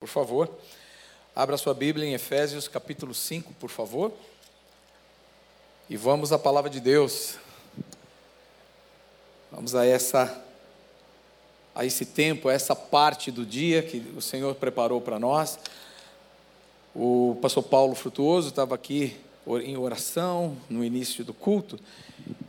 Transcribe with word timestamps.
Por 0.00 0.08
favor, 0.08 0.50
abra 1.36 1.58
sua 1.58 1.74
Bíblia 1.74 2.06
em 2.06 2.14
Efésios 2.14 2.66
capítulo 2.66 3.12
5, 3.12 3.52
por 3.60 3.68
favor. 3.68 4.10
E 5.90 5.94
vamos 5.94 6.32
à 6.32 6.38
palavra 6.38 6.70
de 6.70 6.80
Deus. 6.80 7.34
Vamos 9.52 9.74
a 9.74 9.84
essa 9.84 10.42
a 11.74 11.84
esse 11.84 12.06
tempo, 12.06 12.48
a 12.48 12.54
essa 12.54 12.74
parte 12.74 13.30
do 13.30 13.44
dia 13.44 13.82
que 13.82 13.98
o 14.16 14.22
Senhor 14.22 14.54
preparou 14.54 15.02
para 15.02 15.18
nós. 15.18 15.58
O 16.94 17.36
pastor 17.42 17.64
Paulo 17.64 17.94
Frutuoso 17.94 18.48
estava 18.48 18.74
aqui 18.74 19.20
em 19.62 19.76
oração 19.76 20.56
no 20.70 20.82
início 20.82 21.22
do 21.26 21.34
culto 21.34 21.78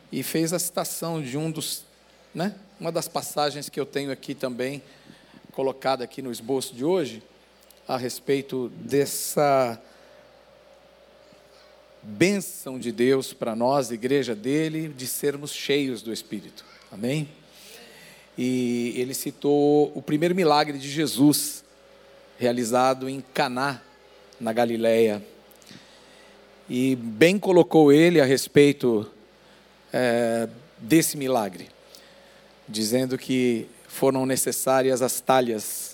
e 0.09 0.23
fez 0.23 0.54
a 0.54 0.57
citação 0.57 1.21
de 1.21 1.38
um 1.38 1.52
dos, 1.52 1.83
né, 2.33 2.55
uma 2.79 2.93
das 2.93 3.09
passagens 3.09 3.68
que 3.68 3.77
eu 3.77 3.86
tenho 3.86 4.09
aqui 4.09 4.33
também 4.33 4.81
colocada 5.52 6.05
aqui 6.05 6.21
no 6.21 6.31
esboço 6.31 6.73
de 6.73 6.86
hoje 6.86 7.21
a 7.88 7.98
respeito 7.98 8.70
dessa 8.75 9.82
bênção 12.01 12.79
de 12.79 12.92
Deus 12.92 13.33
para 13.33 13.55
nós, 13.55 13.92
igreja 13.92 14.36
dele, 14.36 14.89
de 14.89 15.05
sermos 15.07 15.51
cheios 15.54 16.02
do 16.02 16.11
Espírito. 16.11 16.65
Amém? 16.91 17.29
E 18.38 18.93
ele 18.96 19.14
citou 19.14 19.91
o 19.96 20.02
primeiro 20.02 20.33
milagre 20.33 20.78
de 20.78 20.89
Jesus, 20.89 21.64
realizado 22.39 23.07
em 23.07 23.24
Caná, 23.33 23.82
na 24.39 24.52
Galileia. 24.52 25.21
E 26.69 26.96
bem 26.96 27.38
colocou 27.38 27.91
ele 27.91 28.21
a 28.21 28.25
respeito 28.25 29.10
é, 29.91 30.47
desse 30.77 31.18
milagre, 31.18 31.69
dizendo 32.67 33.17
que 33.17 33.67
foram 33.88 34.25
necessárias 34.25 35.02
as 35.02 35.19
talhas 35.19 35.91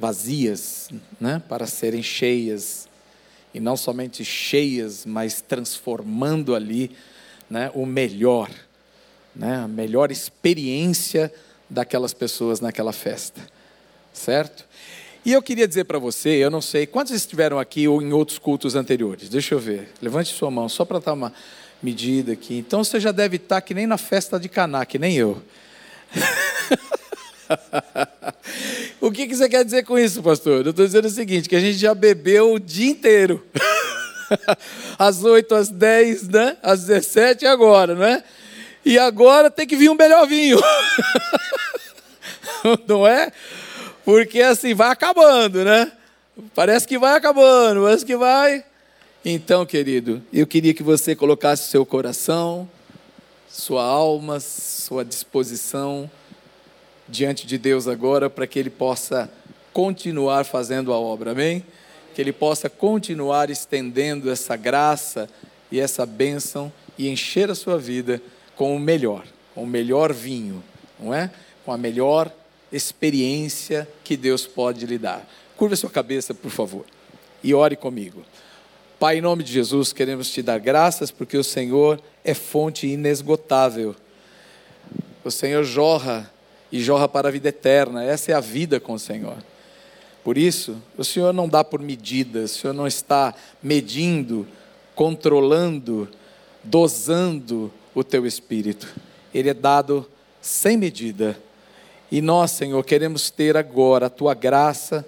vazias, 0.00 0.88
né, 1.20 1.42
para 1.46 1.66
serem 1.66 2.02
cheias 2.02 2.88
e 3.52 3.60
não 3.60 3.76
somente 3.76 4.24
cheias, 4.24 5.04
mas 5.04 5.42
transformando 5.42 6.54
ali, 6.54 6.96
né, 7.50 7.70
o 7.74 7.84
melhor, 7.84 8.50
né, 9.36 9.56
a 9.56 9.68
melhor 9.68 10.10
experiência 10.10 11.32
daquelas 11.68 12.14
pessoas 12.14 12.60
naquela 12.60 12.92
festa, 12.92 13.46
certo? 14.12 14.64
E 15.22 15.32
eu 15.32 15.42
queria 15.42 15.68
dizer 15.68 15.84
para 15.84 15.98
você, 15.98 16.30
eu 16.30 16.50
não 16.50 16.62
sei, 16.62 16.86
quantos 16.86 17.12
estiveram 17.12 17.58
aqui 17.58 17.86
ou 17.86 18.00
em 18.00 18.10
outros 18.10 18.38
cultos 18.38 18.74
anteriores? 18.74 19.28
Deixa 19.28 19.54
eu 19.54 19.58
ver, 19.58 19.92
levante 20.00 20.32
sua 20.32 20.50
mão, 20.50 20.66
só 20.66 20.82
para 20.82 20.98
dar 20.98 21.12
uma 21.12 21.30
medida 21.82 22.32
aqui. 22.32 22.56
Então 22.56 22.82
você 22.82 22.98
já 22.98 23.12
deve 23.12 23.36
estar 23.36 23.60
que 23.60 23.74
nem 23.74 23.86
na 23.86 23.98
festa 23.98 24.40
de 24.40 24.48
Caná, 24.48 24.86
que 24.86 24.98
nem 24.98 25.14
eu. 25.14 25.42
o 29.00 29.10
que, 29.10 29.26
que 29.26 29.34
você 29.34 29.48
quer 29.48 29.64
dizer 29.64 29.84
com 29.84 29.98
isso, 29.98 30.22
pastor? 30.22 30.64
Eu 30.64 30.70
estou 30.70 30.84
dizendo 30.84 31.06
o 31.06 31.10
seguinte: 31.10 31.48
que 31.48 31.56
a 31.56 31.60
gente 31.60 31.78
já 31.78 31.94
bebeu 31.94 32.52
o 32.52 32.60
dia 32.60 32.90
inteiro. 32.90 33.44
às 34.98 35.24
8, 35.24 35.54
às 35.54 35.68
10, 35.68 36.28
né? 36.28 36.56
às 36.62 36.84
17 36.84 37.44
e 37.44 37.48
agora, 37.48 37.94
não 37.94 38.04
é? 38.04 38.22
E 38.84 38.98
agora 38.98 39.50
tem 39.50 39.66
que 39.66 39.76
vir 39.76 39.90
um 39.90 39.94
melhor 39.94 40.26
vinho. 40.26 40.60
não 42.86 43.06
é? 43.06 43.32
Porque 44.04 44.40
assim, 44.40 44.74
vai 44.74 44.90
acabando, 44.90 45.64
né? 45.64 45.92
Parece 46.54 46.86
que 46.86 46.98
vai 46.98 47.14
acabando, 47.16 47.82
parece 47.82 48.04
que 48.04 48.16
vai. 48.16 48.64
Então, 49.24 49.66
querido, 49.66 50.22
eu 50.32 50.46
queria 50.46 50.72
que 50.72 50.82
você 50.82 51.14
colocasse 51.14 51.68
seu 51.70 51.84
coração, 51.84 52.68
sua 53.50 53.84
alma, 53.84 54.40
sua 54.40 55.04
disposição 55.04 56.10
diante 57.10 57.46
de 57.46 57.58
Deus 57.58 57.88
agora 57.88 58.30
para 58.30 58.46
que 58.46 58.58
Ele 58.58 58.70
possa 58.70 59.30
continuar 59.72 60.44
fazendo 60.44 60.92
a 60.92 60.98
obra, 60.98 61.32
amém? 61.32 61.64
Que 62.14 62.20
Ele 62.20 62.32
possa 62.32 62.70
continuar 62.70 63.50
estendendo 63.50 64.30
essa 64.30 64.56
graça 64.56 65.28
e 65.70 65.80
essa 65.80 66.06
bênção 66.06 66.72
e 66.96 67.08
encher 67.08 67.50
a 67.50 67.54
sua 67.54 67.78
vida 67.78 68.22
com 68.56 68.74
o 68.74 68.78
melhor, 68.78 69.24
com 69.54 69.64
o 69.64 69.66
melhor 69.66 70.12
vinho, 70.12 70.62
não 70.98 71.14
é? 71.14 71.30
Com 71.64 71.72
a 71.72 71.78
melhor 71.78 72.32
experiência 72.72 73.88
que 74.04 74.16
Deus 74.16 74.46
pode 74.46 74.86
lhe 74.86 74.98
dar. 74.98 75.26
Curva 75.56 75.76
sua 75.76 75.90
cabeça, 75.90 76.32
por 76.32 76.50
favor, 76.50 76.84
e 77.42 77.52
ore 77.52 77.76
comigo. 77.76 78.22
Pai, 78.98 79.18
em 79.18 79.22
nome 79.22 79.42
de 79.42 79.52
Jesus, 79.52 79.92
queremos 79.92 80.30
te 80.30 80.42
dar 80.42 80.58
graças 80.58 81.10
porque 81.10 81.36
o 81.36 81.44
Senhor 81.44 82.00
é 82.22 82.34
fonte 82.34 82.86
inesgotável. 82.86 83.96
O 85.24 85.30
Senhor 85.30 85.64
jorra 85.64 86.30
e 86.70 86.80
jorra 86.80 87.08
para 87.08 87.28
a 87.28 87.32
vida 87.32 87.48
eterna. 87.48 88.04
Essa 88.04 88.32
é 88.32 88.34
a 88.34 88.40
vida 88.40 88.78
com 88.78 88.94
o 88.94 88.98
Senhor. 88.98 89.36
Por 90.22 90.36
isso, 90.36 90.76
o 90.96 91.04
Senhor 91.04 91.32
não 91.32 91.48
dá 91.48 91.64
por 91.64 91.80
medidas, 91.80 92.54
o 92.54 92.58
Senhor 92.58 92.74
não 92.74 92.86
está 92.86 93.34
medindo, 93.62 94.46
controlando, 94.94 96.08
dosando 96.62 97.72
o 97.94 98.04
teu 98.04 98.26
espírito. 98.26 98.86
Ele 99.32 99.48
é 99.48 99.54
dado 99.54 100.08
sem 100.40 100.76
medida. 100.76 101.38
E 102.10 102.20
nós, 102.20 102.50
Senhor, 102.50 102.84
queremos 102.84 103.30
ter 103.30 103.56
agora 103.56 104.06
a 104.06 104.10
tua 104.10 104.34
graça 104.34 105.06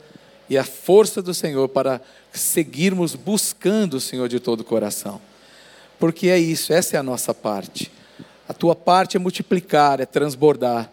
e 0.48 0.56
a 0.56 0.64
força 0.64 1.20
do 1.20 1.34
Senhor 1.34 1.68
para 1.68 2.00
seguirmos 2.32 3.14
buscando 3.14 3.94
o 3.94 4.00
Senhor 4.00 4.28
de 4.28 4.40
todo 4.40 4.60
o 4.60 4.64
coração. 4.64 5.20
Porque 5.98 6.28
é 6.28 6.38
isso, 6.38 6.72
essa 6.72 6.96
é 6.96 6.98
a 6.98 7.02
nossa 7.02 7.34
parte. 7.34 7.90
A 8.48 8.54
tua 8.54 8.74
parte 8.74 9.16
é 9.16 9.20
multiplicar, 9.20 10.00
é 10.00 10.06
transbordar. 10.06 10.90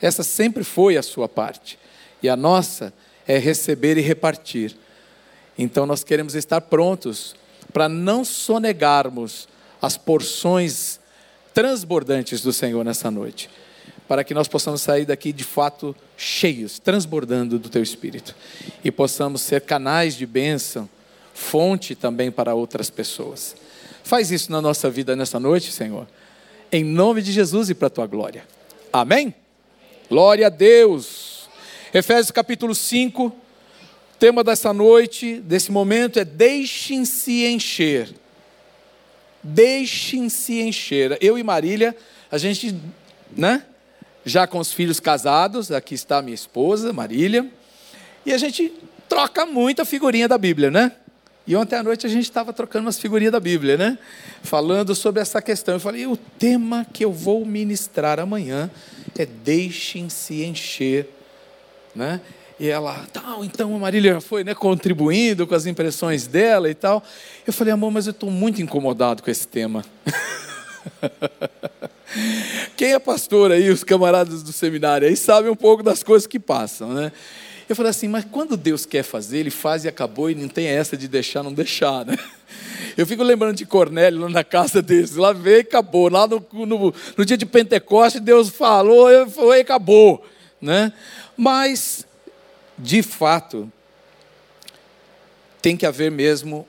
Essa 0.00 0.22
sempre 0.22 0.64
foi 0.64 0.96
a 0.96 1.02
sua 1.02 1.28
parte. 1.28 1.78
E 2.22 2.28
a 2.28 2.36
nossa 2.36 2.92
é 3.26 3.38
receber 3.38 3.96
e 3.96 4.00
repartir. 4.00 4.76
Então 5.58 5.86
nós 5.86 6.02
queremos 6.02 6.34
estar 6.34 6.60
prontos 6.60 7.34
para 7.72 7.88
não 7.88 8.24
sonegarmos 8.24 9.48
as 9.80 9.96
porções 9.96 10.98
transbordantes 11.54 12.40
do 12.42 12.52
Senhor 12.52 12.84
nessa 12.84 13.10
noite, 13.10 13.50
para 14.08 14.24
que 14.24 14.34
nós 14.34 14.48
possamos 14.48 14.82
sair 14.82 15.04
daqui 15.04 15.32
de 15.32 15.44
fato 15.44 15.94
cheios, 16.16 16.78
transbordando 16.78 17.58
do 17.58 17.68
teu 17.68 17.82
espírito 17.82 18.34
e 18.84 18.90
possamos 18.90 19.42
ser 19.42 19.62
canais 19.62 20.14
de 20.14 20.26
bênção, 20.26 20.88
fonte 21.32 21.94
também 21.94 22.30
para 22.30 22.54
outras 22.54 22.90
pessoas. 22.90 23.54
Faz 24.02 24.30
isso 24.30 24.50
na 24.50 24.60
nossa 24.60 24.90
vida 24.90 25.14
nessa 25.14 25.38
noite, 25.38 25.70
Senhor, 25.70 26.06
em 26.72 26.84
nome 26.84 27.22
de 27.22 27.32
Jesus 27.32 27.70
e 27.70 27.74
para 27.74 27.86
a 27.86 27.90
tua 27.90 28.06
glória. 28.06 28.44
Amém? 28.92 29.34
Glória 30.10 30.48
a 30.48 30.50
Deus. 30.50 31.48
Efésios 31.94 32.32
capítulo 32.32 32.74
5, 32.74 33.32
tema 34.18 34.42
dessa 34.42 34.72
noite, 34.72 35.36
desse 35.36 35.70
momento 35.70 36.18
é 36.18 36.24
deixem-se 36.24 37.46
encher. 37.46 38.12
Deixem-se 39.40 40.62
encher. 40.62 41.16
Eu 41.20 41.38
e 41.38 41.44
Marília, 41.44 41.96
a 42.28 42.38
gente, 42.38 42.74
né? 43.36 43.62
Já 44.24 44.48
com 44.48 44.58
os 44.58 44.72
filhos 44.72 44.98
casados, 44.98 45.70
aqui 45.70 45.94
está 45.94 46.20
minha 46.20 46.34
esposa, 46.34 46.92
Marília, 46.92 47.48
e 48.26 48.32
a 48.32 48.38
gente 48.38 48.72
troca 49.08 49.46
muita 49.46 49.84
figurinha 49.84 50.26
da 50.26 50.36
Bíblia, 50.36 50.72
né? 50.72 50.90
E 51.46 51.54
ontem 51.54 51.76
à 51.76 51.84
noite 51.84 52.04
a 52.04 52.10
gente 52.10 52.24
estava 52.24 52.52
trocando 52.52 52.86
umas 52.86 52.98
figurinhas 52.98 53.32
da 53.32 53.40
Bíblia, 53.40 53.76
né? 53.76 53.96
Falando 54.42 54.92
sobre 54.92 55.22
essa 55.22 55.40
questão. 55.40 55.74
Eu 55.74 55.80
falei, 55.80 56.08
o 56.08 56.16
tema 56.16 56.84
que 56.92 57.04
eu 57.04 57.12
vou 57.12 57.46
ministrar 57.46 58.18
amanhã 58.18 58.68
é 59.18 59.26
deixem-se 59.26 60.44
encher, 60.44 61.08
né? 61.94 62.20
E 62.58 62.68
ela, 62.68 63.06
tal, 63.10 63.42
então 63.42 63.74
a 63.74 63.78
Marília 63.78 64.20
foi 64.20 64.44
né, 64.44 64.54
contribuindo 64.54 65.46
com 65.46 65.54
as 65.54 65.64
impressões 65.64 66.26
dela 66.26 66.68
e 66.68 66.74
tal. 66.74 67.02
Eu 67.46 67.54
falei, 67.54 67.72
amor, 67.72 67.90
mas 67.90 68.06
eu 68.06 68.10
estou 68.10 68.30
muito 68.30 68.60
incomodado 68.60 69.22
com 69.22 69.30
esse 69.30 69.48
tema. 69.48 69.82
Quem 72.76 72.92
é 72.92 72.98
pastor 72.98 73.50
aí, 73.50 73.70
os 73.70 73.82
camaradas 73.82 74.42
do 74.42 74.52
seminário 74.52 75.08
aí, 75.08 75.16
sabem 75.16 75.50
um 75.50 75.56
pouco 75.56 75.82
das 75.82 76.02
coisas 76.02 76.26
que 76.26 76.38
passam, 76.38 76.92
né? 76.92 77.10
Eu 77.70 77.76
falei 77.76 77.90
assim, 77.90 78.08
mas 78.08 78.24
quando 78.24 78.56
Deus 78.56 78.84
quer 78.84 79.04
fazer, 79.04 79.38
Ele 79.38 79.50
faz 79.50 79.84
e 79.84 79.88
acabou, 79.88 80.28
e 80.28 80.34
não 80.34 80.48
tem 80.48 80.66
essa 80.66 80.96
de 80.96 81.06
deixar, 81.06 81.44
não 81.44 81.52
deixar, 81.52 82.04
né? 82.04 82.18
Eu 82.98 83.06
fico 83.06 83.22
lembrando 83.22 83.56
de 83.56 83.64
Cornélio 83.64 84.22
lá 84.22 84.28
na 84.28 84.42
casa 84.42 84.82
deles, 84.82 85.14
lá 85.14 85.32
veio 85.32 85.58
e 85.58 85.60
acabou. 85.60 86.08
Lá 86.08 86.26
no, 86.26 86.44
no, 86.52 86.92
no 87.16 87.24
dia 87.24 87.36
de 87.36 87.46
Pentecostes, 87.46 88.20
Deus 88.20 88.48
falou, 88.48 89.08
foi 89.30 89.58
e 89.58 89.60
acabou, 89.60 90.26
né? 90.60 90.92
Mas, 91.36 92.04
de 92.76 93.04
fato, 93.04 93.72
tem 95.62 95.76
que 95.76 95.86
haver 95.86 96.10
mesmo 96.10 96.66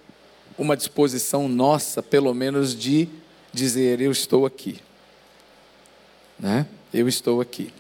uma 0.56 0.78
disposição 0.78 1.50
nossa, 1.50 2.04
pelo 2.04 2.32
menos, 2.32 2.76
de 2.76 3.10
dizer: 3.52 4.00
Eu 4.00 4.12
estou 4.12 4.46
aqui. 4.46 4.80
Né? 6.40 6.68
Eu 6.94 7.08
estou 7.08 7.42
aqui. 7.42 7.74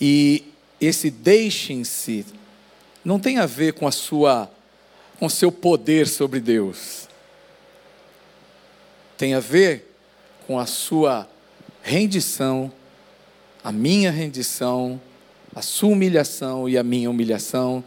E 0.00 0.49
esse 0.80 1.10
deixem-se 1.10 2.24
não 3.04 3.18
tem 3.18 3.38
a 3.38 3.46
ver 3.46 3.74
com 3.74 3.86
a 3.86 3.92
sua 3.92 4.50
com 5.18 5.28
seu 5.28 5.52
poder 5.52 6.08
sobre 6.08 6.40
Deus. 6.40 7.06
Tem 9.18 9.34
a 9.34 9.40
ver 9.40 9.94
com 10.46 10.58
a 10.58 10.64
sua 10.64 11.28
rendição, 11.82 12.72
a 13.62 13.70
minha 13.70 14.10
rendição, 14.10 14.98
a 15.54 15.60
sua 15.60 15.90
humilhação 15.90 16.66
e 16.66 16.78
a 16.78 16.82
minha 16.82 17.10
humilhação 17.10 17.84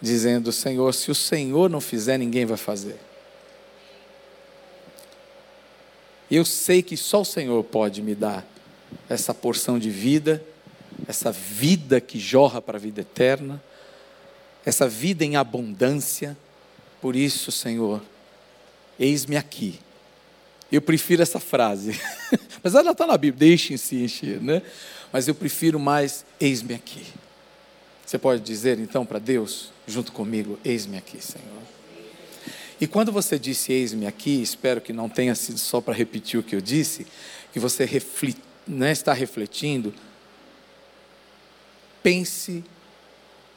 dizendo: 0.00 0.50
Senhor, 0.50 0.94
se 0.94 1.10
o 1.10 1.14
Senhor 1.14 1.68
não 1.68 1.80
fizer, 1.80 2.16
ninguém 2.16 2.46
vai 2.46 2.56
fazer. 2.56 2.98
Eu 6.30 6.46
sei 6.46 6.82
que 6.82 6.96
só 6.96 7.20
o 7.20 7.26
Senhor 7.26 7.62
pode 7.64 8.00
me 8.00 8.14
dar 8.14 8.46
essa 9.08 9.34
porção 9.34 9.78
de 9.78 9.90
vida, 9.90 10.42
essa 11.06 11.32
vida 11.32 12.00
que 12.00 12.18
jorra 12.18 12.60
para 12.60 12.78
a 12.78 12.80
vida 12.80 13.00
eterna, 13.00 13.62
essa 14.64 14.88
vida 14.88 15.24
em 15.24 15.36
abundância. 15.36 16.36
Por 17.00 17.16
isso, 17.16 17.50
Senhor, 17.50 18.02
eis-me 18.98 19.36
aqui. 19.36 19.78
Eu 20.70 20.80
prefiro 20.80 21.22
essa 21.22 21.38
frase, 21.38 22.00
mas 22.62 22.74
ela 22.74 22.92
está 22.92 23.06
na 23.06 23.18
Bíblia, 23.18 23.50
deixem-se 23.50 23.96
encher, 23.96 24.40
né? 24.40 24.62
Mas 25.12 25.28
eu 25.28 25.34
prefiro 25.34 25.78
mais, 25.78 26.24
eis-me 26.40 26.74
aqui. 26.74 27.04
Você 28.06 28.18
pode 28.18 28.40
dizer 28.40 28.78
então 28.78 29.04
para 29.04 29.18
Deus, 29.18 29.70
junto 29.86 30.12
comigo, 30.12 30.58
eis-me 30.64 30.96
aqui, 30.96 31.22
Senhor. 31.22 31.62
E 32.80 32.86
quando 32.86 33.12
você 33.12 33.38
disse 33.38 33.72
eis-me 33.72 34.06
aqui, 34.06 34.42
espero 34.42 34.80
que 34.80 34.92
não 34.92 35.08
tenha 35.08 35.34
sido 35.34 35.58
só 35.58 35.80
para 35.80 35.94
repetir 35.94 36.40
o 36.40 36.42
que 36.42 36.56
eu 36.56 36.60
disse, 36.60 37.06
que 37.52 37.60
você 37.60 37.84
reflit, 37.84 38.36
né, 38.66 38.92
está 38.92 39.12
refletindo, 39.12 39.94
pense 42.02 42.64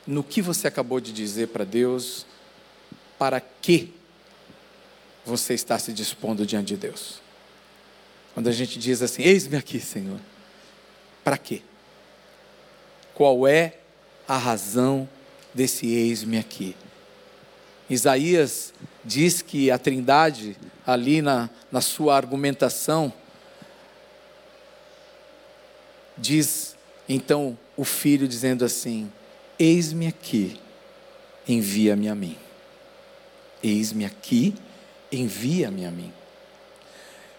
no 0.05 0.23
que 0.23 0.41
você 0.41 0.67
acabou 0.67 0.99
de 0.99 1.11
dizer 1.11 1.47
para 1.47 1.63
Deus, 1.63 2.25
para 3.17 3.39
que 3.39 3.93
você 5.25 5.53
está 5.53 5.79
se 5.79 5.91
dispondo 5.91 6.45
diante 6.45 6.67
de 6.67 6.77
Deus. 6.77 7.19
Quando 8.33 8.47
a 8.47 8.51
gente 8.51 8.77
diz 8.77 9.01
assim, 9.01 9.23
eis-me 9.23 9.57
aqui, 9.57 9.79
Senhor, 9.79 10.19
para 11.23 11.37
quê? 11.37 11.61
Qual 13.13 13.47
é 13.47 13.79
a 14.27 14.37
razão 14.37 15.09
desse 15.53 15.87
eis-me 15.87 16.37
aqui? 16.37 16.75
Isaías 17.89 18.73
diz 19.03 19.41
que 19.41 19.71
a 19.71 19.77
Trindade, 19.77 20.57
ali 20.85 21.21
na, 21.21 21.49
na 21.71 21.81
sua 21.81 22.15
argumentação, 22.15 23.11
diz 26.17 26.74
então 27.07 27.57
o 27.77 27.83
filho 27.83 28.27
dizendo 28.27 28.65
assim: 28.65 29.11
Eis-me 29.57 30.07
aqui, 30.07 30.59
envia-me 31.47 32.09
a 32.09 32.15
mim. 32.15 32.37
Eis-me 33.63 34.05
aqui, 34.05 34.53
envia-me 35.11 35.85
a 35.85 35.91
mim. 35.91 36.11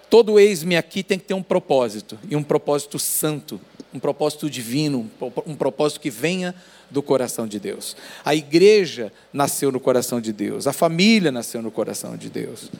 Todo 0.08 0.38
eis-me 0.38 0.76
aqui 0.76 1.02
tem 1.02 1.18
que 1.18 1.24
ter 1.24 1.34
um 1.34 1.42
propósito, 1.42 2.18
e 2.28 2.36
um 2.36 2.42
propósito 2.42 2.98
santo, 2.98 3.60
um 3.92 3.98
propósito 3.98 4.48
divino, 4.48 5.10
um 5.44 5.56
propósito 5.56 6.00
que 6.00 6.10
venha 6.10 6.54
do 6.88 7.02
coração 7.02 7.46
de 7.46 7.58
Deus. 7.58 7.96
A 8.24 8.34
igreja 8.34 9.12
nasceu 9.32 9.72
no 9.72 9.80
coração 9.80 10.20
de 10.20 10.32
Deus, 10.32 10.66
a 10.66 10.72
família 10.72 11.32
nasceu 11.32 11.60
no 11.60 11.72
coração 11.72 12.16
de 12.16 12.30
Deus. 12.30 12.70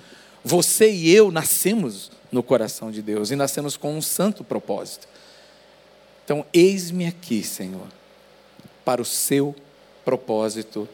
Você 0.45 0.91
e 0.93 1.11
eu 1.11 1.33
nascemos 1.33 2.13
no 2.31 2.43
coração 2.43 2.93
de 2.93 3.03
Deus 3.03 3.33
e 3.33 3.37
nascemos 3.37 3.77
com 3.77 3.97
um 3.97 4.03
santo 4.03 4.45
propósito. 4.45 5.09
Então, 6.27 6.45
eis-me 6.53 7.07
aqui, 7.07 7.41
Senhor, 7.45 7.87
para 8.85 9.01
o 9.01 9.05
seu 9.05 9.55
propósito, 10.05 10.89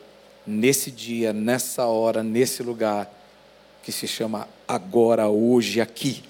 nesse 0.46 0.90
dia, 0.90 1.32
nessa 1.32 1.86
hora, 1.86 2.22
nesse 2.22 2.62
lugar, 2.62 3.10
que 3.82 3.90
se 3.90 4.06
chama 4.06 4.46
agora, 4.68 5.30
hoje, 5.30 5.80
aqui. 5.80 6.22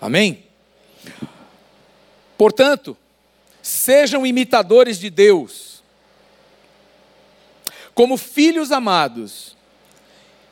Amém? 0.00 0.42
Portanto, 2.36 2.96
sejam 3.62 4.26
imitadores 4.26 4.98
de 4.98 5.10
Deus 5.10 5.80
como 7.94 8.16
filhos 8.16 8.72
amados, 8.72 9.56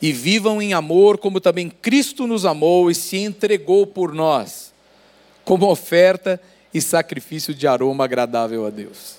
e 0.00 0.12
vivam 0.12 0.62
em 0.62 0.72
amor, 0.72 1.18
como 1.18 1.40
também 1.40 1.68
Cristo 1.68 2.26
nos 2.26 2.44
amou 2.44 2.90
e 2.90 2.94
se 2.94 3.16
entregou 3.16 3.86
por 3.86 4.12
nós, 4.14 4.72
como 5.44 5.68
oferta 5.68 6.40
e 6.40 6.55
sacrifício 6.80 7.54
de 7.54 7.66
aroma 7.66 8.04
agradável 8.04 8.66
a 8.66 8.70
Deus. 8.70 9.16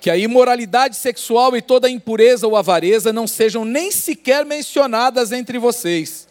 Que 0.00 0.10
a 0.10 0.16
imoralidade 0.16 0.96
sexual 0.96 1.56
e 1.56 1.62
toda 1.62 1.88
impureza 1.88 2.46
ou 2.46 2.56
avareza 2.56 3.12
não 3.12 3.26
sejam 3.26 3.64
nem 3.64 3.90
sequer 3.90 4.44
mencionadas 4.44 5.30
entre 5.32 5.58
vocês, 5.58 6.26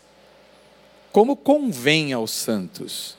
como 1.11 1.35
convém 1.35 2.11
aos 2.13 2.31
santos. 2.31 3.15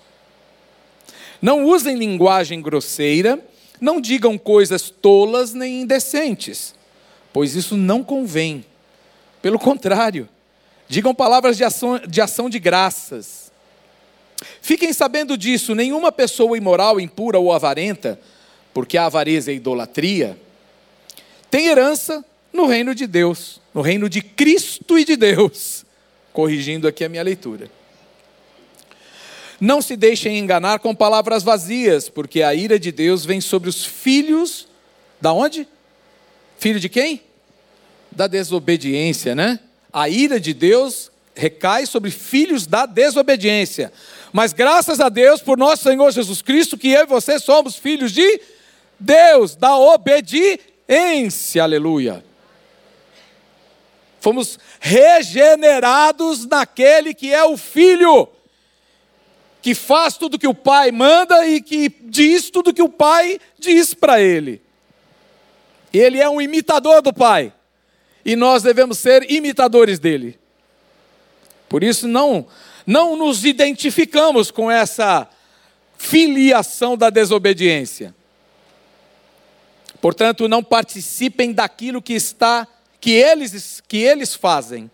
Não 1.40 1.64
usem 1.64 1.96
linguagem 1.96 2.60
grosseira, 2.60 3.38
não 3.80 4.00
digam 4.00 4.38
coisas 4.38 4.90
tolas 4.90 5.52
nem 5.52 5.82
indecentes, 5.82 6.74
pois 7.32 7.56
isso 7.56 7.76
não 7.76 8.04
convém. 8.04 8.64
Pelo 9.40 9.58
contrário, 9.58 10.28
digam 10.88 11.14
palavras 11.14 11.56
de 11.56 11.64
ação, 11.64 11.98
de 11.98 12.20
ação 12.20 12.48
de 12.48 12.58
graças. 12.58 13.51
Fiquem 14.60 14.92
sabendo 14.92 15.36
disso: 15.36 15.74
nenhuma 15.74 16.12
pessoa 16.12 16.56
imoral, 16.56 17.00
impura 17.00 17.38
ou 17.38 17.52
avarenta, 17.52 18.18
porque 18.72 18.96
a 18.96 19.06
avareza 19.06 19.50
é 19.50 19.54
idolatria, 19.54 20.38
tem 21.50 21.66
herança 21.66 22.24
no 22.52 22.66
reino 22.66 22.94
de 22.94 23.06
Deus, 23.06 23.60
no 23.74 23.80
reino 23.80 24.08
de 24.08 24.20
Cristo 24.20 24.98
e 24.98 25.04
de 25.04 25.16
Deus. 25.16 25.84
Corrigindo 26.32 26.88
aqui 26.88 27.04
a 27.04 27.08
minha 27.08 27.22
leitura. 27.22 27.70
Não 29.60 29.80
se 29.80 29.96
deixem 29.96 30.38
enganar 30.38 30.80
com 30.80 30.94
palavras 30.94 31.42
vazias, 31.42 32.08
porque 32.08 32.42
a 32.42 32.54
ira 32.54 32.78
de 32.78 32.90
Deus 32.90 33.24
vem 33.24 33.40
sobre 33.40 33.68
os 33.68 33.84
filhos 33.84 34.66
da 35.20 35.32
onde? 35.32 35.68
Filho 36.58 36.80
de 36.80 36.88
quem? 36.88 37.22
Da 38.10 38.26
desobediência, 38.26 39.34
né? 39.34 39.60
A 39.92 40.08
ira 40.08 40.40
de 40.40 40.52
Deus 40.52 41.12
recai 41.34 41.86
sobre 41.86 42.10
filhos 42.10 42.66
da 42.66 42.86
desobediência. 42.86 43.92
Mas 44.32 44.52
graças 44.52 44.98
a 44.98 45.08
Deus 45.08 45.42
por 45.42 45.58
nosso 45.58 45.82
Senhor 45.82 46.10
Jesus 46.10 46.40
Cristo, 46.40 46.78
que 46.78 46.88
eu 46.88 47.02
e 47.02 47.06
você 47.06 47.38
somos 47.38 47.76
filhos 47.76 48.12
de 48.12 48.40
Deus, 48.98 49.54
da 49.54 49.76
obediência. 49.76 51.62
Aleluia. 51.62 52.24
Fomos 54.20 54.58
regenerados 54.80 56.46
naquele 56.46 57.12
que 57.12 57.32
é 57.34 57.44
o 57.44 57.56
Filho 57.56 58.28
que 59.62 59.76
faz 59.76 60.16
tudo 60.16 60.38
que 60.38 60.48
o 60.48 60.54
pai 60.54 60.90
manda 60.90 61.46
e 61.46 61.60
que 61.60 61.88
diz 61.88 62.50
tudo 62.50 62.74
que 62.74 62.82
o 62.82 62.88
pai 62.88 63.38
diz 63.58 63.94
para 63.94 64.20
ele. 64.20 64.60
Ele 65.92 66.20
é 66.20 66.28
um 66.28 66.40
imitador 66.40 67.00
do 67.00 67.12
pai. 67.12 67.52
E 68.24 68.34
nós 68.34 68.64
devemos 68.64 68.98
ser 68.98 69.30
imitadores 69.30 70.00
dele. 70.00 70.38
Por 71.68 71.84
isso 71.84 72.08
não 72.08 72.46
não 72.86 73.16
nos 73.16 73.44
identificamos 73.44 74.50
com 74.50 74.70
essa 74.70 75.28
filiação 75.98 76.96
da 76.96 77.10
desobediência. 77.10 78.14
Portanto, 80.00 80.48
não 80.48 80.64
participem 80.64 81.52
daquilo 81.52 82.02
que 82.02 82.14
está 82.14 82.66
que 83.00 83.10
eles 83.10 83.82
que 83.86 83.98
eles 83.98 84.34
fazem. 84.34 84.90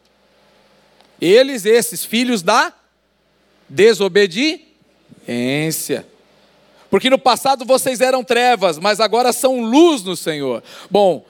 Eles 1.21 1.64
esses 1.64 2.04
filhos 2.04 2.42
da 2.42 2.73
Desobediência. 3.68 6.07
Porque 6.90 7.11
no 7.11 7.18
passado 7.18 7.66
vocês 7.66 8.00
eram 8.00 8.25
trevas, 8.25 8.78
mas 8.78 8.99
agora 8.99 9.30
são 9.33 9.61
luz 9.61 10.02
no 10.02 10.16
Senhor. 10.16 10.62
Bom, 10.90 11.25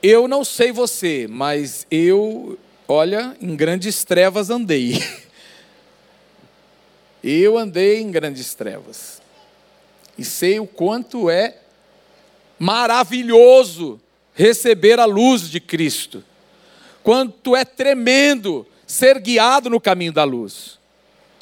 eu 0.00 0.28
não 0.28 0.44
sei 0.44 0.70
você, 0.70 1.26
mas 1.28 1.84
eu, 1.90 2.56
olha, 2.86 3.36
em 3.40 3.56
grandes 3.56 4.04
trevas 4.04 4.48
andei. 4.48 5.02
Eu 7.22 7.56
andei 7.56 8.00
em 8.00 8.10
grandes 8.10 8.54
trevas. 8.54 9.20
E 10.18 10.24
sei 10.24 10.58
o 10.60 10.66
quanto 10.66 11.30
é 11.30 11.58
maravilhoso 12.58 14.00
receber 14.34 14.98
a 14.98 15.04
luz 15.04 15.48
de 15.48 15.60
Cristo. 15.60 16.22
Quanto 17.02 17.56
é 17.56 17.64
tremendo 17.64 18.66
ser 18.86 19.18
guiado 19.20 19.70
no 19.70 19.80
caminho 19.80 20.12
da 20.12 20.24
luz 20.24 20.80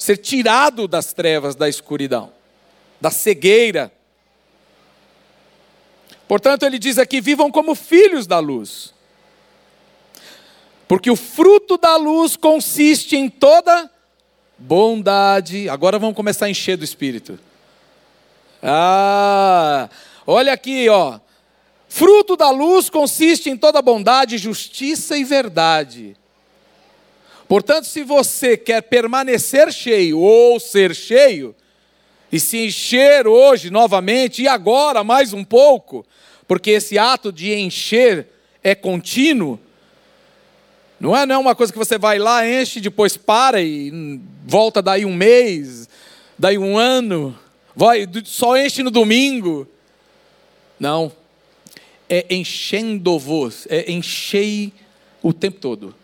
ser 0.01 0.17
tirado 0.17 0.87
das 0.87 1.13
trevas 1.13 1.53
da 1.53 1.69
escuridão, 1.69 2.33
da 2.99 3.11
cegueira. 3.11 3.91
Portanto, 6.27 6.63
ele 6.63 6.79
diz 6.79 6.97
aqui: 6.97 7.21
vivam 7.21 7.51
como 7.51 7.75
filhos 7.75 8.25
da 8.25 8.39
luz. 8.39 8.95
Porque 10.87 11.11
o 11.11 11.15
fruto 11.15 11.77
da 11.77 11.97
luz 11.97 12.35
consiste 12.35 13.15
em 13.15 13.29
toda 13.29 13.91
bondade. 14.61 15.67
Agora 15.69 15.97
vamos 15.97 16.15
começar 16.15 16.45
a 16.45 16.49
encher 16.49 16.77
do 16.77 16.83
espírito. 16.83 17.39
Ah, 18.61 19.89
olha 20.25 20.53
aqui, 20.53 20.87
ó. 20.89 21.19
Fruto 21.89 22.37
da 22.37 22.49
luz 22.51 22.89
consiste 22.89 23.49
em 23.49 23.57
toda 23.57 23.81
bondade, 23.81 24.37
justiça 24.37 25.17
e 25.17 25.23
verdade. 25.23 26.15
Portanto, 27.47 27.85
se 27.85 28.03
você 28.03 28.55
quer 28.55 28.81
permanecer 28.81 29.73
cheio 29.73 30.19
ou 30.19 30.57
ser 30.59 30.95
cheio, 30.95 31.53
e 32.31 32.39
se 32.39 32.65
encher 32.65 33.27
hoje 33.27 33.69
novamente, 33.69 34.41
e 34.41 34.47
agora 34.47 35.03
mais 35.03 35.33
um 35.33 35.43
pouco, 35.43 36.05
porque 36.47 36.71
esse 36.71 36.97
ato 36.97 37.29
de 37.29 37.53
encher 37.53 38.27
é 38.63 38.73
contínuo. 38.73 39.59
Não 41.01 41.17
é, 41.17 41.25
não 41.25 41.33
é 41.33 41.37
uma 41.39 41.55
coisa 41.55 41.73
que 41.73 41.79
você 41.79 41.97
vai 41.97 42.19
lá, 42.19 42.47
enche, 42.47 42.79
depois 42.79 43.17
para 43.17 43.59
e 43.59 44.21
volta 44.45 44.83
daí 44.83 45.03
um 45.03 45.15
mês, 45.15 45.89
daí 46.37 46.59
um 46.59 46.77
ano, 46.77 47.35
vai, 47.75 48.07
só 48.23 48.55
enche 48.55 48.83
no 48.83 48.91
domingo. 48.91 49.67
Não. 50.79 51.11
É 52.07 52.27
enchendo-vos, 52.29 53.65
é 53.67 53.91
enchei 53.91 54.71
o 55.23 55.33
tempo 55.33 55.59
todo. 55.59 55.95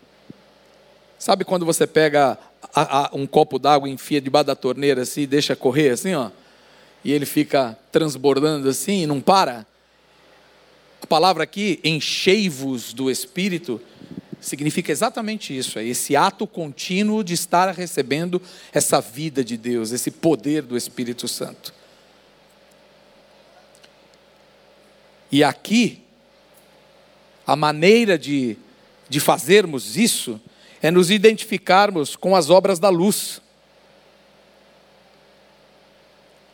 Sabe 1.16 1.44
quando 1.44 1.64
você 1.64 1.86
pega 1.86 2.36
a, 2.74 3.06
a, 3.06 3.10
um 3.12 3.24
copo 3.24 3.56
d'água, 3.56 3.88
enfia 3.88 4.20
debaixo 4.20 4.48
da 4.48 4.56
torneira 4.56 5.02
assim, 5.02 5.20
e 5.20 5.26
deixa 5.28 5.54
correr 5.54 5.90
assim, 5.90 6.12
ó, 6.14 6.32
e 7.04 7.12
ele 7.12 7.24
fica 7.24 7.78
transbordando 7.92 8.68
assim 8.68 9.02
e 9.02 9.06
não 9.06 9.20
para? 9.20 9.64
A 11.00 11.06
palavra 11.06 11.44
aqui, 11.44 11.78
enchei-vos 11.84 12.92
do 12.92 13.08
Espírito, 13.08 13.80
significa 14.40 14.92
exatamente 14.92 15.56
isso, 15.56 15.78
é 15.78 15.84
esse 15.84 16.14
ato 16.14 16.46
contínuo 16.46 17.24
de 17.24 17.34
estar 17.34 17.70
recebendo 17.72 18.40
essa 18.72 19.00
vida 19.00 19.44
de 19.44 19.56
Deus, 19.56 19.90
esse 19.90 20.10
poder 20.10 20.62
do 20.62 20.76
Espírito 20.76 21.26
Santo. 21.26 21.74
E 25.30 25.44
aqui, 25.44 26.02
a 27.46 27.54
maneira 27.54 28.18
de, 28.18 28.56
de 29.08 29.20
fazermos 29.20 29.96
isso 29.96 30.40
é 30.80 30.90
nos 30.90 31.10
identificarmos 31.10 32.16
com 32.16 32.34
as 32.34 32.50
obras 32.50 32.78
da 32.78 32.88
luz. 32.88 33.42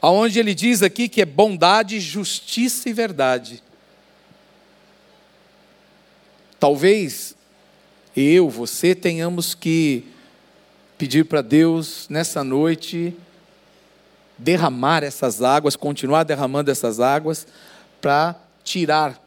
Aonde 0.00 0.38
ele 0.38 0.54
diz 0.54 0.82
aqui 0.82 1.08
que 1.08 1.22
é 1.22 1.24
bondade, 1.24 2.00
justiça 2.00 2.88
e 2.88 2.92
verdade. 2.92 3.62
Talvez 6.58 7.36
eu, 8.16 8.48
você 8.48 8.94
tenhamos 8.94 9.54
que 9.54 10.04
pedir 10.96 11.24
para 11.24 11.42
Deus 11.42 12.06
nessa 12.08 12.44
noite 12.44 13.14
derramar 14.38 15.02
essas 15.02 15.42
águas, 15.42 15.76
continuar 15.76 16.24
derramando 16.24 16.70
essas 16.70 17.00
águas 17.00 17.46
para 18.00 18.36
tirar 18.62 19.20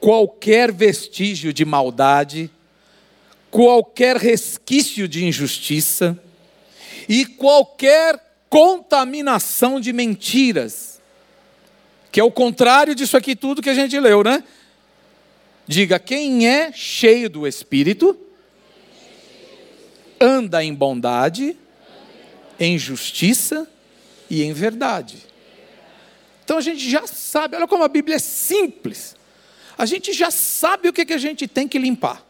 qualquer 0.00 0.72
vestígio 0.72 1.52
de 1.52 1.64
maldade, 1.64 2.50
qualquer 3.50 4.16
resquício 4.16 5.08
de 5.08 5.24
injustiça 5.24 6.18
e 7.08 7.24
qualquer 7.24 8.20
contaminação 8.48 9.80
de 9.80 9.92
mentiras, 9.92 11.00
que 12.10 12.20
é 12.20 12.24
o 12.24 12.30
contrário 12.30 12.94
disso 12.94 13.16
aqui 13.16 13.36
tudo 13.36 13.62
que 13.62 13.70
a 13.70 13.74
gente 13.74 13.98
leu, 13.98 14.22
né? 14.22 14.42
Diga, 15.66 15.98
quem 15.98 16.48
é 16.48 16.72
cheio 16.72 17.28
do 17.28 17.46
Espírito, 17.46 18.16
anda 20.20 20.62
em 20.62 20.72
bondade, 20.72 21.56
em 22.58 22.78
justiça 22.78 23.68
e 24.30 24.42
em 24.42 24.52
verdade. 24.52 25.18
Então 26.44 26.58
a 26.58 26.60
gente 26.60 26.88
já 26.88 27.06
sabe, 27.06 27.56
olha 27.56 27.66
como 27.66 27.82
a 27.82 27.88
Bíblia 27.88 28.16
é 28.16 28.20
simples. 28.20 29.16
A 29.76 29.84
gente 29.84 30.12
já 30.12 30.30
sabe 30.30 30.88
o 30.88 30.92
que, 30.92 31.12
a 31.12 31.18
gente 31.18 31.48
tem 31.48 31.66
que 31.66 31.78
limpar. 31.78 32.24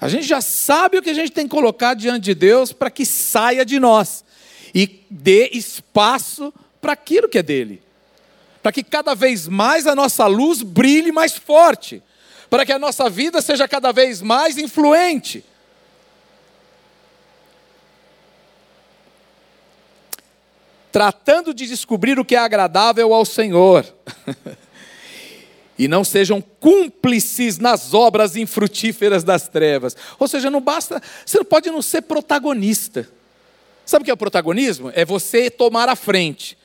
A 0.00 0.08
gente 0.08 0.26
já 0.26 0.40
sabe 0.40 0.98
o 0.98 1.02
que 1.02 1.10
a 1.10 1.14
gente 1.14 1.32
tem 1.32 1.44
que 1.46 1.50
colocar 1.50 1.94
diante 1.94 2.24
de 2.24 2.34
Deus 2.34 2.72
para 2.72 2.90
que 2.90 3.04
saia 3.04 3.64
de 3.64 3.78
nós 3.78 4.24
e 4.74 5.04
dê 5.10 5.50
espaço 5.52 6.54
para 6.80 6.92
aquilo 6.92 7.28
que 7.28 7.38
é 7.38 7.42
dele. 7.42 7.82
Para 8.62 8.72
que 8.72 8.82
cada 8.82 9.14
vez 9.14 9.48
mais 9.48 9.86
a 9.86 9.94
nossa 9.94 10.26
luz 10.26 10.62
brilhe 10.62 11.12
mais 11.12 11.36
forte, 11.36 12.02
para 12.48 12.66
que 12.66 12.72
a 12.72 12.78
nossa 12.78 13.08
vida 13.08 13.40
seja 13.40 13.66
cada 13.66 13.92
vez 13.92 14.20
mais 14.20 14.58
influente. 14.58 15.44
Tratando 20.92 21.54
de 21.54 21.66
descobrir 21.66 22.18
o 22.18 22.24
que 22.24 22.34
é 22.34 22.38
agradável 22.38 23.14
ao 23.14 23.24
Senhor. 23.24 23.86
e 25.80 25.88
não 25.88 26.04
sejam 26.04 26.42
cúmplices 26.42 27.56
nas 27.56 27.94
obras 27.94 28.36
infrutíferas 28.36 29.24
das 29.24 29.48
trevas. 29.48 29.96
Ou 30.18 30.28
seja, 30.28 30.50
não 30.50 30.60
basta, 30.60 31.00
você 31.24 31.38
não 31.38 31.44
pode 31.44 31.70
não 31.70 31.80
ser 31.80 32.02
protagonista. 32.02 33.08
Sabe 33.86 34.02
o 34.02 34.04
que 34.04 34.10
é 34.10 34.14
o 34.14 34.16
protagonismo? 34.18 34.92
É 34.94 35.06
você 35.06 35.48
tomar 35.48 35.88
a 35.88 35.96
frente. 35.96 36.58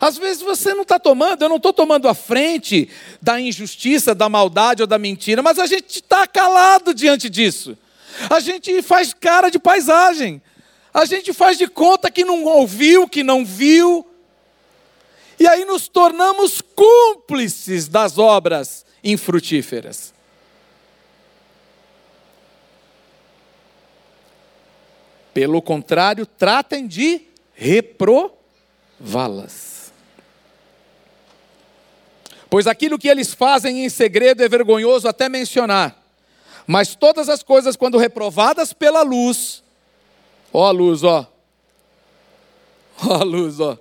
Às 0.00 0.16
vezes 0.16 0.42
você 0.42 0.72
não 0.72 0.82
está 0.82 0.98
tomando, 0.98 1.42
eu 1.42 1.48
não 1.48 1.58
estou 1.58 1.72
tomando 1.72 2.08
a 2.08 2.14
frente 2.14 2.88
da 3.20 3.38
injustiça, 3.38 4.14
da 4.14 4.28
maldade 4.28 4.82
ou 4.82 4.86
da 4.86 4.98
mentira, 4.98 5.42
mas 5.42 5.58
a 5.58 5.66
gente 5.66 5.96
está 5.96 6.26
calado 6.26 6.94
diante 6.94 7.28
disso. 7.28 7.76
A 8.30 8.40
gente 8.40 8.80
faz 8.82 9.12
cara 9.12 9.50
de 9.50 9.58
paisagem. 9.58 10.40
A 10.92 11.04
gente 11.04 11.32
faz 11.32 11.58
de 11.58 11.68
conta 11.68 12.10
que 12.10 12.24
não 12.24 12.44
ouviu, 12.44 13.06
que 13.06 13.22
não 13.22 13.44
viu, 13.44 14.04
e 15.40 15.48
aí 15.48 15.64
nos 15.64 15.88
tornamos 15.88 16.60
cúmplices 16.60 17.88
das 17.88 18.18
obras 18.18 18.84
infrutíferas. 19.02 20.12
Pelo 25.32 25.62
contrário, 25.62 26.26
tratem 26.26 26.86
de 26.86 27.22
reprová-las. 27.54 29.69
Pois 32.50 32.66
aquilo 32.66 32.98
que 32.98 33.08
eles 33.08 33.32
fazem 33.32 33.84
em 33.84 33.88
segredo 33.88 34.42
é 34.42 34.48
vergonhoso 34.48 35.08
até 35.08 35.28
mencionar. 35.28 35.96
Mas 36.66 36.94
todas 36.94 37.28
as 37.28 37.42
coisas, 37.42 37.76
quando 37.76 37.96
reprovadas 37.96 38.72
pela 38.72 39.02
luz, 39.02 39.62
ó 40.52 40.66
a 40.66 40.70
luz, 40.70 41.02
ó. 41.04 41.26
Ó 43.02 43.14
a 43.14 43.24
luz, 43.24 43.60
ó 43.60 43.78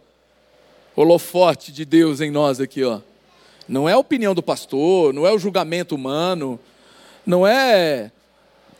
holofote 1.02 1.72
de 1.72 1.86
Deus 1.86 2.20
em 2.20 2.30
nós 2.30 2.60
aqui, 2.60 2.84
ó. 2.84 3.00
Não 3.70 3.88
é 3.88 3.94
a 3.94 3.98
opinião 3.98 4.36
do 4.36 4.44
pastor, 4.44 5.14
não 5.14 5.26
é 5.26 5.32
o 5.32 5.40
julgamento 5.40 5.96
humano, 5.96 6.60
não 7.26 7.48
é 7.48 8.12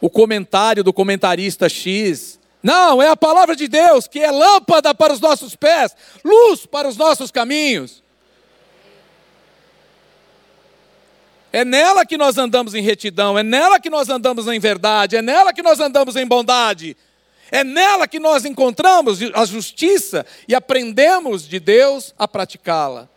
o 0.02 0.10
comentário 0.10 0.84
do 0.84 0.92
comentarista 0.92 1.70
X. 1.70 2.38
Não, 2.62 3.02
é 3.02 3.08
a 3.08 3.16
palavra 3.16 3.56
de 3.56 3.70
Deus 3.70 4.06
que 4.06 4.20
é 4.20 4.30
lâmpada 4.30 4.94
para 4.94 5.14
os 5.14 5.22
nossos 5.22 5.56
pés, 5.56 5.96
luz 6.22 6.66
para 6.66 6.90
os 6.90 6.98
nossos 6.98 7.32
caminhos. 7.32 8.04
É 11.52 11.66
nela 11.66 12.06
que 12.06 12.18
nós 12.18 12.38
andamos 12.38 12.76
em 12.76 12.82
retidão, 12.82 13.38
é 13.38 13.44
nela 13.44 13.80
que 13.80 13.90
nós 13.90 14.08
andamos 14.10 14.48
em 14.48 14.60
verdade, 14.60 15.18
é 15.18 15.22
nela 15.22 15.52
que 15.52 15.64
nós 15.64 15.80
andamos 15.80 16.16
em 16.16 16.26
bondade. 16.26 16.96
É 17.52 17.64
nela 17.64 18.08
que 18.08 18.20
nós 18.20 18.46
encontramos 18.46 19.20
a 19.34 19.44
justiça 19.46 20.26
e 20.48 20.54
aprendemos 20.54 21.48
de 21.48 21.60
Deus 21.60 22.14
a 22.18 22.28
praticá-la. 22.28 23.10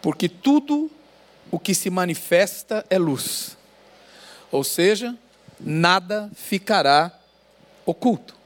Porque 0.00 0.26
tudo 0.26 0.90
o 1.50 1.58
que 1.58 1.74
se 1.74 1.90
manifesta 1.90 2.86
é 2.88 2.96
luz. 2.96 3.58
Ou 4.50 4.64
seja, 4.64 5.14
nada 5.60 6.30
ficará 6.34 7.12
oculto. 7.84 8.37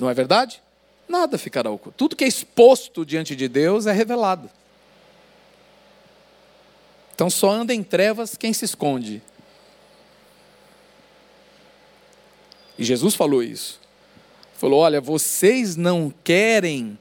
Não 0.00 0.08
é 0.08 0.14
verdade? 0.14 0.62
Nada 1.06 1.36
ficará 1.36 1.70
oculto. 1.70 1.94
Tudo 1.98 2.16
que 2.16 2.24
é 2.24 2.26
exposto 2.26 3.04
diante 3.04 3.36
de 3.36 3.46
Deus 3.46 3.86
é 3.86 3.92
revelado. 3.92 4.48
Então 7.14 7.28
só 7.28 7.50
anda 7.50 7.74
em 7.74 7.82
trevas 7.82 8.34
quem 8.34 8.50
se 8.54 8.64
esconde. 8.64 9.22
E 12.78 12.82
Jesus 12.82 13.14
falou 13.14 13.42
isso. 13.42 13.78
Falou: 14.54 14.80
Olha, 14.80 15.02
vocês 15.02 15.76
não 15.76 16.10
querem 16.24 16.98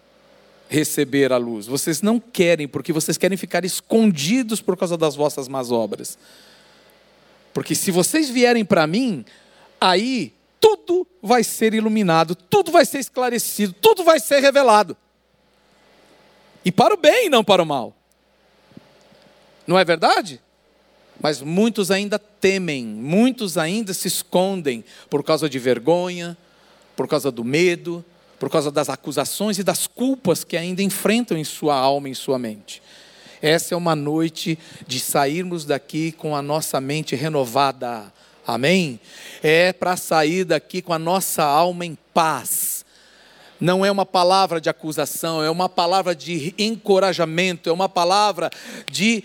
receber 0.68 1.32
a 1.32 1.38
luz, 1.38 1.68
vocês 1.68 2.02
não 2.02 2.20
querem, 2.20 2.68
porque 2.68 2.92
vocês 2.92 3.18
querem 3.18 3.38
ficar 3.38 3.64
escondidos 3.64 4.62
por 4.62 4.76
causa 4.76 4.98
das 4.98 5.16
vossas 5.16 5.48
más 5.48 5.72
obras. 5.72 6.18
Porque 7.54 7.74
se 7.74 7.92
vocês 7.92 8.30
vierem 8.30 8.66
para 8.66 8.86
mim, 8.86 9.24
aí 9.80 10.34
tudo 10.60 11.08
vai 11.22 11.44
ser 11.44 11.74
iluminado, 11.74 12.36
tudo 12.36 12.72
vai 12.72 12.86
ser 12.86 13.00
esclarecido, 13.00 13.74
tudo 13.74 14.04
vai 14.04 14.20
ser 14.20 14.40
revelado. 14.40 14.96
E 16.64 16.72
para 16.72 16.94
o 16.94 16.98
bem 16.98 17.30
não 17.30 17.44
para 17.44 17.64
o 17.64 17.66
mal. 17.66 17.96
Não 19.66 19.78
é 19.78 19.86
verdade? 19.86 20.42
Mas 21.22 21.42
muitos 21.42 21.92
ainda 21.92 22.18
temem, 22.18 22.86
muitos 22.86 23.58
ainda 23.58 23.94
se 23.94 24.08
escondem 24.08 24.84
por 25.10 25.24
causa 25.24 25.50
de 25.50 25.60
vergonha, 25.60 26.38
por 26.96 27.08
causa 27.08 27.30
do 27.32 27.44
medo, 27.44 28.04
por 28.40 28.50
causa 28.50 28.72
das 28.72 28.90
acusações 28.90 29.60
e 29.60 29.64
das 29.64 29.86
culpas 29.86 30.44
que 30.44 30.56
ainda 30.56 30.82
enfrentam 30.82 31.38
em 31.38 31.44
sua 31.44 31.76
alma, 31.76 32.08
em 32.08 32.14
sua 32.14 32.40
mente. 32.40 32.82
Essa 33.42 33.74
é 33.74 33.78
uma 33.78 33.96
noite 33.96 34.58
de 34.88 35.00
sairmos 35.00 35.66
daqui 35.66 36.12
com 36.12 36.36
a 36.36 36.42
nossa 36.42 36.80
mente 36.82 37.16
renovada, 37.16 38.12
Amém? 38.46 39.00
É 39.44 39.72
para 39.74 39.96
sair 39.96 40.44
daqui 40.44 40.82
com 40.82 40.94
a 40.94 41.00
nossa 41.00 41.44
alma 41.44 41.86
em 41.86 41.98
paz. 42.14 42.86
Não 43.60 43.86
é 43.86 43.92
uma 43.92 44.06
palavra 44.06 44.62
de 44.62 44.70
acusação, 44.70 45.44
é 45.44 45.50
uma 45.50 45.68
palavra 45.68 46.16
de 46.16 46.56
encorajamento, 46.58 47.70
é 47.70 47.74
uma 47.74 47.90
palavra 47.90 48.50
de 48.90 49.24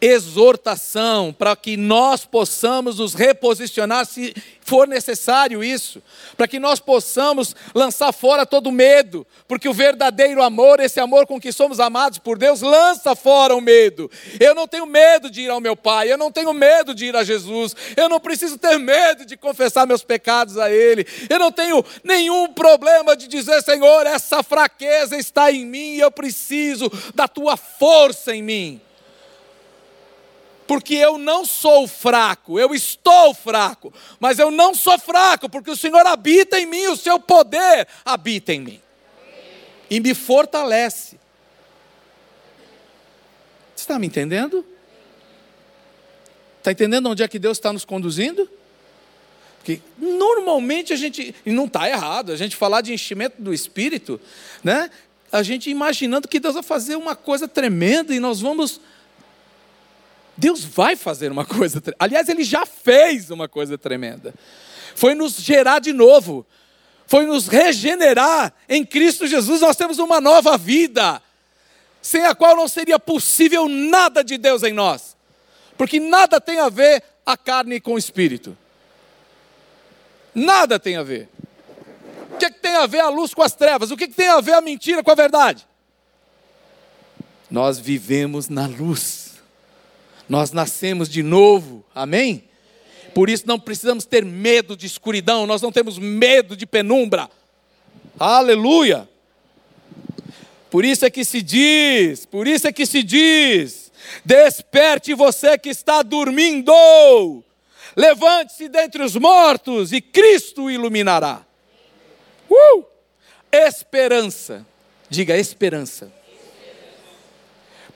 exortação 0.00 1.32
para 1.32 1.56
que 1.56 1.76
nós 1.76 2.24
possamos 2.24 2.98
nos 2.98 3.14
reposicionar 3.14 4.06
se 4.06 4.34
for 4.60 4.86
necessário 4.86 5.64
isso, 5.64 6.02
para 6.36 6.46
que 6.46 6.58
nós 6.58 6.78
possamos 6.78 7.56
lançar 7.74 8.12
fora 8.12 8.44
todo 8.44 8.70
medo, 8.70 9.26
porque 9.48 9.68
o 9.68 9.72
verdadeiro 9.72 10.42
amor, 10.42 10.78
esse 10.78 11.00
amor 11.00 11.26
com 11.26 11.40
que 11.40 11.50
somos 11.50 11.80
amados 11.80 12.18
por 12.18 12.36
Deus, 12.36 12.60
lança 12.60 13.16
fora 13.16 13.56
o 13.56 13.62
medo. 13.62 14.10
Eu 14.38 14.54
não 14.54 14.68
tenho 14.68 14.84
medo 14.84 15.30
de 15.30 15.42
ir 15.42 15.50
ao 15.50 15.60
meu 15.60 15.74
Pai, 15.74 16.12
eu 16.12 16.18
não 16.18 16.30
tenho 16.30 16.52
medo 16.52 16.94
de 16.94 17.06
ir 17.06 17.16
a 17.16 17.24
Jesus, 17.24 17.74
eu 17.96 18.08
não 18.08 18.20
preciso 18.20 18.58
ter 18.58 18.78
medo 18.78 19.24
de 19.24 19.36
confessar 19.38 19.86
meus 19.86 20.04
pecados 20.04 20.58
a 20.58 20.70
Ele, 20.70 21.06
eu 21.30 21.38
não 21.38 21.50
tenho 21.50 21.82
nenhum 22.04 22.52
problema 22.52 23.16
de 23.16 23.26
dizer, 23.26 23.62
Senhor, 23.62 24.06
essa 24.06 24.42
fraqueza 24.42 25.16
está 25.16 25.50
em 25.50 25.64
mim 25.64 25.94
e 25.94 26.00
eu 26.00 26.10
preciso 26.10 26.92
da 27.14 27.26
tua 27.26 27.56
força 27.56 28.34
em 28.34 28.42
mim 28.42 28.80
porque 30.68 30.94
eu 30.94 31.16
não 31.16 31.46
sou 31.46 31.88
fraco, 31.88 32.60
eu 32.60 32.74
estou 32.74 33.32
fraco, 33.32 33.92
mas 34.20 34.38
eu 34.38 34.50
não 34.50 34.74
sou 34.74 34.98
fraco, 34.98 35.48
porque 35.48 35.70
o 35.70 35.76
Senhor 35.76 36.06
habita 36.06 36.60
em 36.60 36.66
mim, 36.66 36.86
o 36.88 36.96
seu 36.96 37.18
poder 37.18 37.88
habita 38.04 38.52
em 38.52 38.60
mim 38.60 38.80
e 39.90 39.98
me 39.98 40.14
fortalece. 40.14 41.18
Você 43.74 43.84
está 43.84 43.98
me 43.98 44.06
entendendo? 44.06 44.64
Está 46.58 46.70
entendendo 46.70 47.08
onde 47.08 47.22
é 47.22 47.28
que 47.28 47.38
Deus 47.38 47.56
está 47.56 47.72
nos 47.72 47.86
conduzindo? 47.86 48.48
Porque 49.56 49.80
normalmente 49.96 50.92
a 50.92 50.96
gente, 50.96 51.34
e 51.46 51.50
não 51.50 51.64
está 51.64 51.88
errado, 51.88 52.30
a 52.30 52.36
gente 52.36 52.54
falar 52.54 52.82
de 52.82 52.92
enchimento 52.92 53.40
do 53.40 53.54
Espírito, 53.54 54.20
né? 54.62 54.90
a 55.32 55.42
gente 55.42 55.70
imaginando 55.70 56.28
que 56.28 56.40
Deus 56.40 56.54
vai 56.54 56.62
fazer 56.62 56.96
uma 56.96 57.16
coisa 57.16 57.48
tremenda 57.48 58.14
e 58.14 58.20
nós 58.20 58.40
vamos 58.40 58.80
Deus 60.38 60.64
vai 60.64 60.94
fazer 60.94 61.32
uma 61.32 61.44
coisa, 61.44 61.82
aliás, 61.98 62.28
Ele 62.28 62.44
já 62.44 62.64
fez 62.64 63.28
uma 63.28 63.48
coisa 63.48 63.76
tremenda. 63.76 64.32
Foi 64.94 65.12
nos 65.12 65.34
gerar 65.34 65.80
de 65.80 65.92
novo, 65.92 66.46
foi 67.08 67.26
nos 67.26 67.48
regenerar 67.48 68.54
em 68.68 68.84
Cristo 68.84 69.26
Jesus. 69.26 69.60
Nós 69.60 69.76
temos 69.76 69.98
uma 69.98 70.20
nova 70.20 70.56
vida, 70.56 71.20
sem 72.00 72.24
a 72.24 72.36
qual 72.36 72.54
não 72.54 72.68
seria 72.68 73.00
possível 73.00 73.68
nada 73.68 74.22
de 74.22 74.38
Deus 74.38 74.62
em 74.62 74.72
nós, 74.72 75.16
porque 75.76 75.98
nada 75.98 76.40
tem 76.40 76.60
a 76.60 76.68
ver 76.68 77.02
a 77.26 77.36
carne 77.36 77.80
com 77.80 77.94
o 77.94 77.98
espírito. 77.98 78.56
Nada 80.32 80.78
tem 80.78 80.96
a 80.96 81.02
ver. 81.02 81.28
O 82.32 82.36
que, 82.38 82.44
é 82.44 82.50
que 82.50 82.60
tem 82.60 82.76
a 82.76 82.86
ver 82.86 83.00
a 83.00 83.08
luz 83.08 83.34
com 83.34 83.42
as 83.42 83.54
trevas? 83.54 83.90
O 83.90 83.96
que, 83.96 84.04
é 84.04 84.06
que 84.08 84.14
tem 84.14 84.28
a 84.28 84.40
ver 84.40 84.54
a 84.54 84.60
mentira 84.60 85.02
com 85.02 85.10
a 85.10 85.16
verdade? 85.16 85.66
Nós 87.50 87.76
vivemos 87.76 88.48
na 88.48 88.68
luz. 88.68 89.27
Nós 90.28 90.52
nascemos 90.52 91.08
de 91.08 91.22
novo, 91.22 91.84
amém? 91.94 92.44
Por 93.14 93.30
isso 93.30 93.44
não 93.46 93.58
precisamos 93.58 94.04
ter 94.04 94.24
medo 94.24 94.76
de 94.76 94.86
escuridão, 94.86 95.46
nós 95.46 95.62
não 95.62 95.72
temos 95.72 95.98
medo 95.98 96.56
de 96.56 96.66
penumbra, 96.66 97.30
aleluia. 98.18 99.08
Por 100.70 100.84
isso 100.84 101.06
é 101.06 101.10
que 101.10 101.24
se 101.24 101.40
diz, 101.40 102.26
por 102.26 102.46
isso 102.46 102.68
é 102.68 102.72
que 102.72 102.84
se 102.84 103.02
diz: 103.02 103.90
desperte 104.24 105.14
você 105.14 105.56
que 105.56 105.70
está 105.70 106.02
dormindo, 106.02 107.42
levante-se 107.96 108.68
dentre 108.68 109.02
os 109.02 109.16
mortos 109.16 109.92
e 109.92 110.00
Cristo 110.00 110.64
o 110.64 110.70
iluminará. 110.70 111.40
Uh! 112.50 112.84
Esperança, 113.50 114.66
diga 115.08 115.36
esperança. 115.38 116.17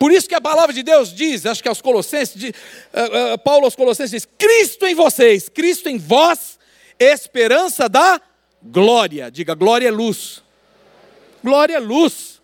Por 0.02 0.10
isso 0.10 0.28
que 0.28 0.34
a 0.34 0.40
palavra 0.40 0.72
de 0.72 0.82
Deus 0.82 1.14
diz, 1.14 1.46
acho 1.46 1.62
que 1.62 1.68
aos 1.68 1.80
Colossenses, 1.80 2.34
de, 2.34 2.48
uh, 2.48 3.34
uh, 3.34 3.38
Paulo 3.38 3.66
aos 3.66 3.76
Colossenses 3.76 4.10
diz: 4.10 4.28
Cristo 4.36 4.84
em 4.84 4.96
vocês, 4.96 5.48
Cristo 5.48 5.88
em 5.88 5.96
vós, 5.96 6.58
esperança 6.98 7.88
da 7.88 8.20
glória. 8.60 9.30
Diga, 9.30 9.54
glória 9.54 9.86
é 9.86 9.92
luz. 9.92 10.42
Glória 11.40 11.76
é 11.76 11.78
luz. 11.78 12.42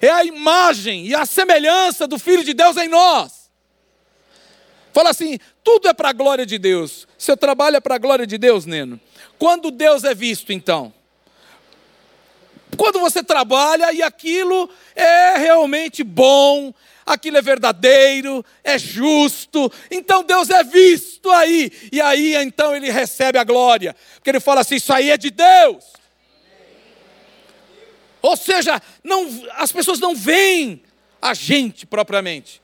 É 0.00 0.08
a 0.08 0.24
imagem 0.24 1.06
e 1.06 1.14
a 1.14 1.26
semelhança 1.26 2.08
do 2.08 2.18
Filho 2.18 2.42
de 2.42 2.54
Deus 2.54 2.78
em 2.78 2.88
nós. 2.88 3.50
Fala 4.90 5.10
assim: 5.10 5.38
tudo 5.62 5.86
é 5.86 5.92
para 5.92 6.08
a 6.08 6.14
glória 6.14 6.46
de 6.46 6.56
Deus. 6.56 7.06
Seu 7.18 7.36
trabalho 7.36 7.76
é 7.76 7.80
para 7.80 7.96
a 7.96 7.98
glória 7.98 8.26
de 8.26 8.38
Deus, 8.38 8.64
Neno. 8.64 8.98
Quando 9.38 9.70
Deus 9.70 10.02
é 10.02 10.14
visto, 10.14 10.50
então? 10.50 10.94
Quando 12.76 12.98
você 12.98 13.22
trabalha 13.22 13.92
e 13.92 14.02
aquilo 14.02 14.68
é 14.94 15.36
realmente 15.36 16.02
bom, 16.02 16.72
aquilo 17.04 17.36
é 17.36 17.42
verdadeiro, 17.42 18.44
é 18.64 18.78
justo, 18.78 19.70
então 19.90 20.24
Deus 20.24 20.48
é 20.50 20.64
visto 20.64 21.30
aí, 21.30 21.70
e 21.92 22.00
aí 22.00 22.34
então 22.36 22.74
ele 22.74 22.90
recebe 22.90 23.38
a 23.38 23.44
glória, 23.44 23.94
porque 24.14 24.30
ele 24.30 24.40
fala 24.40 24.62
assim: 24.62 24.76
Isso 24.76 24.92
aí 24.92 25.10
é 25.10 25.16
de 25.16 25.30
Deus. 25.30 25.84
Ou 28.22 28.36
seja, 28.36 28.80
não, 29.02 29.26
as 29.56 29.72
pessoas 29.72 29.98
não 29.98 30.14
veem 30.14 30.82
a 31.20 31.34
gente 31.34 31.84
propriamente, 31.84 32.62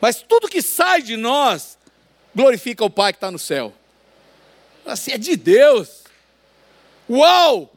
mas 0.00 0.22
tudo 0.22 0.48
que 0.48 0.62
sai 0.62 1.02
de 1.02 1.16
nós 1.16 1.76
glorifica 2.34 2.84
o 2.84 2.90
Pai 2.90 3.12
que 3.12 3.16
está 3.16 3.30
no 3.30 3.38
céu. 3.38 3.74
Assim, 4.84 5.12
é 5.12 5.18
de 5.18 5.36
Deus. 5.36 6.04
Uau! 7.10 7.75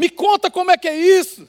Me 0.00 0.08
conta 0.08 0.50
como 0.50 0.70
é 0.70 0.78
que 0.78 0.88
é 0.88 0.96
isso. 0.96 1.46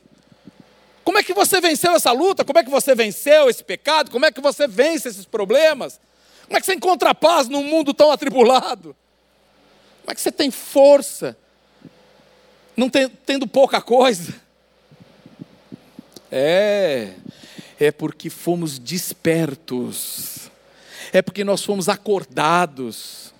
Como 1.05 1.17
é 1.17 1.23
que 1.23 1.33
você 1.33 1.61
venceu 1.61 1.93
essa 1.93 2.11
luta? 2.11 2.43
Como 2.43 2.59
é 2.59 2.63
que 2.65 2.69
você 2.69 2.93
venceu 2.93 3.49
esse 3.49 3.63
pecado? 3.63 4.11
Como 4.11 4.25
é 4.25 4.31
que 4.31 4.41
você 4.41 4.67
vence 4.67 5.07
esses 5.07 5.23
problemas? 5.23 5.97
Como 6.47 6.57
é 6.57 6.59
que 6.59 6.65
você 6.65 6.73
encontra 6.73 7.15
paz 7.15 7.47
num 7.47 7.63
mundo 7.63 7.93
tão 7.93 8.11
atribulado? 8.11 8.93
Como 10.01 10.11
é 10.11 10.13
que 10.13 10.19
você 10.19 10.33
tem 10.33 10.51
força, 10.51 11.37
não 12.75 12.89
tem, 12.89 13.07
tendo 13.07 13.47
pouca 13.47 13.79
coisa? 13.79 14.35
É, 16.29 17.13
é 17.79 17.89
porque 17.89 18.29
fomos 18.29 18.77
despertos, 18.77 20.51
é 21.13 21.21
porque 21.21 21.45
nós 21.45 21.63
fomos 21.63 21.87
acordados. 21.87 23.33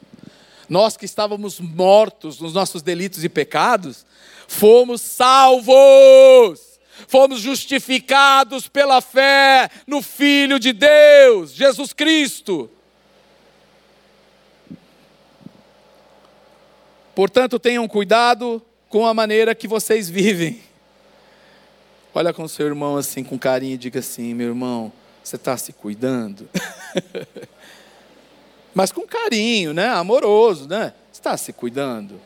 Nós 0.71 0.95
que 0.95 1.03
estávamos 1.03 1.59
mortos 1.59 2.39
nos 2.39 2.53
nossos 2.53 2.81
delitos 2.81 3.25
e 3.25 3.27
pecados, 3.27 4.05
fomos 4.47 5.01
salvos, 5.01 6.79
fomos 7.09 7.41
justificados 7.41 8.69
pela 8.69 9.01
fé 9.01 9.69
no 9.85 10.01
Filho 10.01 10.57
de 10.57 10.71
Deus, 10.71 11.51
Jesus 11.51 11.91
Cristo. 11.91 12.69
Portanto, 17.13 17.59
tenham 17.59 17.85
cuidado 17.85 18.65
com 18.87 19.05
a 19.05 19.13
maneira 19.13 19.53
que 19.53 19.67
vocês 19.67 20.09
vivem. 20.09 20.61
Olha 22.13 22.31
com 22.31 22.47
seu 22.47 22.65
irmão 22.65 22.95
assim, 22.95 23.25
com 23.25 23.37
carinho, 23.37 23.73
e 23.73 23.77
diga 23.77 23.99
assim: 23.99 24.33
meu 24.33 24.47
irmão, 24.47 24.89
você 25.21 25.35
está 25.35 25.57
se 25.57 25.73
cuidando? 25.73 26.47
Mas 28.73 28.91
com 28.91 29.05
carinho, 29.05 29.73
né? 29.73 29.87
Amoroso, 29.89 30.67
né? 30.67 30.93
Está 31.11 31.35
se 31.35 31.51
cuidando? 31.51 32.19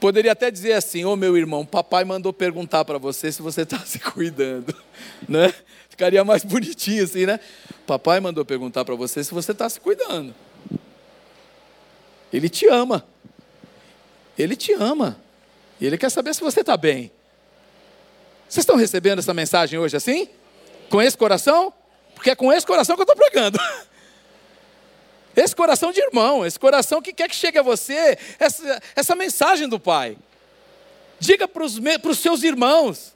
Poderia 0.00 0.32
até 0.32 0.50
dizer 0.50 0.72
assim: 0.72 1.04
Ô 1.04 1.12
oh, 1.12 1.16
meu 1.16 1.36
irmão, 1.36 1.64
papai 1.64 2.04
mandou 2.04 2.32
perguntar 2.32 2.84
para 2.84 2.98
você 2.98 3.32
se 3.32 3.42
você 3.42 3.62
está 3.62 3.78
se 3.84 3.98
cuidando, 3.98 4.74
né? 5.28 5.52
Ficaria 5.88 6.22
mais 6.24 6.44
bonitinho 6.44 7.04
assim, 7.04 7.26
né? 7.26 7.40
Papai 7.86 8.20
mandou 8.20 8.44
perguntar 8.44 8.84
para 8.84 8.94
você 8.94 9.24
se 9.24 9.32
você 9.32 9.52
está 9.52 9.68
se 9.68 9.80
cuidando. 9.80 10.34
Ele 12.32 12.48
te 12.48 12.66
ama. 12.66 13.06
Ele 14.38 14.54
te 14.56 14.72
ama. 14.74 15.18
Ele 15.80 15.96
quer 15.96 16.10
saber 16.10 16.34
se 16.34 16.40
você 16.40 16.60
está 16.60 16.76
bem. 16.76 17.10
Vocês 18.48 18.62
estão 18.62 18.76
recebendo 18.76 19.18
essa 19.20 19.32
mensagem 19.32 19.78
hoje 19.78 19.96
assim? 19.96 20.28
Com 20.90 21.00
esse 21.00 21.16
coração? 21.16 21.72
Porque 22.14 22.30
é 22.30 22.34
com 22.34 22.52
esse 22.52 22.66
coração 22.66 22.96
que 22.96 23.02
eu 23.02 23.04
estou 23.04 23.16
pregando. 23.16 23.58
Esse 25.36 25.54
coração 25.54 25.92
de 25.92 26.00
irmão, 26.00 26.46
esse 26.46 26.58
coração 26.58 27.02
que 27.02 27.12
quer 27.12 27.28
que 27.28 27.36
chegue 27.36 27.58
a 27.58 27.62
você 27.62 28.18
essa, 28.38 28.82
essa 28.96 29.14
mensagem 29.14 29.68
do 29.68 29.78
Pai. 29.78 30.16
Diga 31.20 31.46
para 31.46 31.62
os 31.62 32.18
seus 32.18 32.42
irmãos. 32.42 33.12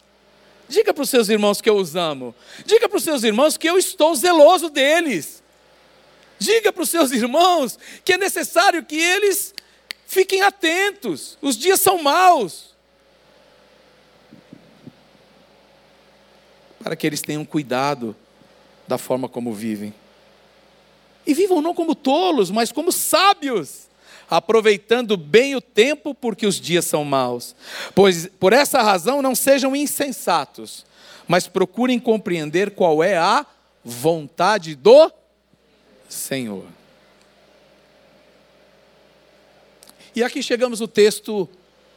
Diga 0.68 0.92
para 0.92 1.02
os 1.02 1.08
seus 1.08 1.30
irmãos 1.30 1.62
que 1.62 1.70
eu 1.70 1.76
os 1.76 1.96
amo. 1.96 2.34
Diga 2.66 2.88
para 2.88 2.98
os 2.98 3.04
seus 3.04 3.24
irmãos 3.24 3.56
que 3.56 3.68
eu 3.68 3.78
estou 3.78 4.14
zeloso 4.14 4.68
deles. 4.68 5.42
Diga 6.38 6.70
para 6.72 6.82
os 6.82 6.90
seus 6.90 7.10
irmãos 7.10 7.78
que 8.04 8.12
é 8.12 8.18
necessário 8.18 8.84
que 8.84 8.96
eles 8.96 9.54
fiquem 10.06 10.42
atentos. 10.42 11.38
Os 11.40 11.56
dias 11.56 11.80
são 11.80 12.02
maus. 12.02 12.74
Para 16.82 16.94
que 16.94 17.06
eles 17.06 17.22
tenham 17.22 17.44
cuidado 17.46 18.14
da 18.86 18.98
forma 18.98 19.28
como 19.28 19.54
vivem. 19.54 19.94
E 21.26 21.34
vivam 21.34 21.60
não 21.60 21.74
como 21.74 21.94
tolos, 21.94 22.50
mas 22.50 22.72
como 22.72 22.90
sábios, 22.90 23.88
aproveitando 24.28 25.16
bem 25.16 25.54
o 25.56 25.60
tempo, 25.60 26.14
porque 26.14 26.46
os 26.46 26.60
dias 26.60 26.84
são 26.84 27.04
maus. 27.04 27.54
Pois 27.94 28.28
por 28.38 28.52
essa 28.52 28.82
razão 28.82 29.20
não 29.20 29.34
sejam 29.34 29.74
insensatos, 29.74 30.86
mas 31.26 31.46
procurem 31.46 31.98
compreender 31.98 32.70
qual 32.70 33.02
é 33.02 33.16
a 33.16 33.44
vontade 33.84 34.74
do 34.74 35.12
Senhor. 36.08 36.64
E 40.14 40.22
aqui 40.24 40.42
chegamos 40.42 40.80
no 40.80 40.88
texto 40.88 41.48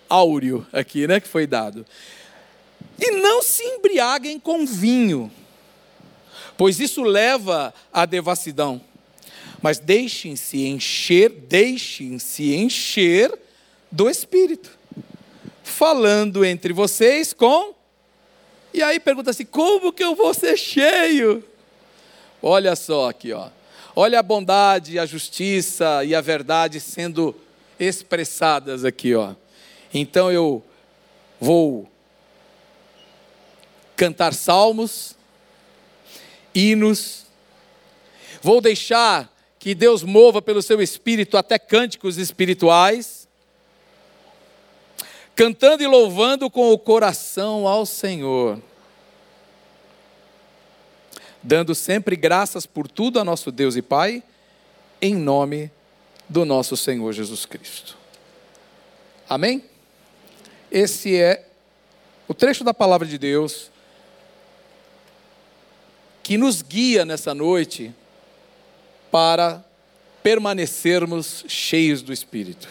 áureo 0.07 0.65
aqui, 0.71 1.07
né, 1.07 1.19
que 1.19 1.27
foi 1.27 1.47
dado. 1.47 1.85
E 2.99 3.11
não 3.11 3.41
se 3.41 3.63
embriaguem 3.63 4.39
com 4.39 4.65
vinho, 4.65 5.31
pois 6.55 6.79
isso 6.79 7.01
leva 7.01 7.73
à 7.91 8.05
devassidão. 8.05 8.79
Mas 9.63 9.79
deixem-se 9.79 10.65
encher, 10.65 11.29
deixem-se 11.29 12.53
encher 12.53 13.33
do 13.89 14.09
Espírito, 14.09 14.77
falando 15.63 16.43
entre 16.43 16.73
vocês 16.73 17.31
com. 17.31 17.73
E 18.73 18.83
aí 18.83 18.99
pergunta 18.99 19.29
assim: 19.29 19.45
como 19.45 19.93
que 19.93 20.03
eu 20.03 20.15
vou 20.15 20.33
ser 20.33 20.57
cheio? 20.57 21.41
Olha 22.41 22.75
só 22.75 23.09
aqui, 23.09 23.31
ó. 23.31 23.47
Olha 23.95 24.19
a 24.19 24.23
bondade, 24.23 24.99
a 24.99 25.05
justiça 25.05 26.03
e 26.03 26.13
a 26.13 26.19
verdade 26.19 26.81
sendo 26.81 27.33
expressadas 27.79 28.83
aqui, 28.83 29.15
ó. 29.15 29.33
Então 29.93 30.29
eu 30.29 30.61
vou 31.39 31.89
cantar 33.95 34.33
salmos, 34.33 35.15
hinos, 36.53 37.27
vou 38.41 38.59
deixar 38.59 39.32
que 39.63 39.73
Deus 39.73 40.03
mova 40.03 40.41
pelo 40.41 40.61
seu 40.61 40.81
espírito 40.81 41.37
até 41.37 41.57
cânticos 41.57 42.17
espirituais, 42.17 43.29
cantando 45.33 45.81
e 45.81 45.87
louvando 45.87 46.49
com 46.49 46.73
o 46.73 46.77
coração 46.77 47.65
ao 47.65 47.85
Senhor, 47.85 48.61
dando 51.41 51.73
sempre 51.73 52.17
graças 52.17 52.65
por 52.65 52.89
tudo 52.89 53.21
a 53.21 53.23
nosso 53.23 53.53
Deus 53.53 53.77
e 53.77 53.81
Pai, 53.81 54.21
em 55.01 55.15
nome 55.15 55.71
do 56.27 56.43
nosso 56.43 56.75
Senhor 56.75 57.13
Jesus 57.13 57.45
Cristo. 57.45 57.97
Amém? 59.29 59.63
Esse 60.69 61.15
é 61.15 61.47
o 62.27 62.33
trecho 62.33 62.65
da 62.65 62.73
palavra 62.73 63.07
de 63.07 63.17
Deus 63.17 63.71
que 66.21 66.37
nos 66.37 66.61
guia 66.61 67.05
nessa 67.05 67.33
noite 67.33 67.95
para 69.13 69.63
permanecermos 70.23 71.45
cheios 71.47 72.01
do 72.01 72.11
Espírito. 72.11 72.67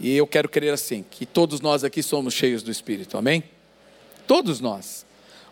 E 0.00 0.16
eu 0.16 0.26
quero 0.26 0.48
crer 0.48 0.72
assim, 0.72 1.04
que 1.10 1.26
todos 1.26 1.60
nós 1.60 1.84
aqui 1.84 2.02
somos 2.02 2.32
cheios 2.32 2.62
do 2.62 2.70
Espírito, 2.70 3.18
amém? 3.18 3.44
Todos 4.26 4.58
nós. 4.58 5.04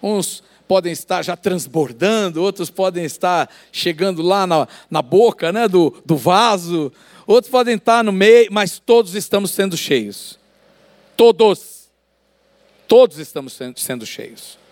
Uns 0.02 0.42
podem 0.66 0.94
estar 0.94 1.22
já 1.22 1.36
transbordando, 1.36 2.42
outros 2.42 2.70
podem 2.70 3.04
estar 3.04 3.50
chegando 3.70 4.22
lá 4.22 4.46
na, 4.46 4.66
na 4.90 5.02
boca 5.02 5.52
né, 5.52 5.68
do, 5.68 5.94
do 6.06 6.16
vaso, 6.16 6.90
outros 7.26 7.50
podem 7.50 7.74
estar 7.74 8.02
no 8.02 8.12
meio, 8.12 8.50
mas 8.50 8.78
todos 8.78 9.14
estamos 9.14 9.50
sendo 9.50 9.76
cheios. 9.76 10.38
Todos. 11.18 11.90
Todos 12.88 13.18
estamos 13.18 13.52
sendo, 13.52 13.78
sendo 13.78 14.06
cheios. 14.06 14.63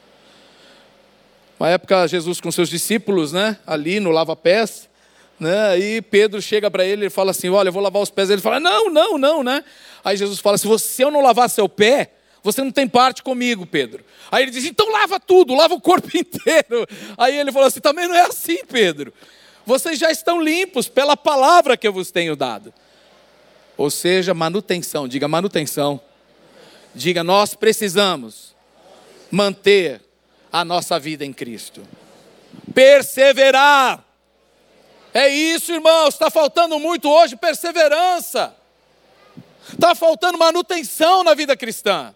Uma 1.63 1.71
época, 1.71 2.09
Jesus 2.09 2.41
com 2.41 2.51
seus 2.51 2.69
discípulos, 2.69 3.33
né, 3.33 3.57
ali 3.65 4.01
no 4.01 4.11
lava-pés, 4.11 4.91
né, 5.39 5.69
aí 5.69 6.03
Pedro 6.03 6.43
chega 6.43 6.69
para 6.69 6.85
ele 6.85 7.07
e 7.07 7.09
fala 7.09 7.31
assim: 7.31 7.49
Olha, 7.51 7.69
eu 7.69 7.73
vou 7.73 7.81
lavar 7.81 8.03
os 8.03 8.11
pés. 8.11 8.31
Ele 8.31 8.43
fala: 8.43 8.59
Não, 8.59 8.91
não, 8.91 9.17
não, 9.17 9.45
né? 9.45 9.63
Aí 10.05 10.17
Jesus 10.17 10.41
fala: 10.41 10.59
Se 10.59 10.67
você 10.67 11.05
não 11.05 11.23
lavar 11.23 11.49
seu 11.49 11.69
pé, 11.69 12.15
você 12.43 12.65
não 12.65 12.73
tem 12.73 12.89
parte 12.89 13.23
comigo, 13.23 13.65
Pedro. 13.65 14.05
Aí 14.29 14.43
ele 14.43 14.51
diz: 14.51 14.65
Então 14.65 14.91
lava 14.91 15.21
tudo, 15.21 15.55
lava 15.55 15.73
o 15.73 15.81
corpo 15.81 16.09
inteiro. 16.19 16.85
Aí 17.17 17.37
ele 17.37 17.53
falou 17.53 17.69
assim: 17.69 17.79
Também 17.79 18.09
não 18.09 18.17
é 18.17 18.23
assim, 18.23 18.65
Pedro. 18.65 19.13
Vocês 19.65 20.01
já 20.01 20.11
estão 20.11 20.43
limpos 20.43 20.89
pela 20.89 21.17
palavra 21.17 21.77
que 21.77 21.87
eu 21.87 21.93
vos 21.93 22.11
tenho 22.11 22.35
dado. 22.35 22.75
Ou 23.77 23.89
seja, 23.89 24.35
manutenção, 24.35 25.07
diga 25.07 25.29
manutenção. 25.29 26.01
Diga, 26.93 27.23
nós 27.23 27.55
precisamos 27.55 28.53
manter 29.31 30.01
a 30.53 30.65
nossa 30.65 30.99
vida 30.99 31.25
em 31.25 31.33
Cristo. 31.33 31.83
Perseverar. 32.75 34.05
É 35.15 35.29
isso, 35.29 35.73
irmãos. 35.73 36.15
Está 36.15 36.31
faltando 36.31 36.79
muito 36.79 37.09
hoje 37.09 37.35
perseverança. 37.35 38.55
Está 39.73 39.95
faltando 39.95 40.37
manutenção 40.37 41.25
na 41.25 41.33
vida 41.33 41.57
cristã. 41.57 42.15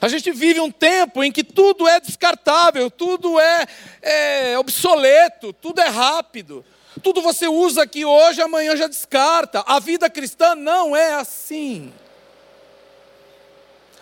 A 0.00 0.06
gente 0.06 0.30
vive 0.30 0.60
um 0.60 0.70
tempo 0.70 1.24
em 1.24 1.32
que 1.32 1.42
tudo 1.42 1.88
é 1.88 1.98
descartável, 1.98 2.88
tudo 2.88 3.40
é, 3.40 3.66
é, 4.00 4.58
obsoleto, 4.58 5.52
tudo 5.52 5.80
é 5.80 5.88
rápido. 5.88 6.64
Tudo 7.02 7.20
você 7.20 7.48
usa 7.48 7.82
aqui 7.82 8.04
hoje, 8.04 8.40
amanhã 8.40 8.76
já 8.76 8.86
descarta. 8.86 9.64
A 9.66 9.80
vida 9.80 10.08
cristã 10.08 10.54
não 10.54 10.94
é 10.94 11.14
assim. 11.14 11.92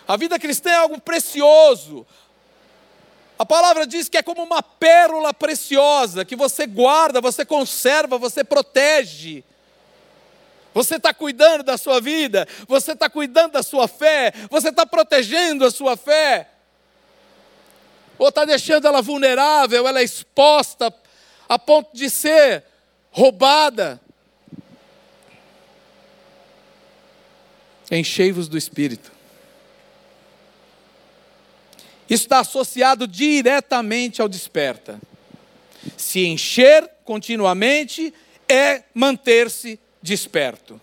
A 0.07 0.15
vida 0.15 0.37
cristã 0.39 0.69
é 0.69 0.75
algo 0.75 1.01
precioso. 1.01 2.05
A 3.37 3.45
palavra 3.45 3.85
diz 3.85 4.09
que 4.09 4.17
é 4.17 4.23
como 4.23 4.41
uma 4.43 4.63
pérola 4.63 5.33
preciosa 5.33 6.25
que 6.25 6.35
você 6.35 6.65
guarda, 6.65 7.21
você 7.21 7.45
conserva, 7.45 8.17
você 8.17 8.43
protege. 8.43 9.43
Você 10.73 10.95
está 10.95 11.13
cuidando 11.13 11.63
da 11.63 11.77
sua 11.77 11.99
vida, 11.99 12.47
você 12.67 12.91
está 12.91 13.09
cuidando 13.09 13.53
da 13.53 13.63
sua 13.63 13.87
fé, 13.87 14.31
você 14.49 14.69
está 14.69 14.85
protegendo 14.85 15.65
a 15.65 15.71
sua 15.71 15.97
fé, 15.97 16.49
ou 18.17 18.29
está 18.29 18.45
deixando 18.45 18.85
ela 18.87 19.01
vulnerável, 19.01 19.87
ela 19.87 19.99
é 19.99 20.03
exposta 20.03 20.93
a 21.49 21.57
ponto 21.57 21.89
de 21.93 22.09
ser 22.09 22.63
roubada. 23.09 23.99
Enchei-vos 27.89 28.47
do 28.47 28.57
Espírito. 28.57 29.16
Isso 32.09 32.23
está 32.23 32.39
associado 32.39 33.07
diretamente 33.07 34.21
ao 34.21 34.29
desperta. 34.29 34.99
Se 35.95 36.25
encher 36.25 36.89
continuamente 37.03 38.13
é 38.47 38.83
manter-se 38.93 39.79
desperto. 40.01 40.79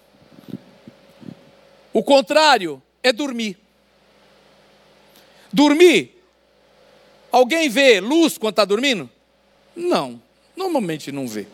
O 1.93 2.03
contrário 2.03 2.83
é 3.03 3.13
dormir. 3.13 3.59
Dormir. 5.53 6.23
Alguém 7.31 7.69
vê 7.69 8.01
luz 8.01 8.39
quando 8.39 8.53
está 8.53 8.65
dormindo? 8.65 9.11
Não, 9.75 10.23
normalmente 10.57 11.11
não 11.11 11.27
vê. 11.27 11.47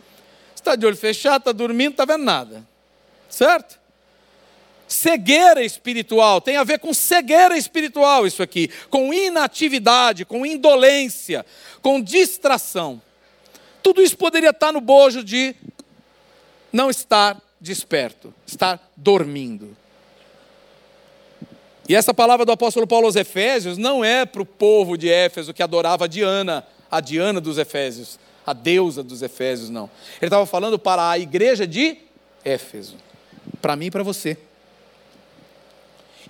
Está 0.54 0.76
de 0.76 0.84
olho 0.84 0.96
fechado, 0.96 1.40
está 1.40 1.52
dormindo, 1.52 1.92
está 1.92 2.04
vendo 2.04 2.24
nada. 2.24 2.66
Certo? 3.28 3.79
Cegueira 4.92 5.64
espiritual, 5.64 6.40
tem 6.40 6.56
a 6.56 6.64
ver 6.64 6.80
com 6.80 6.92
cegueira 6.92 7.56
espiritual 7.56 8.26
isso 8.26 8.42
aqui, 8.42 8.68
com 8.90 9.14
inatividade, 9.14 10.24
com 10.24 10.44
indolência, 10.44 11.46
com 11.80 12.00
distração. 12.00 13.00
Tudo 13.82 14.02
isso 14.02 14.16
poderia 14.16 14.50
estar 14.50 14.72
no 14.72 14.80
bojo 14.80 15.22
de 15.22 15.54
não 16.72 16.90
estar 16.90 17.40
desperto, 17.60 18.34
estar 18.46 18.90
dormindo. 18.96 19.76
E 21.88 21.94
essa 21.94 22.12
palavra 22.12 22.44
do 22.44 22.52
apóstolo 22.52 22.86
Paulo 22.86 23.06
aos 23.06 23.16
Efésios 23.16 23.78
não 23.78 24.04
é 24.04 24.26
para 24.26 24.42
o 24.42 24.46
povo 24.46 24.98
de 24.98 25.08
Éfeso 25.08 25.54
que 25.54 25.62
adorava 25.62 26.04
a 26.04 26.08
Diana, 26.08 26.66
a 26.90 27.00
Diana 27.00 27.40
dos 27.40 27.58
Efésios, 27.58 28.18
a 28.46 28.52
deusa 28.52 29.02
dos 29.02 29.22
Efésios, 29.22 29.70
não. 29.70 29.88
Ele 30.20 30.26
estava 30.26 30.46
falando 30.46 30.78
para 30.78 31.10
a 31.10 31.18
igreja 31.18 31.66
de 31.66 31.96
Éfeso, 32.44 32.96
para 33.62 33.76
mim 33.76 33.86
e 33.86 33.90
para 33.90 34.02
você. 34.02 34.36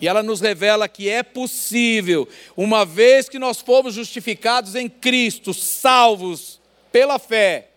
E 0.00 0.08
ela 0.08 0.22
nos 0.22 0.40
revela 0.40 0.88
que 0.88 1.08
é 1.08 1.22
possível, 1.22 2.26
uma 2.56 2.84
vez 2.84 3.28
que 3.28 3.38
nós 3.38 3.60
fomos 3.60 3.94
justificados 3.94 4.74
em 4.74 4.88
Cristo, 4.88 5.52
salvos 5.52 6.58
pela 6.90 7.18
fé, 7.18 7.68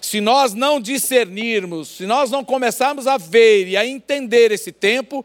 se 0.00 0.20
nós 0.20 0.54
não 0.54 0.80
discernirmos, 0.80 1.88
se 1.88 2.06
nós 2.06 2.30
não 2.30 2.44
começarmos 2.44 3.06
a 3.06 3.16
ver 3.18 3.68
e 3.68 3.76
a 3.76 3.86
entender 3.86 4.50
esse 4.50 4.72
tempo, 4.72 5.24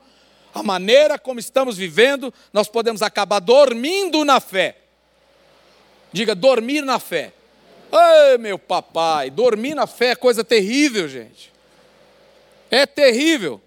a 0.54 0.62
maneira 0.62 1.18
como 1.18 1.40
estamos 1.40 1.78
vivendo, 1.78 2.34
nós 2.54 2.68
podemos 2.68 3.02
acabar 3.02 3.40
dormindo 3.40 4.24
na 4.24 4.40
fé. 4.40 4.78
Diga, 6.12 6.36
dormir 6.36 6.82
na 6.82 7.00
fé. 7.00 7.34
Ai, 7.92 8.38
meu 8.38 8.60
papai, 8.60 9.30
dormir 9.30 9.74
na 9.74 9.88
fé 9.88 10.12
é 10.12 10.16
coisa 10.16 10.44
terrível, 10.44 11.08
gente. 11.08 11.52
É 12.70 12.86
terrível. 12.86 13.62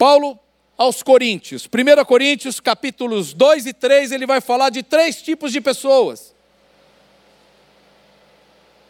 Paulo 0.00 0.38
aos 0.78 1.02
Coríntios, 1.02 1.66
1 1.66 2.04
Coríntios 2.06 2.58
capítulos 2.58 3.34
2 3.34 3.66
e 3.66 3.74
3, 3.74 4.12
ele 4.12 4.26
vai 4.26 4.40
falar 4.40 4.70
de 4.70 4.82
três 4.82 5.20
tipos 5.20 5.52
de 5.52 5.60
pessoas. 5.60 6.34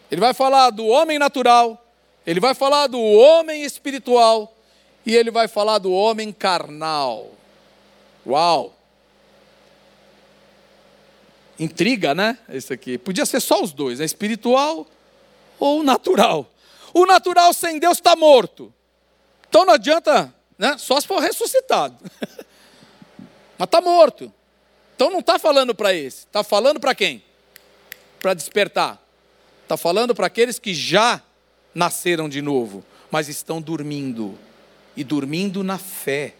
Ele 0.08 0.20
vai 0.20 0.32
falar 0.32 0.70
do 0.70 0.86
homem 0.86 1.18
natural, 1.18 1.84
ele 2.24 2.38
vai 2.38 2.54
falar 2.54 2.86
do 2.86 3.00
homem 3.02 3.64
espiritual 3.64 4.56
e 5.04 5.16
ele 5.16 5.32
vai 5.32 5.48
falar 5.48 5.78
do 5.78 5.90
homem 5.90 6.30
carnal. 6.30 7.32
Uau! 8.24 8.72
Intriga, 11.58 12.14
né? 12.14 12.38
Isso 12.50 12.72
aqui. 12.72 12.96
Podia 12.96 13.26
ser 13.26 13.40
só 13.40 13.60
os 13.60 13.72
dois, 13.72 13.98
né? 13.98 14.04
espiritual 14.04 14.86
ou 15.58 15.82
natural. 15.82 16.48
O 16.94 17.04
natural 17.04 17.52
sem 17.52 17.80
Deus 17.80 17.98
está 17.98 18.14
morto. 18.14 18.72
Então 19.48 19.64
não 19.64 19.74
adianta, 19.74 20.32
né? 20.60 20.76
Só 20.76 21.00
se 21.00 21.06
for 21.06 21.20
ressuscitado. 21.20 21.96
Mas 23.56 23.66
está 23.66 23.80
morto. 23.80 24.30
Então 24.94 25.10
não 25.10 25.20
está 25.20 25.38
falando 25.38 25.74
para 25.74 25.94
esse. 25.94 26.26
Está 26.26 26.44
falando 26.44 26.78
para 26.78 26.94
quem? 26.94 27.24
Para 28.20 28.34
despertar. 28.34 29.02
Está 29.62 29.78
falando 29.78 30.14
para 30.14 30.26
aqueles 30.26 30.58
que 30.58 30.74
já 30.74 31.22
nasceram 31.74 32.28
de 32.28 32.42
novo, 32.42 32.84
mas 33.10 33.28
estão 33.28 33.62
dormindo. 33.62 34.38
E 34.94 35.02
dormindo 35.02 35.62
na 35.62 35.78
fé. 35.78 36.34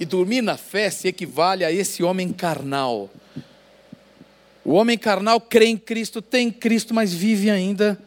E 0.00 0.06
dormir 0.06 0.40
na 0.40 0.56
fé 0.56 0.88
se 0.90 1.08
equivale 1.08 1.64
a 1.64 1.72
esse 1.72 2.02
homem 2.02 2.32
carnal. 2.32 3.10
O 4.64 4.72
homem 4.72 4.96
carnal 4.96 5.40
crê 5.40 5.66
em 5.66 5.76
Cristo, 5.76 6.22
tem 6.22 6.50
Cristo, 6.50 6.94
mas 6.94 7.12
vive 7.12 7.50
ainda 7.50 8.00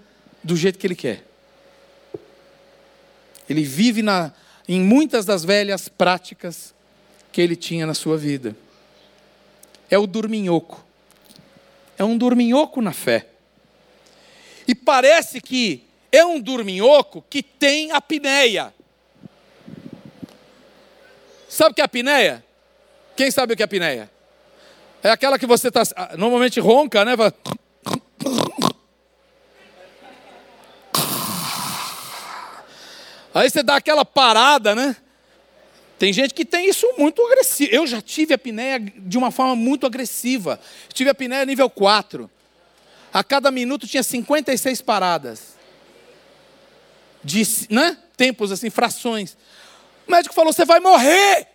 do 0.44 0.56
jeito 0.56 0.80
que 0.80 0.88
ele 0.88 0.96
quer. 0.96 1.27
Ele 3.50 3.64
vive 3.64 4.02
na, 4.02 4.34
em 4.68 4.82
muitas 4.82 5.26
das 5.26 5.44
velhas 5.44 5.88
práticas 5.88 6.74
que 7.32 7.42
ele 7.42 7.56
tinha 7.56 7.86
na 7.86 7.94
sua 7.94 8.18
vida. 8.18 8.56
É 9.90 9.98
o 9.98 10.06
dorminhoco. 10.08 10.84
É 11.98 12.04
um 12.04 12.18
dorminhoco 12.18 12.82
na 12.82 12.92
fé. 12.92 13.28
E 14.68 14.76
parece 14.76 15.40
que 15.40 15.84
é 16.12 16.26
um 16.26 16.40
dorminhoco 16.40 17.24
que 17.30 17.42
tem 17.42 17.92
apneia. 17.92 18.74
Sabe 21.48 21.72
o 21.72 21.74
que 21.74 21.82
é 21.82 21.86
apneia? 21.86 22.44
Quem 23.16 23.32
sabe 23.32 23.54
o 23.54 23.56
que 23.56 23.64
é 23.64 23.66
apneia? 23.66 24.12
É 25.02 25.10
aquela 25.10 25.40
que 25.40 25.46
você 25.46 25.70
está. 25.70 25.84
Normalmente 26.18 26.60
ronca, 26.60 27.06
né? 27.06 27.16
Aí 33.38 33.52
você 33.52 33.62
dá 33.62 33.76
aquela 33.76 34.04
parada, 34.04 34.74
né? 34.74 34.98
Tem 36.00 36.12
gente 36.12 36.34
que 36.34 36.44
tem 36.44 36.68
isso 36.68 36.92
muito 36.98 37.24
agressivo. 37.24 37.72
Eu 37.72 37.86
já 37.86 38.02
tive 38.02 38.34
apneia 38.34 38.80
de 38.80 39.16
uma 39.16 39.30
forma 39.30 39.56
muito 39.56 39.86
agressiva. 39.86 40.60
Tive 40.92 41.12
apneia 41.12 41.46
nível 41.46 41.70
4. 41.70 42.28
A 43.14 43.24
cada 43.24 43.52
minuto 43.52 43.88
tinha 43.88 44.02
56 44.02 44.82
paradas. 44.82 45.56
De, 47.24 47.44
né? 47.70 47.96
Tempos 48.18 48.52
assim, 48.52 48.72
frações. 48.72 49.38
O 50.08 50.12
médico 50.12 50.34
falou: 50.34 50.52
você 50.52 50.66
vai 50.66 50.80
morrer. 50.80 51.48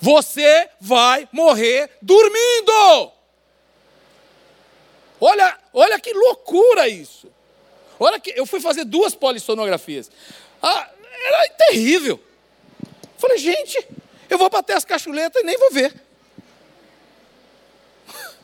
Você 0.00 0.68
vai 0.80 1.28
morrer 1.30 1.88
dormindo. 2.02 3.12
Olha, 5.20 5.56
olha 5.72 6.00
que 6.00 6.12
loucura 6.12 6.88
isso. 6.88 7.30
Olha 8.02 8.18
que 8.18 8.32
eu 8.36 8.44
fui 8.44 8.60
fazer 8.60 8.84
duas 8.84 9.14
polissonografias. 9.14 10.10
Ah, 10.60 10.90
era 11.24 11.48
terrível. 11.50 12.20
Falei, 13.16 13.38
gente, 13.38 13.86
eu 14.28 14.36
vou 14.36 14.50
bater 14.50 14.74
as 14.74 14.84
cachuletas 14.84 15.40
e 15.40 15.44
nem 15.46 15.56
vou 15.56 15.70
ver. 15.70 15.94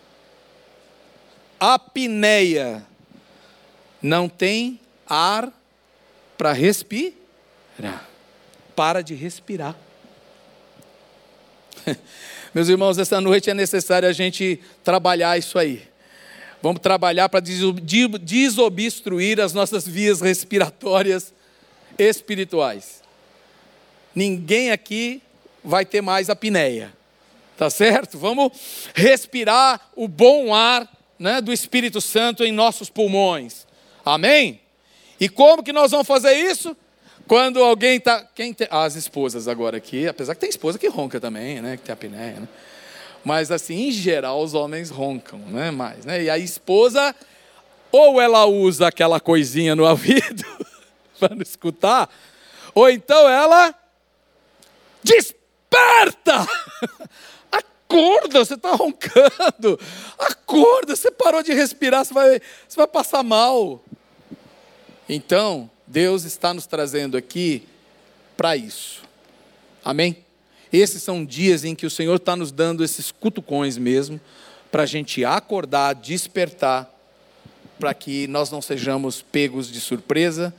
Apneia 1.59 2.87
não 4.01 4.29
tem 4.29 4.81
ar 5.07 5.53
para 6.37 6.53
respirar. 6.53 8.07
Para 8.77 9.03
de 9.03 9.14
respirar. 9.14 9.75
Meus 12.55 12.68
irmãos, 12.68 12.97
essa 12.99 13.21
noite 13.21 13.51
é 13.51 13.55
necessário 13.55 14.09
a 14.09 14.12
gente 14.12 14.62
trabalhar 14.85 15.37
isso 15.37 15.59
aí. 15.59 15.88
Vamos 16.62 16.81
trabalhar 16.81 17.29
para 17.29 17.40
desobstruir 17.40 19.40
as 19.40 19.53
nossas 19.53 19.87
vias 19.87 20.21
respiratórias 20.21 21.33
espirituais. 21.97 23.03
Ninguém 24.14 24.73
aqui 24.73 25.23
vai 25.62 25.85
ter 25.85 26.01
mais 26.01 26.29
apneia. 26.29 26.92
Tá 27.57 27.71
certo? 27.71 28.18
Vamos 28.18 28.53
respirar 28.94 29.90
o 29.97 30.07
bom 30.07 30.55
ar 30.55 30.88
né, 31.18 31.40
do 31.40 31.53
Espírito 31.53 32.01
Santo 32.01 32.44
em 32.44 32.53
nossos 32.53 32.88
pulmões. 32.88 33.66
Amém? 34.05 34.61
E 35.21 35.29
como 35.29 35.62
que 35.62 35.73
nós 35.73 35.90
vamos 35.90 36.07
fazer 36.07 36.35
isso? 36.35 36.77
Quando 37.27 37.62
alguém 37.62 37.97
está. 37.97 38.25
Quem 38.35 38.57
as 38.71 38.94
esposas 38.94 39.49
agora 39.49 39.77
aqui, 39.77 40.07
apesar 40.07 40.35
que 40.35 40.40
tem 40.40 40.49
esposa 40.49 40.79
que 40.79 40.88
ronca 40.88 41.21
também, 41.21 41.61
né? 41.61 41.77
Que 41.77 41.83
tem 41.83 41.92
apneia, 41.92 42.40
né? 42.40 42.49
Mas 43.29 43.51
assim, 43.51 43.88
em 43.88 43.93
geral, 43.93 44.43
os 44.43 44.55
homens 44.55 44.88
roncam, 44.88 45.38
né? 45.38 45.71
Mais, 45.71 46.07
né? 46.07 46.23
E 46.23 46.31
a 46.31 46.38
esposa, 46.38 47.14
ou 47.93 48.19
ela 48.19 48.47
usa 48.47 48.88
aquela 48.88 49.21
coisinha 49.21 49.77
no 49.77 49.87
ouvido 49.87 50.43
para 51.21 51.35
não 51.35 51.43
escutar, 51.43 52.09
ou 52.75 52.88
então 52.88 53.29
ela 53.29 53.75
desperta! 55.05 56.49
Acorda, 57.53 58.38
você 58.47 58.55
está 58.55 58.73
roncando. 58.73 59.79
Acorda, 60.19 60.97
você 60.97 61.11
parou 61.11 61.43
de 61.43 61.53
respirar, 61.53 62.07
você 62.07 62.14
vai, 62.14 62.41
você 62.67 62.77
vai 62.77 62.87
passar 62.87 63.23
mal. 63.23 63.85
Então, 65.07 65.71
Deus 65.87 66.25
está 66.25 66.55
nos 66.55 66.67
trazendo 66.67 67.14
aqui 67.14 67.69
para 68.38 68.57
isso. 68.57 69.03
Amém? 69.85 70.25
Esses 70.72 71.02
são 71.02 71.24
dias 71.24 71.64
em 71.64 71.74
que 71.74 71.87
o 71.87 71.90
Senhor 71.90 72.16
está 72.16 72.37
nos 72.37 72.52
dando 72.52 72.85
esses 72.85 73.11
cutucões 73.11 73.78
mesmo, 73.78 74.20
para 74.70 74.83
a 74.83 74.87
gente 74.87 75.24
acordar, 75.24 75.94
despertar, 75.94 76.92
para 77.78 77.94
que 77.94 78.26
nós 78.26 78.50
não 78.50 78.61
sejamos 78.61 79.22
pegos 79.22 79.70
de 79.70 79.81
surpresa 79.81 80.54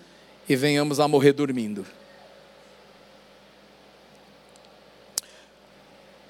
e 0.48 0.56
venhamos 0.56 1.00
a 1.00 1.08
morrer 1.08 1.34
dormindo. 1.34 1.86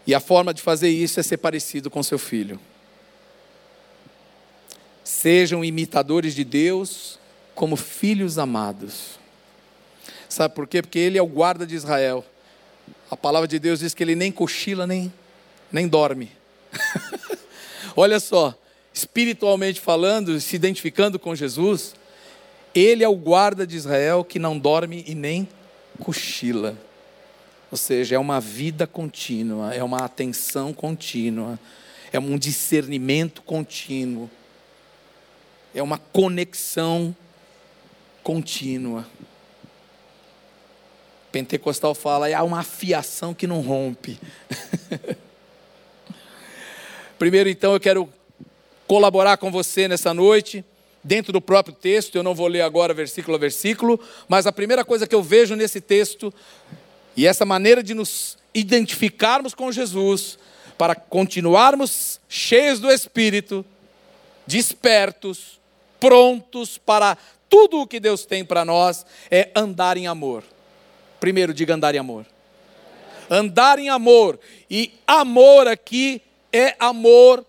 E 0.06 0.14
a 0.14 0.20
forma 0.20 0.54
de 0.54 0.62
fazer 0.62 0.90
isso 0.90 1.20
é 1.20 1.24
ser 1.24 1.38
parecido 1.38 1.90
com 1.90 2.02
seu 2.02 2.18
filho. 2.18 2.60
Sejam 5.04 5.64
imitadores 5.64 6.34
de 6.34 6.44
Deus 6.44 7.20
como 7.54 7.76
filhos 7.76 8.38
amados. 8.38 9.20
Sabe 10.28 10.56
por 10.56 10.68
quê? 10.68 10.82
Porque 10.82 11.00
ele 11.00 11.18
é 11.18 11.22
o 11.22 11.28
guarda 11.28 11.66
de 11.66 11.76
Israel. 11.76 12.26
A 13.10 13.18
palavra 13.18 13.48
de 13.48 13.58
Deus 13.58 13.80
diz 13.80 13.94
que 13.94 14.04
ele 14.04 14.16
nem 14.16 14.32
cochila, 14.32 14.86
nem, 14.86 15.12
nem 15.72 15.88
dorme. 15.88 16.32
Olha 17.96 18.20
só, 18.20 18.56
espiritualmente 18.94 19.82
falando, 19.82 20.40
se 20.40 20.56
identificando 20.56 21.18
com 21.18 21.36
Jesus, 21.36 21.96
ele 22.74 23.04
é 23.04 23.10
o 23.10 23.16
guarda 23.16 23.66
de 23.66 23.76
Israel 23.76 24.24
que 24.24 24.38
não 24.38 24.60
dorme 24.60 25.04
e 25.08 25.16
nem 25.16 25.48
cochila. 26.00 26.78
Ou 27.72 27.78
seja, 27.78 28.16
é 28.16 28.20
uma 28.20 28.40
vida 28.40 28.88
contínua, 28.88 29.74
é 29.74 29.84
uma 29.84 30.00
atenção 30.00 30.74
contínua, 30.74 31.60
é 32.12 32.20
um 32.20 32.38
discernimento 32.38 33.42
contínuo, 33.42 34.30
é 35.74 35.82
uma 35.82 35.98
conexão 35.98 37.16
contínua. 38.24 39.08
Pentecostal 41.32 41.94
fala, 41.94 42.30
é 42.30 42.42
uma 42.42 42.60
afiação 42.60 43.34
que 43.34 43.46
não 43.46 43.62
rompe. 43.62 44.20
Primeiro, 47.20 47.50
então, 47.50 47.74
eu 47.74 47.80
quero 47.80 48.10
colaborar 48.88 49.38
com 49.38 49.52
você 49.52 49.88
nessa 49.88 50.14
noite, 50.14 50.66
dentro 51.04 51.32
do 51.32 51.40
próprio 51.40 51.76
texto, 51.76 52.16
eu 52.16 52.24
não 52.24 52.34
vou 52.34 52.48
ler 52.48 52.62
agora 52.62 52.94
versículo 52.94 53.36
a 53.36 53.40
versículo, 53.40 54.00
mas 54.28 54.48
a 54.48 54.52
primeira 54.52 54.84
coisa 54.84 55.06
que 55.06 55.14
eu 55.14 55.22
vejo 55.22 55.56
nesse 55.56 55.80
texto, 55.80 56.34
e 57.16 57.28
essa 57.28 57.46
maneira 57.46 57.84
de 57.84 57.94
nos 57.94 58.38
identificarmos 58.54 59.54
com 59.54 59.72
Jesus, 59.72 60.40
para 60.78 60.96
continuarmos 60.96 62.20
cheios 62.28 62.80
do 62.80 62.90
Espírito, 62.90 63.66
despertos, 64.48 65.60
prontos 66.00 66.78
para 66.78 67.18
tudo 67.50 67.82
o 67.82 67.88
que 67.88 68.00
Deus 68.00 68.26
tem 68.26 68.46
para 68.46 68.64
nós, 68.64 69.06
é 69.30 69.50
andar 69.54 69.98
em 69.98 70.08
amor. 70.08 70.44
Primeiro, 71.20 71.54
diga 71.54 71.76
andar 71.76 71.94
em 71.96 72.00
amor. 72.00 72.26
Andar 73.30 73.80
em 73.80 73.90
amor. 73.90 74.40
E 74.70 74.94
amor 75.06 75.68
aqui 75.68 76.22
é 76.52 76.76
amor 76.80 77.46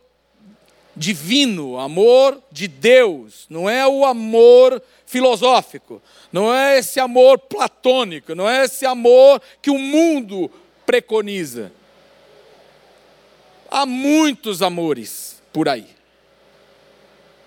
divino, 1.01 1.79
amor 1.79 2.43
de 2.53 2.69
Deus, 2.69 3.47
não 3.49 3.71
é 3.71 3.87
o 3.87 4.05
amor 4.05 4.83
filosófico, 5.07 6.03
não 6.31 6.55
é 6.55 6.79
esse 6.79 7.01
amor 7.01 7.39
platônico, 7.39 8.35
não 8.35 8.47
é 8.49 8.65
esse 8.65 8.85
amor 8.85 9.41
que 9.63 9.71
o 9.71 9.79
mundo 9.79 10.51
preconiza. 10.85 11.73
Há 13.71 13.87
muitos 13.87 14.61
amores 14.61 15.41
por 15.53 15.71
aí. 15.71 15.87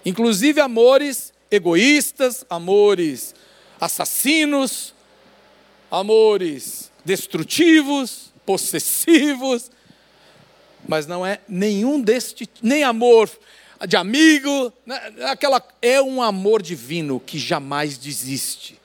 Inclusive 0.03 0.59
amores 0.59 1.31
egoístas, 1.51 2.43
amores 2.49 3.35
assassinos, 3.79 4.95
amores 5.93 6.91
destrutivos, 7.05 8.33
possessivos, 8.43 9.69
mas 10.87 11.05
não 11.05 11.23
é 11.23 11.39
nenhum 11.47 12.01
deste, 12.01 12.49
nem 12.63 12.83
amor 12.83 13.29
de 13.87 13.95
amigo, 13.95 14.73
né, 14.85 15.13
aquela 15.25 15.61
é 15.81 16.01
um 16.01 16.19
amor 16.21 16.63
divino 16.63 17.19
que 17.19 17.37
jamais 17.37 17.95
desiste. 17.95 18.79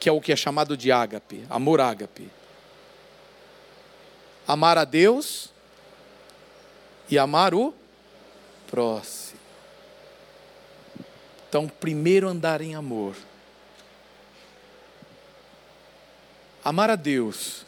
Que 0.00 0.08
é 0.08 0.12
o 0.12 0.22
que 0.22 0.32
é 0.32 0.36
chamado 0.36 0.74
de 0.74 0.90
ágape, 0.90 1.44
amor 1.50 1.78
ágape. 1.78 2.30
Amar 4.48 4.78
a 4.78 4.84
Deus 4.84 5.50
e 7.10 7.18
amar 7.18 7.54
o 7.54 7.74
próximo. 8.68 9.38
Então, 11.48 11.68
primeiro 11.68 12.26
andar 12.26 12.62
em 12.62 12.74
amor. 12.74 13.14
Amar 16.64 16.90
a 16.90 16.96
Deus 16.96 17.64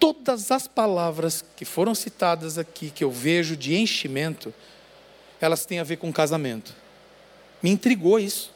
todas 0.00 0.50
as 0.50 0.66
palavras 0.66 1.44
que 1.54 1.66
foram 1.66 1.94
citadas 1.94 2.56
aqui, 2.56 2.90
que 2.90 3.04
eu 3.04 3.10
vejo 3.10 3.54
de 3.54 3.76
enchimento, 3.76 4.52
elas 5.38 5.66
têm 5.66 5.78
a 5.78 5.84
ver 5.84 5.98
com 5.98 6.10
casamento. 6.10 6.74
Me 7.62 7.70
intrigou 7.70 8.18
isso. 8.18 8.50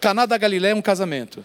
Caná 0.00 0.24
da 0.24 0.38
Galiléia 0.38 0.72
é 0.72 0.76
um 0.76 0.80
casamento. 0.80 1.44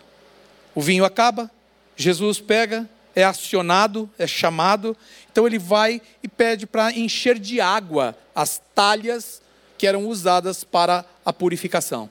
O 0.75 0.81
vinho 0.81 1.03
acaba, 1.03 1.49
Jesus 1.95 2.39
pega, 2.39 2.87
é 3.15 3.23
acionado, 3.23 4.07
é 4.19 4.27
chamado, 4.27 4.95
então 5.31 5.47
ele 5.47 5.57
vai 5.57 5.99
e 6.21 6.27
pede 6.27 6.67
para 6.67 6.91
encher 6.91 7.39
de 7.39 7.59
água 7.59 8.15
as 8.35 8.61
talhas 8.75 9.41
que 9.79 9.87
eram 9.87 10.05
usadas 10.05 10.63
para 10.63 11.03
a 11.25 11.33
purificação. 11.33 12.07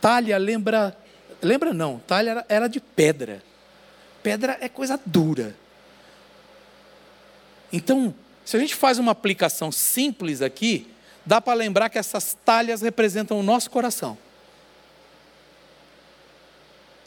Talha 0.00 0.38
lembra, 0.38 0.96
lembra 1.42 1.72
não, 1.72 1.98
talha 2.06 2.30
era, 2.30 2.46
era 2.48 2.68
de 2.68 2.80
pedra. 2.80 3.42
Pedra 4.22 4.58
é 4.60 4.68
coisa 4.68 5.00
dura. 5.04 5.56
Então, 7.72 8.14
se 8.44 8.56
a 8.56 8.60
gente 8.60 8.74
faz 8.74 8.98
uma 8.98 9.12
aplicação 9.12 9.70
simples 9.70 10.42
aqui, 10.42 10.86
dá 11.24 11.40
para 11.40 11.54
lembrar 11.54 11.88
que 11.88 11.98
essas 11.98 12.36
talhas 12.44 12.82
representam 12.82 13.38
o 13.38 13.42
nosso 13.42 13.70
coração. 13.70 14.18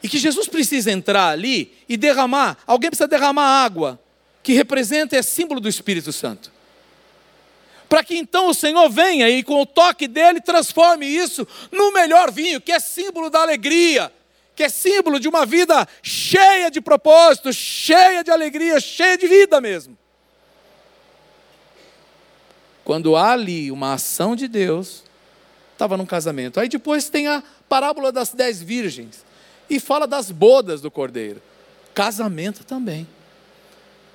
E 0.02 0.10
que 0.10 0.18
Jesus 0.18 0.48
precisa 0.48 0.92
entrar 0.92 1.30
ali 1.30 1.78
e 1.88 1.96
derramar, 1.96 2.58
alguém 2.68 2.90
precisa 2.90 3.08
derramar 3.08 3.64
água, 3.64 4.00
que 4.42 4.54
representa, 4.54 5.16
é 5.16 5.22
símbolo 5.22 5.62
do 5.62 5.70
Espírito 5.70 6.12
Santo. 6.12 6.52
Para 7.88 8.04
que 8.04 8.18
então 8.18 8.48
o 8.48 8.54
Senhor 8.54 8.90
venha 8.90 9.30
e 9.30 9.44
com 9.44 9.62
o 9.62 9.66
toque 9.66 10.08
dele 10.08 10.42
transforme 10.42 11.06
isso 11.06 11.48
no 11.72 11.94
melhor 11.94 12.32
vinho, 12.32 12.60
que 12.60 12.72
é 12.72 12.80
símbolo 12.80 13.30
da 13.30 13.42
alegria, 13.42 14.12
que 14.56 14.64
é 14.64 14.70
símbolo 14.70 15.20
de 15.20 15.28
uma 15.28 15.46
vida 15.46 15.88
cheia 16.02 16.70
de 16.70 16.80
propósitos, 16.80 17.56
cheia 17.56 18.24
de 18.24 18.32
alegria, 18.32 18.80
cheia 18.80 19.18
de 19.18 19.28
vida 19.28 19.60
mesmo. 19.60 19.98
Quando 22.84 23.16
há 23.16 23.32
ali 23.32 23.72
uma 23.72 23.94
ação 23.94 24.36
de 24.36 24.48
Deus, 24.48 25.04
estava 25.72 25.98
num 25.98 26.06
casamento. 26.06 26.60
Aí 26.60 26.68
depois 26.68 27.10
tem 27.10 27.28
a 27.28 27.42
parábola 27.68 28.12
das 28.12 28.34
dez 28.34 28.62
virgens, 28.62 29.26
e 29.70 29.80
fala 29.80 30.06
das 30.06 30.30
bodas 30.30 30.82
do 30.82 30.92
cordeiro. 30.92 31.42
Casamento 31.94 32.64
também. 32.64 33.08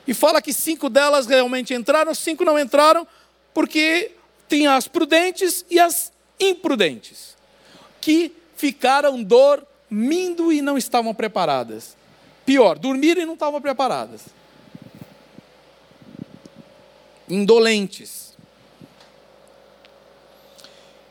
E 0.07 0.14
fala 0.14 0.40
que 0.40 0.53
cinco 0.53 0.88
delas 0.88 1.27
realmente 1.27 1.74
entraram, 1.74 2.14
cinco 2.14 2.44
não 2.44 2.59
entraram, 2.59 3.07
porque 3.53 4.12
tem 4.48 4.66
as 4.66 4.88
prudentes 4.88 5.64
e 5.70 5.79
as 5.79 6.12
imprudentes, 6.38 7.37
que 8.01 8.33
ficaram 8.57 9.22
dor 9.22 9.66
mindo 9.90 10.53
e 10.53 10.61
não 10.61 10.77
estavam 10.77 11.14
preparadas. 11.14 11.96
Pior, 12.44 12.79
dormiram 12.79 13.22
e 13.22 13.27
não 13.27 13.35
estavam 13.35 13.61
preparadas. 13.61 14.22
Indolentes. 17.29 18.37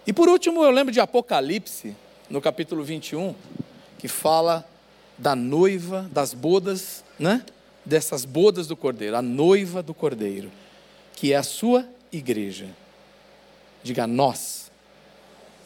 E 0.05 0.13
por 0.13 0.29
último, 0.29 0.63
eu 0.63 0.71
lembro 0.71 0.91
de 0.91 0.99
Apocalipse, 0.99 1.95
no 2.29 2.41
capítulo 2.41 2.83
21, 2.83 3.35
que 3.99 4.07
fala 4.07 4.67
da 5.17 5.35
noiva, 5.35 6.09
das 6.11 6.33
bodas, 6.33 7.03
né? 7.19 7.45
Dessas 7.85 8.25
bodas 8.25 8.67
do 8.67 8.75
cordeiro, 8.75 9.15
a 9.15 9.21
noiva 9.21 9.81
do 9.81 9.93
cordeiro, 9.93 10.51
que 11.15 11.33
é 11.33 11.37
a 11.37 11.43
sua 11.43 11.87
igreja. 12.11 12.67
Diga 13.83 14.05
nós. 14.05 14.71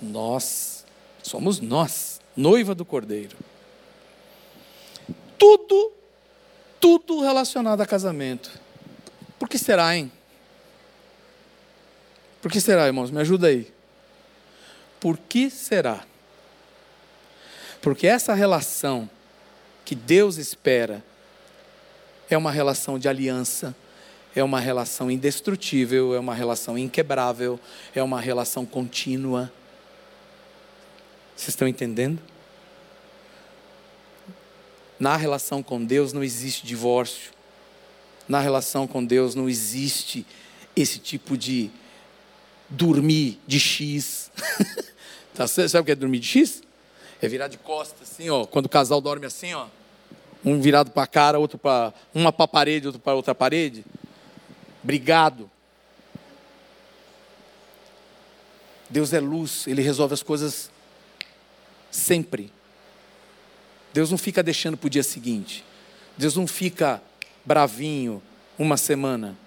Nós 0.01 0.85
somos 1.23 1.59
nós 1.59 2.20
noiva 2.35 2.73
do 2.73 2.85
cordeiro. 2.85 3.35
Tudo, 5.37 5.91
tudo 6.79 7.21
relacionado 7.21 7.81
a 7.81 7.85
casamento. 7.85 8.51
Por 9.39 9.49
que 9.49 9.57
será, 9.57 9.95
hein? 9.95 10.11
Por 12.41 12.51
que 12.51 12.59
será, 12.59 12.87
irmãos? 12.87 13.11
Me 13.11 13.21
ajuda 13.21 13.47
aí. 13.47 13.71
Por 14.99 15.17
que 15.17 15.49
será? 15.49 16.05
Porque 17.81 18.05
essa 18.07 18.33
relação 18.33 19.09
que 19.83 19.95
Deus 19.95 20.37
espera 20.37 21.03
é 22.29 22.37
uma 22.37 22.51
relação 22.51 22.97
de 22.97 23.07
aliança, 23.07 23.75
é 24.35 24.43
uma 24.43 24.59
relação 24.59 25.11
indestrutível, 25.11 26.13
é 26.13 26.19
uma 26.19 26.33
relação 26.33 26.77
inquebrável, 26.77 27.59
é 27.93 28.01
uma 28.01 28.21
relação 28.21 28.65
contínua. 28.65 29.51
Vocês 31.41 31.55
estão 31.55 31.67
entendendo? 31.67 32.21
Na 34.99 35.17
relação 35.17 35.63
com 35.63 35.83
Deus 35.83 36.13
não 36.13 36.23
existe 36.23 36.67
divórcio. 36.67 37.31
Na 38.29 38.39
relação 38.39 38.85
com 38.85 39.03
Deus 39.03 39.33
não 39.33 39.49
existe 39.49 40.23
esse 40.75 40.99
tipo 40.99 41.35
de 41.35 41.71
dormir 42.69 43.39
de 43.47 43.59
X. 43.59 44.29
tá, 45.33 45.47
sabe 45.47 45.79
o 45.79 45.83
que 45.83 45.91
é 45.91 45.95
dormir 45.95 46.19
de 46.19 46.27
X? 46.27 46.61
É 47.19 47.27
virar 47.27 47.47
de 47.47 47.57
costas, 47.57 48.11
assim, 48.11 48.29
ó. 48.29 48.45
Quando 48.45 48.67
o 48.67 48.69
casal 48.69 49.01
dorme 49.01 49.25
assim, 49.25 49.51
ó. 49.55 49.65
Um 50.45 50.61
virado 50.61 50.91
para 50.91 51.01
a 51.01 51.07
cara, 51.07 51.39
outro 51.39 51.57
para 51.57 51.91
uma 52.13 52.31
para 52.31 52.45
a 52.45 52.47
parede, 52.47 52.85
outro 52.85 53.01
para 53.01 53.15
outra 53.15 53.33
parede. 53.33 53.83
Brigado. 54.83 55.49
Deus 58.87 59.11
é 59.11 59.19
luz, 59.19 59.65
Ele 59.65 59.81
resolve 59.81 60.13
as 60.13 60.21
coisas 60.21 60.69
sempre. 61.91 62.51
Deus 63.93 64.09
não 64.09 64.17
fica 64.17 64.41
deixando 64.41 64.77
para 64.77 64.87
o 64.87 64.89
dia 64.89 65.03
seguinte. 65.03 65.63
Deus 66.17 66.35
não 66.35 66.47
fica 66.47 67.01
bravinho 67.45 68.21
uma 68.57 68.77
semana. 68.77 69.37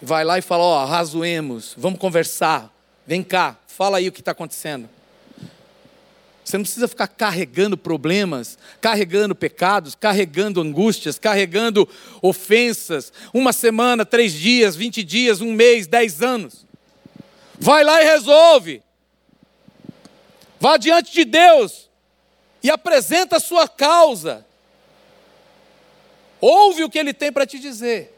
Vai 0.00 0.24
lá 0.24 0.38
e 0.38 0.42
fala: 0.42 0.62
Ó, 0.62 0.84
razoemos, 0.84 1.74
vamos 1.76 1.98
conversar. 1.98 2.72
Vem 3.06 3.22
cá, 3.22 3.56
fala 3.66 3.98
aí 3.98 4.08
o 4.08 4.12
que 4.12 4.20
está 4.20 4.32
acontecendo. 4.32 4.88
Você 6.44 6.56
não 6.56 6.62
precisa 6.62 6.86
ficar 6.86 7.08
carregando 7.08 7.76
problemas, 7.76 8.56
carregando 8.80 9.34
pecados, 9.34 9.96
carregando 9.96 10.60
angústias, 10.60 11.18
carregando 11.18 11.88
ofensas. 12.22 13.12
Uma 13.34 13.52
semana, 13.52 14.06
três 14.06 14.32
dias, 14.32 14.76
vinte 14.76 15.02
dias, 15.02 15.40
um 15.40 15.52
mês, 15.52 15.88
dez 15.88 16.22
anos. 16.22 16.64
Vai 17.58 17.82
lá 17.82 18.00
e 18.00 18.04
resolve. 18.04 18.80
Vá 20.58 20.76
diante 20.76 21.12
de 21.12 21.24
Deus 21.24 21.88
e 22.62 22.70
apresenta 22.70 23.36
a 23.36 23.40
sua 23.40 23.68
causa. 23.68 24.44
Ouve 26.40 26.84
o 26.84 26.90
que 26.90 26.98
ele 26.98 27.12
tem 27.12 27.32
para 27.32 27.46
te 27.46 27.58
dizer. 27.58 28.12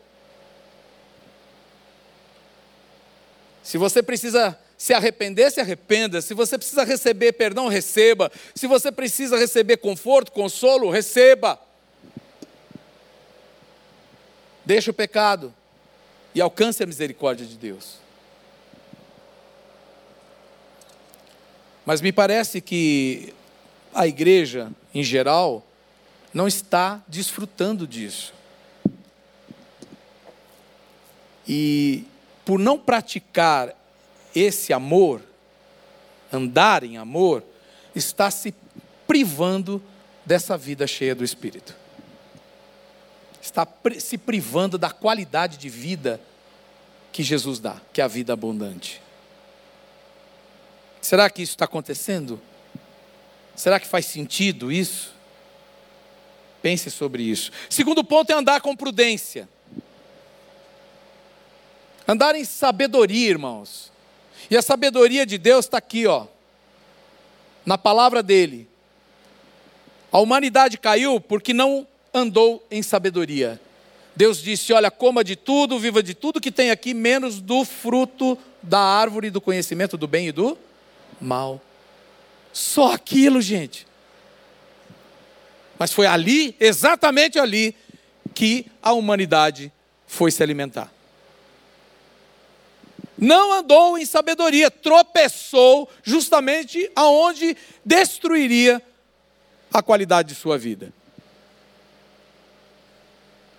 Se 3.62 3.76
você 3.76 4.02
precisa 4.02 4.58
se 4.78 4.94
arrepender, 4.94 5.50
se 5.50 5.60
arrependa. 5.60 6.22
Se 6.22 6.32
você 6.32 6.56
precisa 6.56 6.84
receber 6.84 7.32
perdão, 7.32 7.68
receba. 7.68 8.30
Se 8.54 8.66
você 8.66 8.90
precisa 8.92 9.36
receber 9.36 9.78
conforto, 9.78 10.32
consolo, 10.32 10.88
receba. 10.88 11.60
Deixa 14.64 14.90
o 14.90 14.94
pecado 14.94 15.54
e 16.34 16.40
alcance 16.40 16.82
a 16.82 16.86
misericórdia 16.86 17.44
de 17.44 17.56
Deus. 17.56 18.07
Mas 21.88 22.02
me 22.02 22.12
parece 22.12 22.60
que 22.60 23.32
a 23.94 24.06
igreja, 24.06 24.70
em 24.94 25.02
geral, 25.02 25.66
não 26.34 26.46
está 26.46 27.02
desfrutando 27.08 27.86
disso. 27.86 28.34
E 31.48 32.04
por 32.44 32.58
não 32.58 32.78
praticar 32.78 33.74
esse 34.36 34.70
amor, 34.70 35.22
andar 36.30 36.84
em 36.84 36.98
amor, 36.98 37.42
está 37.94 38.30
se 38.30 38.54
privando 39.06 39.82
dessa 40.26 40.58
vida 40.58 40.86
cheia 40.86 41.14
do 41.14 41.24
Espírito. 41.24 41.74
Está 43.40 43.66
se 43.98 44.18
privando 44.18 44.76
da 44.76 44.90
qualidade 44.90 45.56
de 45.56 45.70
vida 45.70 46.20
que 47.10 47.22
Jesus 47.22 47.58
dá, 47.58 47.80
que 47.94 48.02
é 48.02 48.04
a 48.04 48.08
vida 48.08 48.34
abundante. 48.34 49.07
Será 51.00 51.30
que 51.30 51.42
isso 51.42 51.52
está 51.52 51.64
acontecendo? 51.64 52.40
Será 53.54 53.80
que 53.80 53.86
faz 53.86 54.06
sentido 54.06 54.70
isso? 54.70 55.12
Pense 56.62 56.90
sobre 56.90 57.22
isso. 57.22 57.50
Segundo 57.68 58.02
ponto 58.04 58.30
é 58.30 58.34
andar 58.34 58.60
com 58.60 58.74
prudência. 58.76 59.48
Andar 62.06 62.34
em 62.34 62.44
sabedoria, 62.44 63.28
irmãos. 63.28 63.92
E 64.50 64.56
a 64.56 64.62
sabedoria 64.62 65.26
de 65.26 65.36
Deus 65.36 65.66
está 65.66 65.78
aqui, 65.78 66.06
ó, 66.06 66.26
na 67.66 67.76
palavra 67.76 68.22
dele. 68.22 68.68
A 70.10 70.18
humanidade 70.18 70.78
caiu 70.78 71.20
porque 71.20 71.52
não 71.52 71.86
andou 72.14 72.64
em 72.70 72.82
sabedoria. 72.82 73.60
Deus 74.16 74.40
disse: 74.40 74.72
Olha, 74.72 74.90
coma 74.90 75.22
de 75.22 75.36
tudo, 75.36 75.78
viva 75.78 76.02
de 76.02 76.14
tudo 76.14 76.40
que 76.40 76.50
tem 76.50 76.70
aqui, 76.70 76.94
menos 76.94 77.40
do 77.40 77.64
fruto 77.64 78.38
da 78.62 78.80
árvore 78.80 79.30
do 79.30 79.40
conhecimento 79.40 79.96
do 79.96 80.08
bem 80.08 80.28
e 80.28 80.32
do 80.32 80.58
mal. 81.20 81.60
Só 82.52 82.92
aquilo, 82.92 83.40
gente. 83.40 83.86
Mas 85.78 85.92
foi 85.92 86.06
ali, 86.06 86.56
exatamente 86.58 87.38
ali, 87.38 87.74
que 88.34 88.66
a 88.82 88.92
humanidade 88.92 89.72
foi 90.06 90.30
se 90.30 90.42
alimentar 90.42 90.92
não 93.18 93.52
andou 93.52 93.98
em 93.98 94.06
sabedoria, 94.06 94.70
tropeçou 94.70 95.90
justamente 96.04 96.90
aonde 96.94 97.56
destruiria 97.84 98.80
a 99.72 99.82
qualidade 99.82 100.28
de 100.28 100.34
sua 100.36 100.56
vida. 100.56 100.92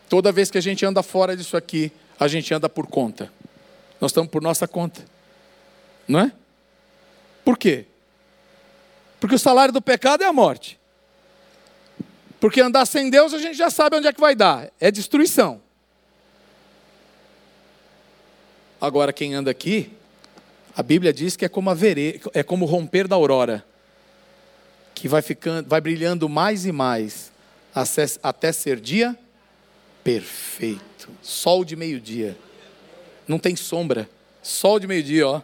Toda 0.08 0.32
vez 0.32 0.50
que 0.50 0.58
a 0.58 0.62
gente 0.62 0.86
anda 0.86 1.04
fora 1.04 1.36
disso 1.36 1.58
aqui, 1.58 1.92
a 2.18 2.28
gente 2.28 2.54
anda 2.54 2.70
por 2.70 2.88
conta. 2.88 3.32
Nós 4.00 4.12
estamos 4.12 4.32
por 4.32 4.42
nossa 4.42 4.68
conta. 4.68 5.06
Não 6.08 6.22
é? 6.22 6.32
Por 7.50 7.58
quê? 7.58 7.86
Porque 9.20 9.34
o 9.34 9.40
salário 9.40 9.74
do 9.74 9.82
pecado 9.82 10.24
é 10.24 10.28
a 10.28 10.32
morte. 10.32 10.80
Porque 12.40 12.62
andar 12.62 12.86
sem 12.86 13.10
Deus 13.10 13.34
a 13.34 13.40
gente 13.40 13.58
já 13.58 13.72
sabe 13.72 13.96
onde 13.96 14.06
é 14.06 14.14
que 14.14 14.22
vai 14.22 14.36
dar 14.36 14.70
é 14.80 14.92
destruição. 14.92 15.60
Agora, 18.80 19.12
quem 19.12 19.34
anda 19.34 19.50
aqui, 19.50 19.92
a 20.78 20.84
Bíblia 20.84 21.12
diz 21.12 21.36
que 21.36 21.44
é 21.44 21.50
como, 21.50 21.74
vere... 21.74 22.22
é 22.36 22.44
como 22.44 22.66
romper 22.66 23.08
da 23.08 23.16
aurora, 23.16 23.66
que 24.94 25.08
vai, 25.08 25.24
ficando, 25.24 25.68
vai 25.68 25.82
brilhando 25.82 26.30
mais 26.30 26.68
e 26.68 26.72
mais, 26.72 27.32
até 28.22 28.52
ser 28.52 28.80
dia 28.80 29.18
perfeito. 30.04 31.10
Sol 31.24 31.66
de 31.66 31.76
meio-dia. 31.76 32.38
Não 33.28 33.40
tem 33.40 33.56
sombra. 33.56 34.08
Sol 34.44 34.80
de 34.80 34.86
meio-dia, 34.86 35.28
ó. 35.28 35.42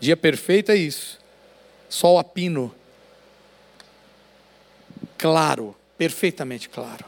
Dia 0.00 0.16
perfeito 0.16 0.70
é 0.70 0.76
isso. 0.76 1.18
Sol 1.88 2.18
a 2.18 2.24
pino. 2.24 2.74
Claro, 5.16 5.74
perfeitamente 5.96 6.68
claro. 6.68 7.04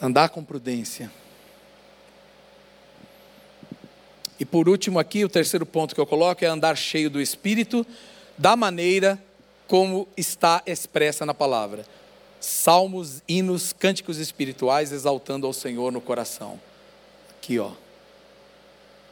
Andar 0.00 0.30
com 0.30 0.42
prudência. 0.42 1.10
E 4.38 4.44
por 4.46 4.70
último, 4.70 4.98
aqui, 4.98 5.22
o 5.22 5.28
terceiro 5.28 5.66
ponto 5.66 5.94
que 5.94 6.00
eu 6.00 6.06
coloco 6.06 6.42
é 6.42 6.48
andar 6.48 6.74
cheio 6.74 7.10
do 7.10 7.20
Espírito, 7.20 7.86
da 8.38 8.56
maneira 8.56 9.22
como 9.68 10.08
está 10.16 10.62
expressa 10.64 11.26
na 11.26 11.34
palavra. 11.34 11.84
Salmos, 12.40 13.22
hinos, 13.28 13.74
cânticos 13.74 14.16
espirituais 14.16 14.92
exaltando 14.92 15.46
ao 15.46 15.52
Senhor 15.52 15.92
no 15.92 16.00
coração. 16.00 16.58
Aqui, 17.40 17.58
ó. 17.58 17.72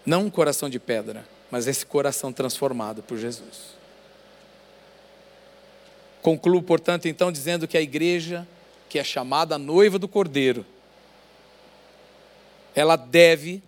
Não 0.05 0.26
um 0.26 0.31
coração 0.31 0.68
de 0.68 0.79
pedra, 0.79 1.26
mas 1.51 1.66
esse 1.66 1.85
coração 1.87 2.31
transformado 2.31 3.03
por 3.03 3.16
Jesus. 3.16 3.79
Concluo, 6.20 6.62
portanto, 6.62 7.09
então, 7.09 7.33
dizendo 7.33 7.66
que 7.66 7.79
a 7.79 7.81
igreja, 7.81 8.47
que 8.87 8.99
é 8.99 9.05
chamada 9.05 9.57
noiva 9.57 9.99
do 9.99 10.07
Cordeiro, 10.07 10.64
ela 12.74 12.97
deve, 12.97 13.62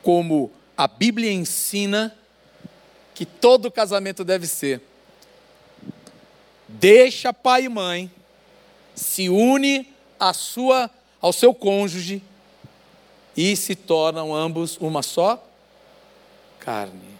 como 0.00 0.52
a 0.76 0.86
Bíblia 0.86 1.32
ensina, 1.32 2.16
que 3.12 3.26
todo 3.26 3.68
casamento 3.68 4.22
deve 4.22 4.46
ser. 4.46 4.80
Deixa 6.68 7.32
pai 7.32 7.64
e 7.64 7.68
mãe, 7.68 8.10
se 8.94 9.28
une 9.28 9.92
à 10.20 10.32
sua, 10.32 10.88
ao 11.20 11.32
seu 11.32 11.52
cônjuge 11.52 12.22
e 13.36 13.56
se 13.56 13.74
tornam 13.74 14.34
ambos 14.34 14.76
uma 14.80 15.02
só 15.02 15.42
carne. 16.58 17.10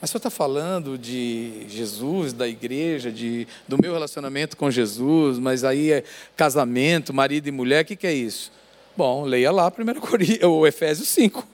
Mas 0.00 0.10
você 0.10 0.18
está 0.18 0.28
falando 0.28 0.98
de 0.98 1.64
Jesus, 1.66 2.34
da 2.34 2.46
igreja, 2.46 3.10
de, 3.10 3.48
do 3.66 3.78
meu 3.80 3.94
relacionamento 3.94 4.54
com 4.54 4.70
Jesus, 4.70 5.38
mas 5.38 5.64
aí 5.64 5.92
é 5.92 6.04
casamento, 6.36 7.14
marido 7.14 7.48
e 7.48 7.50
mulher, 7.50 7.84
o 7.84 7.86
que, 7.86 7.96
que 7.96 8.06
é 8.06 8.12
isso? 8.12 8.52
Bom, 8.94 9.24
leia 9.24 9.50
lá 9.50 9.72
1 9.72 10.46
o 10.46 10.66
Efésios 10.66 11.08
5. 11.08 11.48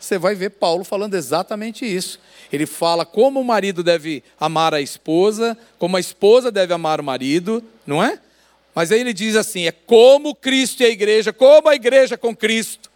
Você 0.00 0.16
vai 0.16 0.34
ver 0.34 0.50
Paulo 0.52 0.82
falando 0.82 1.14
exatamente 1.14 1.84
isso. 1.84 2.18
Ele 2.50 2.64
fala 2.64 3.04
como 3.04 3.38
o 3.38 3.44
marido 3.44 3.82
deve 3.82 4.24
amar 4.40 4.72
a 4.72 4.80
esposa, 4.80 5.56
como 5.78 5.98
a 5.98 6.00
esposa 6.00 6.50
deve 6.50 6.72
amar 6.72 6.98
o 6.98 7.04
marido, 7.04 7.62
não 7.86 8.02
é? 8.02 8.18
Mas 8.80 8.90
aí 8.90 9.00
ele 9.00 9.12
diz 9.12 9.36
assim: 9.36 9.66
é 9.66 9.72
como 9.72 10.34
Cristo 10.34 10.82
e 10.82 10.86
a 10.86 10.88
igreja, 10.88 11.34
como 11.34 11.68
a 11.68 11.74
igreja 11.74 12.16
com 12.16 12.34
Cristo. 12.34 12.90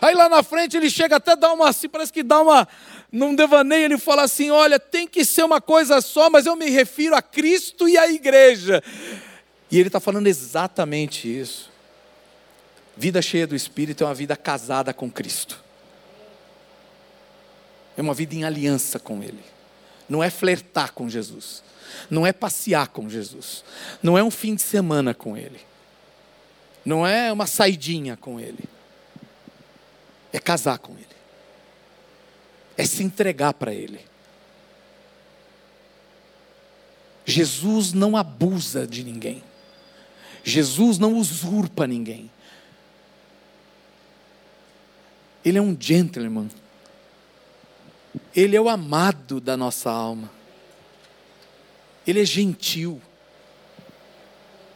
Aí 0.00 0.14
lá 0.14 0.30
na 0.30 0.42
frente 0.42 0.78
ele 0.78 0.88
chega 0.88 1.16
até 1.16 1.36
dar 1.36 1.52
uma 1.52 1.68
assim, 1.68 1.90
parece 1.90 2.10
que 2.10 2.22
dá 2.22 2.40
uma, 2.40 2.66
num 3.12 3.34
devaneio, 3.34 3.84
ele 3.84 3.98
fala 3.98 4.22
assim: 4.22 4.50
olha, 4.50 4.80
tem 4.80 5.06
que 5.06 5.22
ser 5.22 5.42
uma 5.42 5.60
coisa 5.60 6.00
só, 6.00 6.30
mas 6.30 6.46
eu 6.46 6.56
me 6.56 6.70
refiro 6.70 7.14
a 7.14 7.20
Cristo 7.20 7.86
e 7.86 7.98
a 7.98 8.10
igreja. 8.10 8.82
E 9.70 9.78
ele 9.78 9.90
está 9.90 10.00
falando 10.00 10.26
exatamente 10.26 11.28
isso. 11.28 11.70
Vida 12.96 13.20
cheia 13.20 13.46
do 13.46 13.54
Espírito 13.54 14.02
é 14.02 14.06
uma 14.06 14.14
vida 14.14 14.34
casada 14.38 14.94
com 14.94 15.10
Cristo. 15.10 15.62
É 17.94 18.00
uma 18.00 18.14
vida 18.14 18.34
em 18.34 18.44
aliança 18.44 18.98
com 18.98 19.22
Ele. 19.22 19.44
Não 20.08 20.24
é 20.24 20.30
flertar 20.30 20.94
com 20.94 21.10
Jesus. 21.10 21.62
Não 22.08 22.26
é 22.26 22.32
passear 22.32 22.88
com 22.88 23.08
Jesus. 23.08 23.64
Não 24.02 24.16
é 24.16 24.22
um 24.22 24.30
fim 24.30 24.54
de 24.54 24.62
semana 24.62 25.14
com 25.14 25.36
Ele. 25.36 25.60
Não 26.84 27.06
é 27.06 27.32
uma 27.32 27.46
saidinha 27.46 28.16
com 28.16 28.40
Ele 28.40 28.68
é 30.32 30.38
casar 30.38 30.78
com 30.78 30.92
Ele, 30.92 31.06
é 32.76 32.84
se 32.84 33.02
entregar 33.02 33.54
para 33.54 33.72
Ele. 33.74 34.00
Jesus 37.24 37.92
não 37.92 38.16
abusa 38.16 38.86
de 38.86 39.04
ninguém, 39.04 39.42
Jesus 40.42 40.98
não 40.98 41.16
usurpa 41.16 41.86
ninguém. 41.86 42.30
Ele 45.44 45.56
é 45.56 45.62
um 45.62 45.76
gentleman, 45.78 46.50
ele 48.34 48.56
é 48.56 48.60
o 48.60 48.68
amado 48.68 49.40
da 49.40 49.56
nossa 49.56 49.90
alma, 49.90 50.30
ele 52.06 52.20
é 52.20 52.24
gentil, 52.24 53.00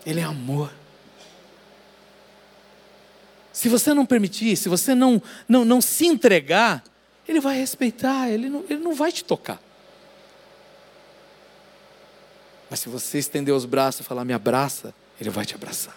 ele 0.05 0.21
é 0.21 0.25
amor. 0.25 0.73
Se 3.53 3.69
você 3.69 3.95
não 3.95 4.05
permitir, 4.05 4.57
se 4.57 4.69
você 4.69 4.95
não, 4.95 5.23
não, 5.49 5.65
não 5.65 5.81
se 5.81 6.07
entregar, 6.07 6.83
ele 7.27 7.41
vai 7.41 7.57
respeitar, 7.57 8.29
ele 8.29 8.49
não, 8.49 8.65
ele 8.69 8.81
não 8.81 8.95
vai 8.95 9.13
te 9.13 9.25
tocar. 9.25 9.61
Mas 12.69 12.81
se 12.81 12.89
você 12.89 13.19
estender 13.19 13.55
os 13.55 13.65
braços 13.65 14.01
e 14.01 14.05
falar, 14.05 14.25
me 14.25 14.33
abraça, 14.33 14.93
ele 15.21 15.31
vai 15.31 15.47
te 15.47 15.55
abraçar. 15.55 15.97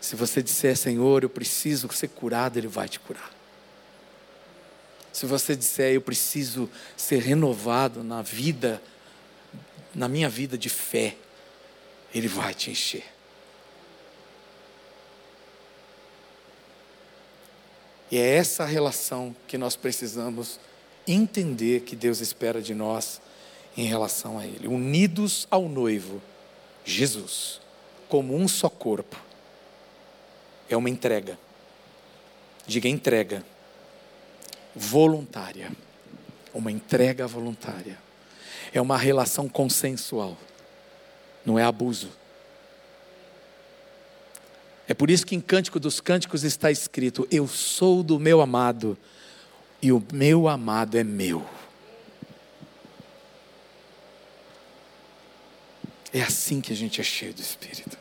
Se 0.00 0.16
você 0.16 0.42
disser, 0.42 0.76
Senhor, 0.76 1.22
eu 1.22 1.30
preciso 1.30 1.90
ser 1.92 2.08
curado, 2.08 2.56
ele 2.56 2.68
vai 2.68 2.88
te 2.88 2.98
curar. 2.98 3.30
Se 5.12 5.26
você 5.26 5.54
disser, 5.54 5.94
eu 5.94 6.00
preciso 6.00 6.68
ser 6.96 7.22
renovado 7.22 8.02
na 8.02 8.20
vida, 8.20 8.82
na 9.94 10.08
minha 10.08 10.28
vida 10.28 10.58
de 10.58 10.68
fé, 10.68 11.16
ele 12.14 12.28
vai 12.28 12.54
te 12.54 12.70
encher. 12.70 13.04
E 18.10 18.18
é 18.18 18.36
essa 18.36 18.64
relação 18.64 19.34
que 19.48 19.58
nós 19.58 19.74
precisamos 19.74 20.60
entender 21.06 21.80
que 21.80 21.96
Deus 21.96 22.20
espera 22.20 22.62
de 22.62 22.74
nós 22.74 23.20
em 23.76 23.86
relação 23.86 24.38
a 24.38 24.46
Ele. 24.46 24.68
Unidos 24.68 25.48
ao 25.50 25.68
noivo, 25.68 26.22
Jesus, 26.84 27.60
como 28.08 28.36
um 28.36 28.46
só 28.46 28.68
corpo. 28.68 29.20
É 30.68 30.76
uma 30.76 30.88
entrega. 30.88 31.38
Diga 32.66 32.88
entrega. 32.88 33.44
Voluntária. 34.74 35.72
Uma 36.52 36.70
entrega 36.70 37.26
voluntária. 37.26 38.03
É 38.74 38.80
uma 38.80 38.98
relação 38.98 39.48
consensual. 39.48 40.36
não 41.46 41.56
é 41.56 41.62
abuso. 41.62 42.10
É 44.88 44.92
por 44.92 45.10
isso 45.10 45.24
que 45.24 45.36
em 45.36 45.40
Cântico 45.40 45.78
dos 45.78 46.00
Cânticos 46.00 46.42
está 46.42 46.70
escrito: 46.72 47.26
Eu 47.30 47.46
sou 47.46 48.02
do 48.02 48.18
meu 48.18 48.40
amado, 48.40 48.98
e 49.80 49.92
o 49.92 50.02
meu 50.12 50.48
amado 50.48 50.98
é 50.98 51.04
meu. 51.04 51.46
É 56.12 56.22
assim 56.22 56.60
que 56.60 56.72
a 56.72 56.76
gente 56.76 57.00
é 57.00 57.04
cheio 57.04 57.32
do 57.32 57.40
Espírito. 57.40 57.96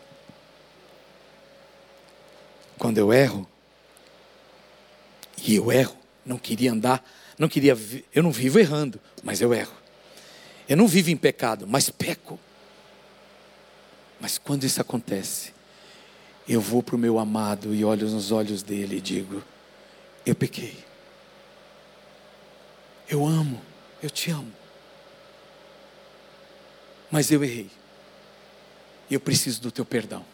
Quando 2.80 2.97
eu 2.97 3.13
erro, 3.13 3.47
e 5.45 5.55
eu 5.55 5.71
erro, 5.71 5.95
não 6.26 6.38
queria 6.38 6.71
andar, 6.71 7.07
não 7.38 7.47
queria, 7.47 7.78
eu 8.13 8.24
não 8.24 8.32
vivo 8.32 8.59
errando, 8.59 8.99
mas 9.24 9.39
eu 9.39 9.53
erro. 9.53 9.82
Eu 10.74 10.78
não 10.78 10.88
vivo 10.88 11.11
em 11.11 11.15
pecado, 11.15 11.67
mas 11.67 11.91
peco. 11.91 12.39
Mas 14.19 14.39
quando 14.39 14.63
isso 14.63 14.82
acontece, 14.82 15.53
eu 16.49 16.59
vou 16.59 16.82
para 16.82 16.95
o 16.95 16.97
meu 16.97 17.19
amado 17.19 17.76
e 17.76 17.86
olho 17.86 18.09
nos 18.09 18.32
olhos 18.32 18.63
dele 18.63 18.97
e 18.97 18.99
digo: 18.99 19.43
Eu 20.26 20.34
pequei. 20.34 20.84
Eu 23.07 23.24
amo, 23.24 23.61
eu 24.01 24.09
te 24.09 24.32
amo. 24.32 24.51
Mas 27.11 27.30
eu 27.30 27.43
errei. 27.43 27.69
Eu 29.11 29.19
preciso 29.19 29.61
do 29.61 29.71
teu 29.71 29.86
perdão. 29.86 30.26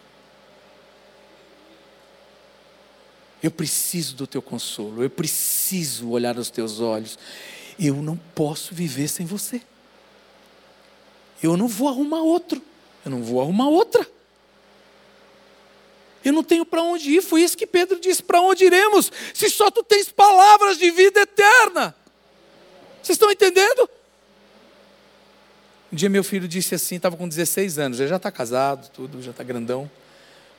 Eu 3.44 3.52
preciso 3.52 4.16
do 4.16 4.26
teu 4.26 4.42
consolo. 4.42 5.04
Eu 5.04 5.10
preciso 5.10 6.12
olhar 6.12 6.34
nos 6.34 6.50
teus 6.50 6.80
olhos. 6.80 7.20
Eu 7.78 7.96
não 7.96 8.16
posso 8.16 8.74
viver 8.74 9.10
sem 9.10 9.26
você. 9.26 9.62
Eu 11.42 11.56
não 11.56 11.68
vou 11.68 11.88
arrumar 11.88 12.22
outro. 12.22 12.62
Eu 13.06 13.12
não 13.12 13.24
vou 13.24 13.42
arrumar 13.42 13.70
outra. 13.70 14.06
Eu 16.24 16.34
não 16.34 16.44
tenho 16.44 16.66
para 16.66 16.82
onde 16.82 17.12
ir. 17.12 17.22
Foi 17.22 17.42
isso 17.42 17.58
que 17.58 17.66
Pedro 17.66 18.00
disse: 18.00 18.22
para 18.22 18.42
onde 18.42 18.66
iremos? 18.66 19.12
Se 19.34 19.50
só 19.50 19.72
tu 19.72 19.84
tens 19.84 20.12
palavras 20.12 20.78
de 20.78 20.92
vida 20.92 21.22
eterna. 21.22 21.96
Vocês 23.02 23.16
estão 23.16 23.32
entendendo? 23.32 23.90
Um 25.92 25.96
dia 25.96 26.10
meu 26.10 26.24
filho 26.24 26.48
disse 26.48 26.76
assim, 26.76 26.98
estava 26.98 27.18
com 27.18 27.28
16 27.28 27.80
anos, 27.80 28.00
ele 28.00 28.10
já 28.10 28.18
está 28.18 28.32
casado, 28.32 28.92
tudo, 28.92 29.24
já 29.24 29.32
está 29.32 29.44
grandão. 29.44 29.90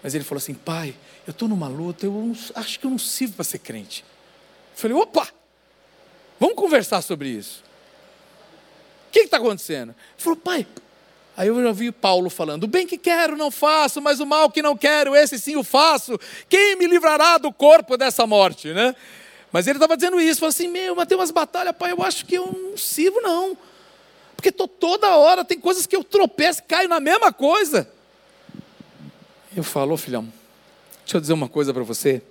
Mas 0.02 0.14
ele 0.14 0.24
falou 0.24 0.38
assim: 0.38 0.54
pai, 0.54 0.96
eu 1.26 1.30
estou 1.30 1.46
numa 1.46 1.68
luta, 1.68 2.06
eu 2.06 2.32
acho 2.54 2.80
que 2.80 2.86
eu 2.86 2.90
não 2.90 2.98
sirvo 2.98 3.34
para 3.34 3.44
ser 3.44 3.58
crente. 3.58 4.04
Eu 4.72 4.78
falei: 4.78 4.96
opa, 4.96 5.28
vamos 6.38 6.56
conversar 6.56 7.02
sobre 7.02 7.28
isso. 7.28 7.62
O 9.10 9.12
que 9.12 9.20
está 9.20 9.38
acontecendo? 9.38 9.90
Ele 9.90 10.22
falou: 10.22 10.36
pai, 10.36 10.64
Aí 11.36 11.48
eu 11.48 11.60
já 11.60 11.68
ouvi 11.68 11.90
Paulo 11.90 12.30
falando: 12.30 12.64
o 12.64 12.68
bem 12.68 12.86
que 12.86 12.96
quero 12.96 13.36
não 13.36 13.50
faço, 13.50 14.00
mas 14.00 14.20
o 14.20 14.26
mal 14.26 14.50
que 14.50 14.62
não 14.62 14.76
quero, 14.76 15.16
esse 15.16 15.38
sim 15.38 15.56
o 15.56 15.64
faço. 15.64 16.16
Quem 16.48 16.76
me 16.76 16.86
livrará 16.86 17.38
do 17.38 17.52
corpo 17.52 17.96
dessa 17.96 18.26
morte, 18.26 18.72
né? 18.72 18.94
Mas 19.50 19.66
ele 19.66 19.78
estava 19.78 19.96
dizendo 19.96 20.20
isso, 20.20 20.38
falou 20.38 20.50
assim: 20.50 20.68
meu, 20.68 20.94
mas 20.94 21.08
tem 21.08 21.18
umas 21.18 21.30
batalhas, 21.30 21.74
pai, 21.76 21.92
eu 21.92 22.02
acho 22.02 22.24
que 22.24 22.36
eu 22.36 22.46
não 22.46 22.76
sirvo, 22.76 23.20
não. 23.20 23.56
Porque 24.36 24.50
estou 24.50 24.68
toda 24.68 25.16
hora, 25.16 25.44
tem 25.44 25.58
coisas 25.58 25.86
que 25.86 25.96
eu 25.96 26.04
tropeço, 26.04 26.62
caio 26.68 26.88
na 26.88 27.00
mesma 27.00 27.32
coisa. 27.32 27.90
Eu 29.56 29.64
falo, 29.64 29.96
filhão, 29.96 30.30
deixa 31.04 31.16
eu 31.16 31.20
dizer 31.20 31.32
uma 31.32 31.48
coisa 31.48 31.74
para 31.74 31.82
você, 31.82 32.22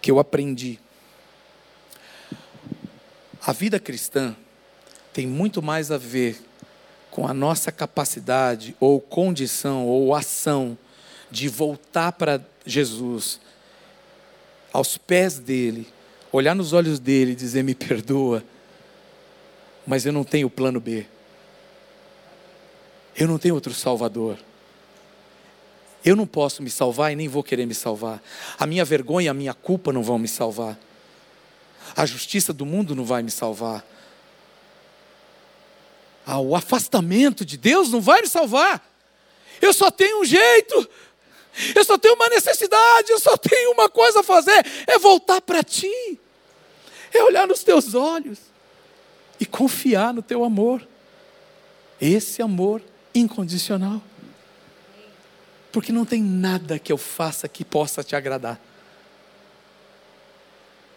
que 0.00 0.10
eu 0.10 0.20
aprendi. 0.20 0.78
A 3.40 3.52
vida 3.52 3.80
cristã 3.80 4.36
tem 5.14 5.28
muito 5.28 5.62
mais 5.62 5.92
a 5.92 5.96
ver 5.96 6.36
com 7.08 7.28
a 7.28 7.32
nossa 7.32 7.70
capacidade, 7.70 8.76
ou 8.80 9.00
condição, 9.00 9.86
ou 9.86 10.12
ação 10.12 10.76
de 11.30 11.48
voltar 11.48 12.10
para 12.10 12.44
Jesus, 12.66 13.40
aos 14.72 14.98
pés 14.98 15.38
dele, 15.38 15.86
olhar 16.32 16.56
nos 16.56 16.72
olhos 16.72 16.98
dele 16.98 17.30
e 17.32 17.36
dizer: 17.36 17.62
Me 17.62 17.76
perdoa, 17.76 18.42
mas 19.86 20.04
eu 20.04 20.12
não 20.12 20.24
tenho 20.24 20.50
plano 20.50 20.80
B. 20.80 21.06
Eu 23.16 23.28
não 23.28 23.38
tenho 23.38 23.54
outro 23.54 23.72
Salvador. 23.72 24.36
Eu 26.04 26.16
não 26.16 26.26
posso 26.26 26.60
me 26.60 26.68
salvar 26.68 27.12
e 27.12 27.16
nem 27.16 27.28
vou 27.28 27.44
querer 27.44 27.64
me 27.64 27.74
salvar. 27.74 28.20
A 28.58 28.66
minha 28.66 28.84
vergonha, 28.84 29.30
a 29.30 29.34
minha 29.34 29.54
culpa 29.54 29.92
não 29.92 30.02
vão 30.02 30.18
me 30.18 30.26
salvar. 30.26 30.76
A 31.94 32.04
justiça 32.04 32.52
do 32.52 32.66
mundo 32.66 32.96
não 32.96 33.04
vai 33.04 33.22
me 33.22 33.30
salvar. 33.30 33.84
Ah, 36.26 36.40
o 36.40 36.56
afastamento 36.56 37.44
de 37.44 37.56
Deus 37.56 37.90
não 37.90 38.00
vai 38.00 38.22
me 38.22 38.28
salvar. 38.28 38.84
Eu 39.60 39.72
só 39.72 39.90
tenho 39.90 40.20
um 40.20 40.24
jeito. 40.24 40.88
Eu 41.74 41.84
só 41.84 41.96
tenho 41.96 42.14
uma 42.14 42.28
necessidade, 42.28 43.10
eu 43.10 43.20
só 43.20 43.36
tenho 43.36 43.72
uma 43.72 43.88
coisa 43.88 44.20
a 44.20 44.22
fazer, 44.24 44.66
é 44.88 44.98
voltar 44.98 45.40
para 45.40 45.62
ti. 45.62 46.18
É 47.12 47.22
olhar 47.22 47.46
nos 47.46 47.62
teus 47.62 47.94
olhos 47.94 48.38
e 49.38 49.46
confiar 49.46 50.12
no 50.12 50.20
teu 50.20 50.42
amor. 50.44 50.86
Esse 52.00 52.42
amor 52.42 52.82
incondicional 53.14 54.02
porque 55.74 55.90
não 55.90 56.04
tem 56.04 56.22
nada 56.22 56.78
que 56.78 56.92
eu 56.92 56.96
faça 56.96 57.48
que 57.48 57.64
possa 57.64 58.04
te 58.04 58.14
agradar. 58.14 58.60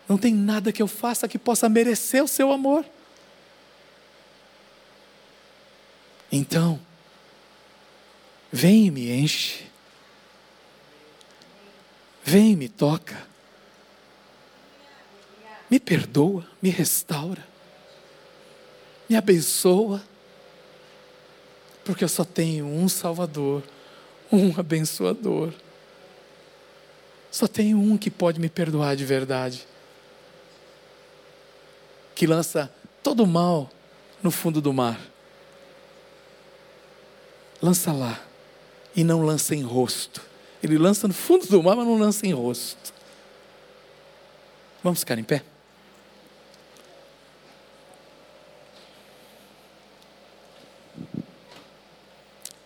Não 0.07 0.19
tem 0.19 0.31
nada 0.31 0.71
que 0.71 0.83
eu 0.83 0.87
faça 0.87 1.27
que 1.27 1.39
possa 1.39 1.67
merecer 1.67 2.23
o 2.23 2.27
seu 2.27 2.51
amor. 2.51 2.85
Então, 6.31 6.79
vem 8.51 8.87
e 8.87 8.91
me 8.91 9.11
enche. 9.11 9.65
Vem 12.23 12.51
e 12.51 12.55
me 12.55 12.67
toca. 12.67 13.25
Me 15.69 15.79
perdoa, 15.79 16.45
me 16.61 16.69
restaura. 16.69 17.45
Me 19.09 19.15
abençoa. 19.15 20.03
Porque 21.85 22.03
eu 22.03 22.09
só 22.09 22.25
tenho 22.25 22.65
um 22.65 22.89
Salvador 22.89 23.63
um 24.31 24.53
abençoador. 24.57 25.53
Só 27.31 27.47
tem 27.47 27.75
um 27.75 27.97
que 27.97 28.09
pode 28.09 28.39
me 28.39 28.49
perdoar 28.49 28.95
de 28.95 29.05
verdade. 29.05 29.65
Que 32.15 32.25
lança 32.25 32.71
todo 33.03 33.23
o 33.23 33.27
mal 33.27 33.69
no 34.23 34.31
fundo 34.31 34.61
do 34.61 34.73
mar. 34.73 34.99
Lança 37.61 37.91
lá. 37.91 38.21
E 38.95 39.03
não 39.03 39.21
lança 39.21 39.55
em 39.55 39.61
rosto. 39.61 40.21
Ele 40.61 40.77
lança 40.77 41.07
no 41.07 41.13
fundo 41.13 41.45
do 41.47 41.61
mar, 41.61 41.75
mas 41.75 41.85
não 41.85 41.97
lança 41.97 42.25
em 42.25 42.33
rosto. 42.33 42.93
Vamos 44.83 44.99
ficar 44.99 45.17
em 45.17 45.23
pé? 45.23 45.43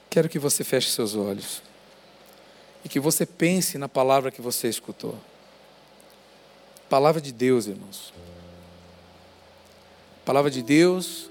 Quero 0.10 0.28
que 0.28 0.38
você 0.38 0.64
feche 0.64 0.90
seus 0.90 1.16
olhos 1.16 1.64
e 2.84 2.90
que 2.90 3.00
você 3.00 3.26
pense 3.26 3.78
na 3.78 3.88
palavra 3.88 4.30
que 4.30 4.42
você 4.42 4.68
escutou. 4.68 5.18
Palavra 6.90 7.22
de 7.22 7.32
Deus, 7.32 7.68
irmãos. 7.68 8.14
Palavra 10.26 10.52
de 10.52 10.62
Deus 10.62 11.31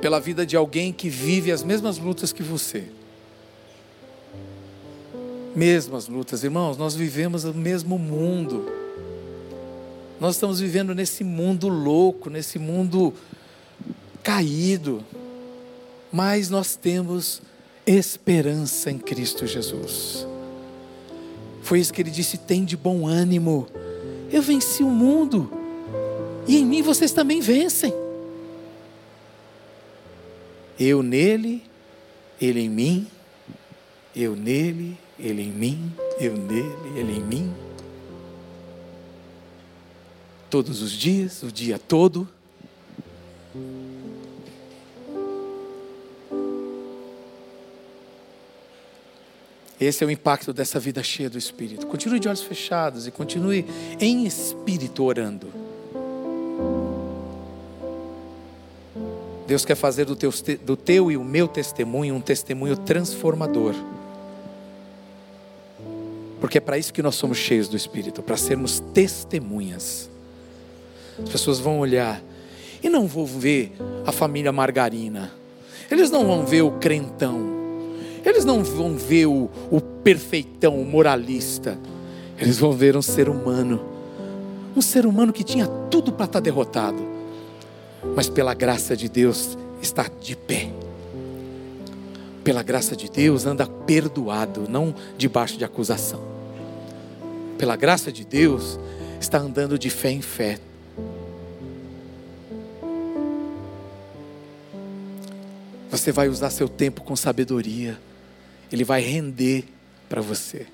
pela 0.00 0.20
vida 0.20 0.46
de 0.46 0.56
alguém 0.56 0.92
que 0.92 1.08
vive 1.08 1.52
as 1.52 1.62
mesmas 1.62 1.98
lutas 1.98 2.32
que 2.32 2.42
você. 2.42 2.84
Mesmas 5.54 6.08
lutas, 6.08 6.44
irmãos, 6.44 6.76
nós 6.76 6.94
vivemos 6.94 7.44
o 7.44 7.52
mesmo 7.52 7.98
mundo. 7.98 8.70
Nós 10.20 10.36
estamos 10.36 10.60
vivendo 10.60 10.94
nesse 10.94 11.24
mundo 11.24 11.68
louco, 11.68 12.30
nesse 12.30 12.58
mundo 12.58 13.12
caído 14.22 15.04
mas 16.12 16.50
nós 16.50 16.74
temos 16.74 17.40
esperança 17.86 18.90
em 18.90 18.98
Cristo 18.98 19.46
Jesus. 19.46 20.26
Foi 21.62 21.78
isso 21.78 21.92
que 21.92 22.02
ele 22.02 22.10
disse: 22.10 22.36
tem 22.36 22.64
de 22.64 22.76
bom 22.76 23.06
ânimo. 23.06 23.66
Eu 24.32 24.42
venci 24.42 24.82
o 24.82 24.90
mundo, 24.90 25.50
e 26.46 26.58
em 26.58 26.64
mim 26.64 26.82
vocês 26.82 27.12
também 27.12 27.40
vencem. 27.40 27.92
Eu 30.82 31.02
nele, 31.02 31.62
ele 32.40 32.60
em 32.60 32.70
mim, 32.70 33.06
eu 34.16 34.34
nele, 34.34 34.98
ele 35.18 35.42
em 35.42 35.50
mim, 35.50 35.92
eu 36.18 36.34
nele, 36.34 36.98
ele 36.98 37.18
em 37.18 37.22
mim. 37.22 37.54
Todos 40.48 40.80
os 40.80 40.92
dias, 40.92 41.42
o 41.42 41.52
dia 41.52 41.78
todo. 41.78 42.26
Esse 49.78 50.02
é 50.02 50.06
o 50.06 50.10
impacto 50.10 50.50
dessa 50.54 50.80
vida 50.80 51.02
cheia 51.02 51.28
do 51.28 51.36
Espírito. 51.36 51.86
Continue 51.86 52.18
de 52.18 52.26
olhos 52.26 52.42
fechados 52.42 53.06
e 53.06 53.10
continue 53.10 53.66
em 54.00 54.26
espírito 54.26 55.04
orando. 55.04 55.59
Deus 59.50 59.64
quer 59.64 59.74
fazer 59.74 60.04
do 60.04 60.14
teu, 60.14 60.30
do 60.64 60.76
teu 60.76 61.10
e 61.10 61.16
o 61.16 61.24
meu 61.24 61.48
testemunho 61.48 62.14
um 62.14 62.20
testemunho 62.20 62.76
transformador. 62.76 63.74
Porque 66.40 66.58
é 66.58 66.60
para 66.60 66.78
isso 66.78 66.92
que 66.92 67.02
nós 67.02 67.16
somos 67.16 67.36
cheios 67.36 67.66
do 67.66 67.76
Espírito 67.76 68.22
para 68.22 68.36
sermos 68.36 68.78
testemunhas. 68.94 70.08
As 71.20 71.30
pessoas 71.30 71.58
vão 71.58 71.80
olhar 71.80 72.22
e 72.80 72.88
não 72.88 73.08
vão 73.08 73.26
ver 73.26 73.72
a 74.06 74.12
família 74.12 74.52
margarina, 74.52 75.32
eles 75.90 76.12
não 76.12 76.24
vão 76.24 76.46
ver 76.46 76.62
o 76.62 76.70
crentão, 76.78 77.36
eles 78.24 78.44
não 78.44 78.62
vão 78.62 78.94
ver 78.94 79.26
o, 79.26 79.50
o 79.68 79.80
perfeitão, 79.80 80.80
o 80.80 80.86
moralista, 80.86 81.76
eles 82.38 82.56
vão 82.56 82.70
ver 82.70 82.96
um 82.96 83.02
ser 83.02 83.28
humano, 83.28 83.84
um 84.76 84.80
ser 84.80 85.06
humano 85.06 85.32
que 85.32 85.42
tinha 85.42 85.66
tudo 85.66 86.12
para 86.12 86.26
estar 86.26 86.38
tá 86.38 86.40
derrotado, 86.40 87.10
mas 88.14 88.28
pela 88.28 88.54
graça 88.54 88.96
de 88.96 89.08
Deus 89.08 89.56
está 89.82 90.06
de 90.20 90.36
pé. 90.36 90.70
Pela 92.42 92.62
graça 92.62 92.96
de 92.96 93.10
Deus 93.10 93.46
anda 93.46 93.66
perdoado, 93.66 94.66
não 94.68 94.94
debaixo 95.16 95.58
de 95.58 95.64
acusação. 95.64 96.22
Pela 97.58 97.76
graça 97.76 98.10
de 98.10 98.24
Deus 98.24 98.78
está 99.20 99.38
andando 99.38 99.78
de 99.78 99.90
fé 99.90 100.10
em 100.10 100.22
fé. 100.22 100.58
Você 105.90 106.12
vai 106.12 106.28
usar 106.28 106.50
seu 106.50 106.68
tempo 106.68 107.02
com 107.02 107.14
sabedoria. 107.14 107.98
Ele 108.72 108.84
vai 108.84 109.02
render 109.02 109.64
para 110.08 110.22
você. 110.22 110.66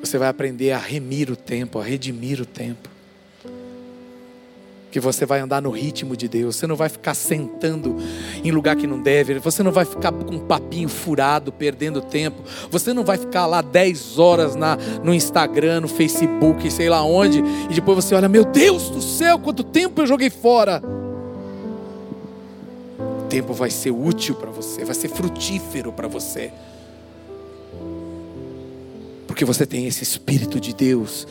Você 0.00 0.16
vai 0.16 0.28
aprender 0.28 0.70
a 0.70 0.78
remir 0.78 1.30
o 1.30 1.36
tempo, 1.36 1.78
a 1.78 1.84
redimir 1.84 2.40
o 2.40 2.46
tempo 2.46 2.93
que 4.94 5.00
você 5.00 5.26
vai 5.26 5.40
andar 5.40 5.60
no 5.60 5.70
ritmo 5.70 6.16
de 6.16 6.28
Deus. 6.28 6.54
Você 6.54 6.68
não 6.68 6.76
vai 6.76 6.88
ficar 6.88 7.14
sentando 7.14 7.96
em 8.44 8.52
lugar 8.52 8.76
que 8.76 8.86
não 8.86 9.02
deve. 9.02 9.40
Você 9.40 9.60
não 9.60 9.72
vai 9.72 9.84
ficar 9.84 10.12
com 10.12 10.36
um 10.36 10.38
papinho 10.38 10.88
furado, 10.88 11.50
perdendo 11.50 12.00
tempo. 12.00 12.44
Você 12.70 12.94
não 12.94 13.02
vai 13.02 13.18
ficar 13.18 13.44
lá 13.46 13.60
10 13.60 14.20
horas 14.20 14.54
na, 14.54 14.76
no 15.02 15.12
Instagram, 15.12 15.80
no 15.80 15.88
Facebook, 15.88 16.70
sei 16.70 16.88
lá 16.88 17.02
onde. 17.02 17.40
E 17.68 17.74
depois 17.74 18.04
você 18.04 18.14
olha, 18.14 18.28
meu 18.28 18.44
Deus 18.44 18.88
do 18.88 19.02
céu, 19.02 19.36
quanto 19.36 19.64
tempo 19.64 20.00
eu 20.00 20.06
joguei 20.06 20.30
fora. 20.30 20.80
O 22.96 23.26
tempo 23.28 23.52
vai 23.52 23.70
ser 23.70 23.90
útil 23.90 24.36
para 24.36 24.52
você, 24.52 24.84
vai 24.84 24.94
ser 24.94 25.08
frutífero 25.08 25.92
para 25.92 26.06
você. 26.06 26.52
Porque 29.26 29.44
você 29.44 29.66
tem 29.66 29.88
esse 29.88 30.04
Espírito 30.04 30.60
de 30.60 30.72
Deus 30.72 31.26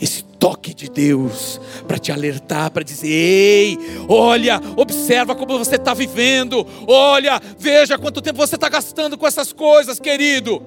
esse 0.00 0.22
toque 0.24 0.74
de 0.74 0.88
Deus 0.88 1.60
para 1.86 1.98
te 1.98 2.12
alertar, 2.12 2.70
para 2.70 2.82
dizer: 2.82 3.08
ei, 3.08 3.78
olha, 4.08 4.60
observa 4.76 5.34
como 5.34 5.58
você 5.58 5.76
está 5.76 5.94
vivendo, 5.94 6.66
olha, 6.86 7.40
veja 7.58 7.98
quanto 7.98 8.22
tempo 8.22 8.38
você 8.38 8.54
está 8.54 8.68
gastando 8.68 9.16
com 9.16 9.26
essas 9.26 9.52
coisas, 9.52 9.98
querido. 9.98 10.62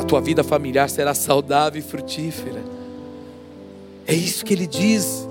A 0.00 0.04
tua 0.04 0.20
vida 0.20 0.42
familiar 0.42 0.88
será 0.88 1.14
saudável 1.14 1.78
e 1.78 1.82
frutífera. 1.82 2.62
É 4.06 4.14
isso 4.14 4.44
que 4.44 4.54
ele 4.54 4.66
diz. 4.66 5.28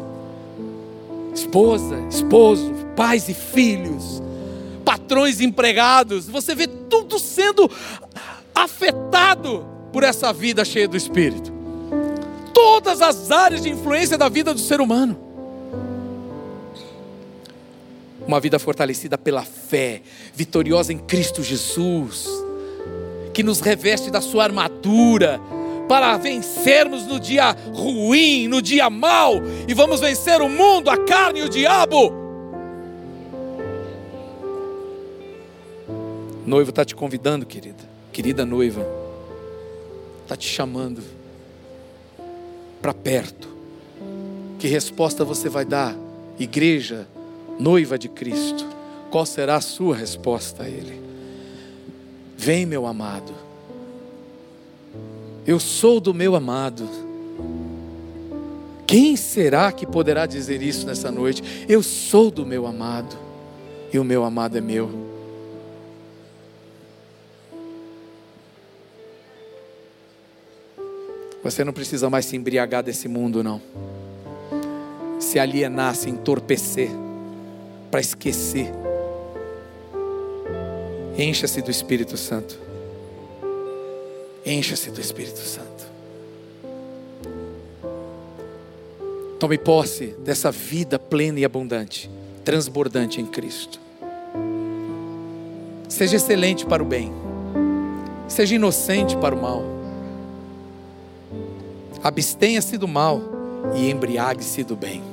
Esposa, 1.33 1.97
esposo, 2.09 2.73
pais 2.95 3.29
e 3.29 3.33
filhos, 3.33 4.21
patrões 4.83 5.39
e 5.39 5.45
empregados, 5.45 6.27
você 6.27 6.53
vê 6.53 6.67
tudo 6.67 7.17
sendo 7.17 7.69
afetado 8.63 9.65
por 9.91 10.03
essa 10.03 10.33
vida 10.33 10.65
cheia 10.65 10.87
do 10.87 10.97
Espírito. 10.97 11.51
Todas 12.53 13.01
as 13.01 13.31
áreas 13.31 13.63
de 13.63 13.69
influência 13.69 14.17
da 14.17 14.27
vida 14.27 14.53
do 14.53 14.59
ser 14.59 14.81
humano. 14.81 15.17
Uma 18.27 18.39
vida 18.39 18.59
fortalecida 18.59 19.17
pela 19.17 19.43
fé, 19.43 20.01
vitoriosa 20.33 20.93
em 20.93 20.97
Cristo 20.97 21.41
Jesus, 21.41 22.27
que 23.33 23.41
nos 23.41 23.59
reveste 23.59 24.11
da 24.11 24.21
sua 24.21 24.43
armadura, 24.43 25.39
para 25.87 26.15
vencermos 26.17 27.07
no 27.07 27.19
dia 27.19 27.55
ruim, 27.73 28.47
no 28.47 28.61
dia 28.61 28.91
mau, 28.91 29.35
e 29.67 29.73
vamos 29.73 29.99
vencer 29.99 30.39
o 30.39 30.47
mundo, 30.47 30.91
a 30.91 30.97
carne 30.97 31.39
e 31.39 31.43
o 31.43 31.49
diabo. 31.49 32.13
Noivo 36.45 36.69
está 36.69 36.85
te 36.85 36.95
convidando, 36.95 37.43
querida 37.45 37.88
querida 38.19 38.45
noiva, 38.45 38.85
está 40.23 40.35
te 40.35 40.45
chamando 40.45 41.01
para 42.81 42.93
perto. 42.93 43.47
Que 44.59 44.67
resposta 44.67 45.23
você 45.23 45.47
vai 45.47 45.63
dar, 45.63 45.95
igreja, 46.37 47.07
noiva 47.57 47.97
de 47.97 48.09
Cristo? 48.09 48.67
Qual 49.09 49.25
será 49.25 49.55
a 49.55 49.61
sua 49.61 49.95
resposta 49.95 50.63
a 50.63 50.67
Ele? 50.67 50.99
Vem, 52.35 52.65
meu 52.65 52.85
amado. 52.85 53.31
Eu 55.47 55.57
sou 55.57 56.01
do 56.01 56.13
meu 56.13 56.35
amado. 56.35 56.89
Quem 58.85 59.15
será 59.15 59.71
que 59.71 59.85
poderá 59.85 60.25
dizer 60.25 60.61
isso 60.61 60.85
nessa 60.85 61.09
noite? 61.09 61.41
Eu 61.69 61.81
sou 61.81 62.29
do 62.29 62.45
meu 62.45 62.67
amado, 62.67 63.17
e 63.93 63.97
o 63.97 64.03
meu 64.03 64.25
amado 64.25 64.57
é 64.57 64.61
meu. 64.61 65.08
Você 71.43 71.63
não 71.63 71.71
precisa 71.71 72.09
mais 72.09 72.25
se 72.25 72.35
embriagar 72.35 72.83
desse 72.83 73.07
mundo, 73.07 73.43
não. 73.43 73.61
Se 75.19 75.39
alienar, 75.39 75.95
se 75.95 76.09
entorpecer, 76.09 76.89
para 77.89 77.99
esquecer. 77.99 78.71
Encha-se 81.17 81.61
do 81.61 81.71
Espírito 81.71 82.17
Santo. 82.17 82.59
Encha-se 84.45 84.91
do 84.91 84.99
Espírito 84.99 85.39
Santo. 85.39 85.87
Tome 89.39 89.57
posse 89.57 90.07
dessa 90.19 90.51
vida 90.51 90.99
plena 90.99 91.39
e 91.39 91.45
abundante, 91.45 92.09
transbordante 92.43 93.21
em 93.21 93.25
Cristo. 93.25 93.79
Seja 95.87 96.17
excelente 96.17 96.65
para 96.65 96.83
o 96.83 96.85
bem, 96.85 97.11
seja 98.27 98.55
inocente 98.55 99.15
para 99.15 99.33
o 99.33 99.41
mal 99.41 99.78
abstenha-se 102.03 102.77
do 102.77 102.87
mal 102.87 103.21
e 103.75 103.89
embriague-se 103.89 104.63
do 104.63 104.75
bem. 104.75 105.03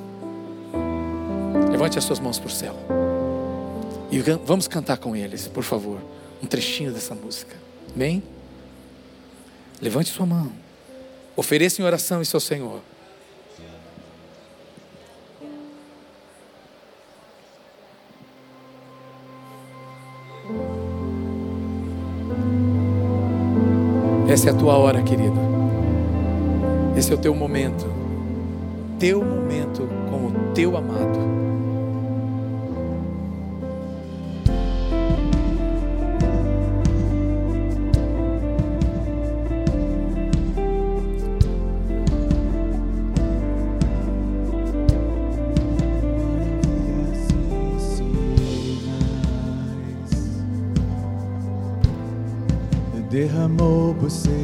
Levante 1.71 1.99
as 1.99 2.05
suas 2.05 2.19
mãos 2.19 2.39
para 2.39 2.49
o 2.49 2.51
céu. 2.51 2.75
E 4.11 4.19
vamos 4.45 4.69
cantar 4.69 4.99
com 4.99 5.17
eles, 5.17 5.49
por 5.49 5.65
favor, 5.65 5.99
um 6.43 6.47
trechinho 6.47 6.93
dessa 6.93 7.15
música. 7.15 7.57
Bem? 7.95 8.23
Levante 9.81 10.11
sua 10.11 10.27
mão. 10.27 10.53
Ofereça 11.37 11.83
em 11.83 11.85
oração 11.85 12.23
isso 12.23 12.37
ao 12.37 12.41
Senhor. 12.41 12.81
Essa 24.29 24.51
é 24.51 24.53
a 24.53 24.57
tua 24.57 24.77
hora, 24.77 25.03
querido. 25.03 25.46
Esse 26.97 27.13
é 27.13 27.15
o 27.15 27.19
teu 27.19 27.35
momento. 27.35 27.87
Teu 28.99 29.23
momento 29.23 29.87
com 30.11 30.27
o 30.29 30.53
teu 30.55 30.77
amado. 30.77 31.37
derramou 53.09 53.95
por 53.95 54.11
seu 54.11 54.36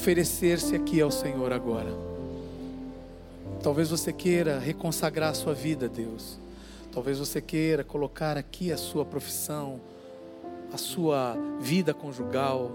oferecer-se 0.00 0.74
aqui 0.74 0.98
ao 0.98 1.10
Senhor 1.10 1.52
agora. 1.52 1.90
Talvez 3.62 3.90
você 3.90 4.10
queira 4.10 4.58
reconsagrar 4.58 5.28
a 5.28 5.34
sua 5.34 5.52
vida 5.52 5.84
a 5.84 5.88
Deus. 5.90 6.38
Talvez 6.90 7.18
você 7.18 7.38
queira 7.38 7.84
colocar 7.84 8.38
aqui 8.38 8.72
a 8.72 8.78
sua 8.78 9.04
profissão, 9.04 9.78
a 10.72 10.78
sua 10.78 11.36
vida 11.60 11.92
conjugal. 11.92 12.70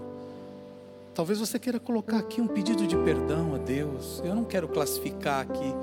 Talvez 1.16 1.40
você 1.40 1.58
queira 1.58 1.80
colocar 1.80 2.18
aqui 2.18 2.40
um 2.40 2.46
pedido 2.46 2.86
de 2.86 2.96
perdão 2.98 3.56
a 3.56 3.58
Deus. 3.58 4.22
Eu 4.24 4.32
não 4.36 4.44
quero 4.44 4.68
classificar 4.68 5.40
aqui, 5.40 5.74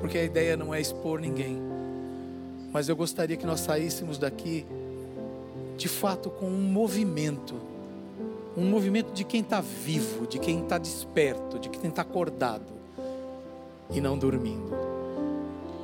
porque 0.00 0.16
a 0.16 0.24
ideia 0.24 0.56
não 0.56 0.72
é 0.72 0.80
expor 0.80 1.20
ninguém. 1.20 1.60
Mas 2.72 2.88
eu 2.88 2.96
gostaria 2.96 3.36
que 3.36 3.44
nós 3.44 3.60
saíssemos 3.60 4.16
daqui, 4.16 4.64
de 5.76 5.88
fato, 5.88 6.30
com 6.30 6.46
um 6.46 6.62
movimento. 6.62 7.69
Um 8.60 8.68
movimento 8.68 9.12
de 9.12 9.24
quem 9.24 9.40
está 9.40 9.62
vivo, 9.62 10.26
de 10.26 10.38
quem 10.38 10.60
está 10.62 10.76
desperto, 10.76 11.58
de 11.58 11.70
quem 11.70 11.88
está 11.88 12.02
acordado 12.02 12.72
e 13.90 14.02
não 14.02 14.18
dormindo. 14.18 14.70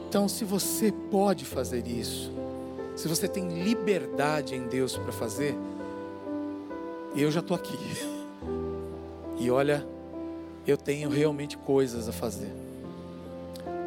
Então, 0.07 0.29
se 0.29 0.45
você 0.45 0.93
pode 1.11 1.47
fazer 1.47 1.87
isso, 1.87 2.31
se 2.95 3.09
você 3.09 3.27
tem 3.27 3.63
liberdade 3.63 4.55
em 4.55 4.67
Deus 4.67 4.95
para 4.95 5.11
fazer, 5.11 5.57
eu 7.17 7.31
já 7.31 7.41
estou 7.41 7.57
aqui. 7.57 7.77
E 9.39 9.51
olha, 9.51 9.87
eu 10.67 10.79
tenho 10.79 11.11
realmente 11.11 11.59
coisas 11.59 12.09
a 12.09 12.13
fazer. 12.13 12.51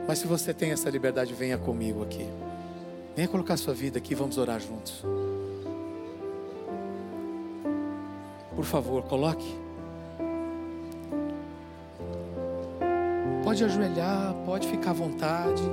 Mas 0.08 0.20
se 0.20 0.28
você 0.28 0.54
tem 0.54 0.70
essa 0.70 0.88
liberdade, 0.92 1.34
venha 1.34 1.58
comigo 1.58 2.04
aqui. 2.04 2.24
Venha 3.16 3.28
colocar 3.28 3.58
sua 3.58 3.74
vida 3.74 3.98
aqui, 3.98 4.14
vamos 4.14 4.38
orar 4.38 4.60
juntos. 4.60 5.04
Por 8.60 8.66
favor, 8.66 9.04
coloque. 9.04 9.58
Pode 13.42 13.64
ajoelhar, 13.64 14.36
pode 14.46 14.68
ficar 14.68 14.90
à 14.90 14.94
vontade. 14.94 15.64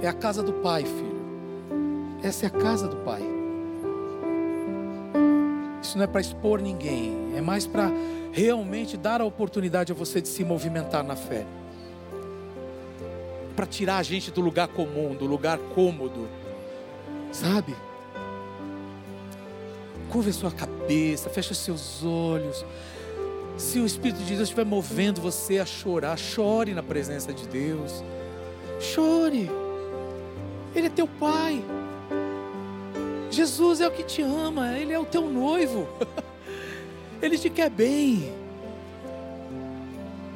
É 0.00 0.06
a 0.06 0.12
casa 0.12 0.40
do 0.40 0.52
Pai, 0.52 0.84
filho. 0.84 1.20
Essa 2.22 2.46
é 2.46 2.46
a 2.46 2.50
casa 2.50 2.86
do 2.86 2.98
Pai. 2.98 3.22
Isso 5.82 5.98
não 5.98 6.04
é 6.04 6.06
para 6.06 6.20
expor 6.20 6.60
ninguém, 6.60 7.32
é 7.36 7.40
mais 7.40 7.66
para 7.66 7.90
realmente 8.30 8.96
dar 8.96 9.20
a 9.20 9.24
oportunidade 9.24 9.90
a 9.90 9.94
você 9.94 10.20
de 10.20 10.28
se 10.28 10.44
movimentar 10.44 11.02
na 11.02 11.16
fé. 11.16 11.44
Para 13.56 13.66
tirar 13.66 13.96
a 13.96 14.02
gente 14.04 14.30
do 14.30 14.40
lugar 14.40 14.68
comum, 14.68 15.12
do 15.12 15.26
lugar 15.26 15.58
cômodo. 15.74 16.28
Sabe? 17.32 17.74
Curva 20.12 20.28
a 20.28 20.32
sua 20.34 20.50
cabeça, 20.50 21.30
fecha 21.30 21.54
seus 21.54 22.04
olhos. 22.04 22.66
Se 23.56 23.78
o 23.78 23.86
Espírito 23.86 24.18
de 24.18 24.34
Deus 24.34 24.42
estiver 24.42 24.66
movendo 24.66 25.22
você 25.22 25.58
a 25.58 25.64
chorar, 25.64 26.18
chore 26.18 26.74
na 26.74 26.82
presença 26.82 27.32
de 27.32 27.48
Deus. 27.48 28.04
Chore. 28.78 29.50
Ele 30.74 30.88
é 30.88 30.90
teu 30.90 31.08
pai. 31.08 31.64
Jesus 33.30 33.80
é 33.80 33.88
o 33.88 33.90
que 33.90 34.02
te 34.02 34.20
ama, 34.20 34.76
ele 34.76 34.92
é 34.92 34.98
o 34.98 35.06
teu 35.06 35.22
noivo. 35.22 35.88
Ele 37.22 37.38
te 37.38 37.48
quer 37.48 37.70
bem. 37.70 38.34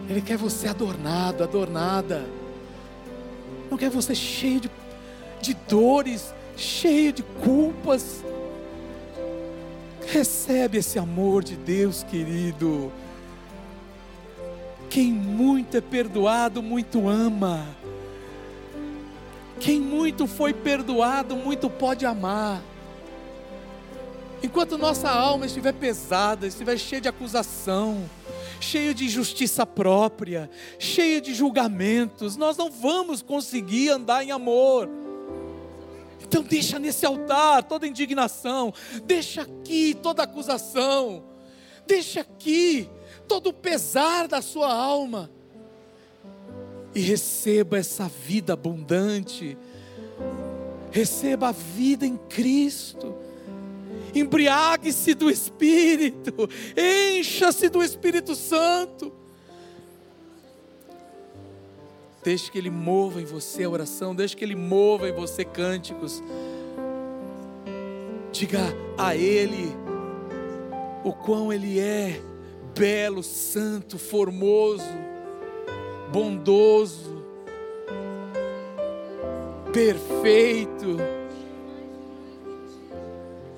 Ele 0.09 0.23
quer 0.23 0.37
você 0.37 0.69
adornado, 0.69 1.43
adornada. 1.43 2.25
Não 3.69 3.77
quer 3.77 3.91
você 3.91 4.15
cheio 4.15 4.61
de, 4.61 4.71
de 5.43 5.53
dores, 5.69 6.33
cheio 6.57 7.13
de 7.13 7.25
culpas. 7.25 8.23
Recebe 10.17 10.79
esse 10.79 10.99
amor 10.99 11.45
de 11.45 11.57
Deus, 11.57 12.03
querido. 12.03 12.91
Quem 14.89 15.13
muito 15.13 15.77
é 15.77 15.81
perdoado, 15.83 16.63
muito 16.63 17.07
ama. 17.07 17.67
Quem 19.61 19.79
muito 19.79 20.27
foi 20.27 20.55
perdoado, 20.55 21.37
muito 21.37 21.69
pode 21.69 22.07
amar. 22.07 22.63
Enquanto 24.43 24.79
nossa 24.79 25.11
alma 25.11 25.45
estiver 25.45 25.75
pesada, 25.75 26.47
estiver 26.47 26.79
cheia 26.79 27.03
de 27.03 27.09
acusação, 27.09 28.09
cheia 28.59 28.95
de 28.95 29.05
injustiça 29.05 29.67
própria, 29.67 30.49
cheia 30.79 31.21
de 31.21 31.35
julgamentos, 31.35 32.39
nós 32.39 32.57
não 32.57 32.71
vamos 32.71 33.21
conseguir 33.21 33.91
andar 33.91 34.25
em 34.25 34.31
amor. 34.31 34.89
Então 36.27 36.43
deixa 36.43 36.79
nesse 36.79 37.07
altar 37.07 37.63
toda 37.65 37.87
indignação, 37.87 38.73
deixa 39.05 39.43
aqui 39.43 39.95
toda 39.95 40.23
acusação, 40.23 41.25
deixa 41.87 42.21
aqui 42.21 42.91
todo 43.29 43.49
o 43.49 43.53
pesar 43.53 44.27
da 44.27 44.43
sua 44.43 44.73
alma 44.73 45.31
e 46.97 47.01
receba 47.01 47.77
essa 47.77 48.09
vida 48.09 48.55
abundante. 48.55 49.57
Receba 50.91 51.49
a 51.49 51.53
vida 51.53 52.07
em 52.07 52.17
Cristo. 52.17 53.15
Embriague-se 54.15 55.13
do 55.13 55.31
Espírito, 55.31 56.49
encha-se 56.75 57.69
do 57.69 57.83
Espírito 57.83 58.35
Santo. 58.35 59.13
Deixe 62.27 62.51
que 62.51 62.59
Ele 62.59 62.71
mova 62.71 63.23
em 63.23 63.25
você 63.25 63.63
a 63.63 63.71
oração, 63.71 64.13
deixe 64.13 64.37
que 64.37 64.45
Ele 64.45 64.57
mova 64.57 65.09
em 65.09 65.13
você 65.13 65.45
cânticos. 65.45 66.21
Diga 68.33 68.63
a 68.99 69.15
Ele 69.15 69.73
o 71.05 71.13
quão 71.13 71.53
Ele 71.53 71.79
é 71.79 72.21
belo, 72.77 73.23
santo, 73.23 73.97
formoso, 73.97 74.83
bondoso, 76.11 77.25
perfeito. 79.73 80.97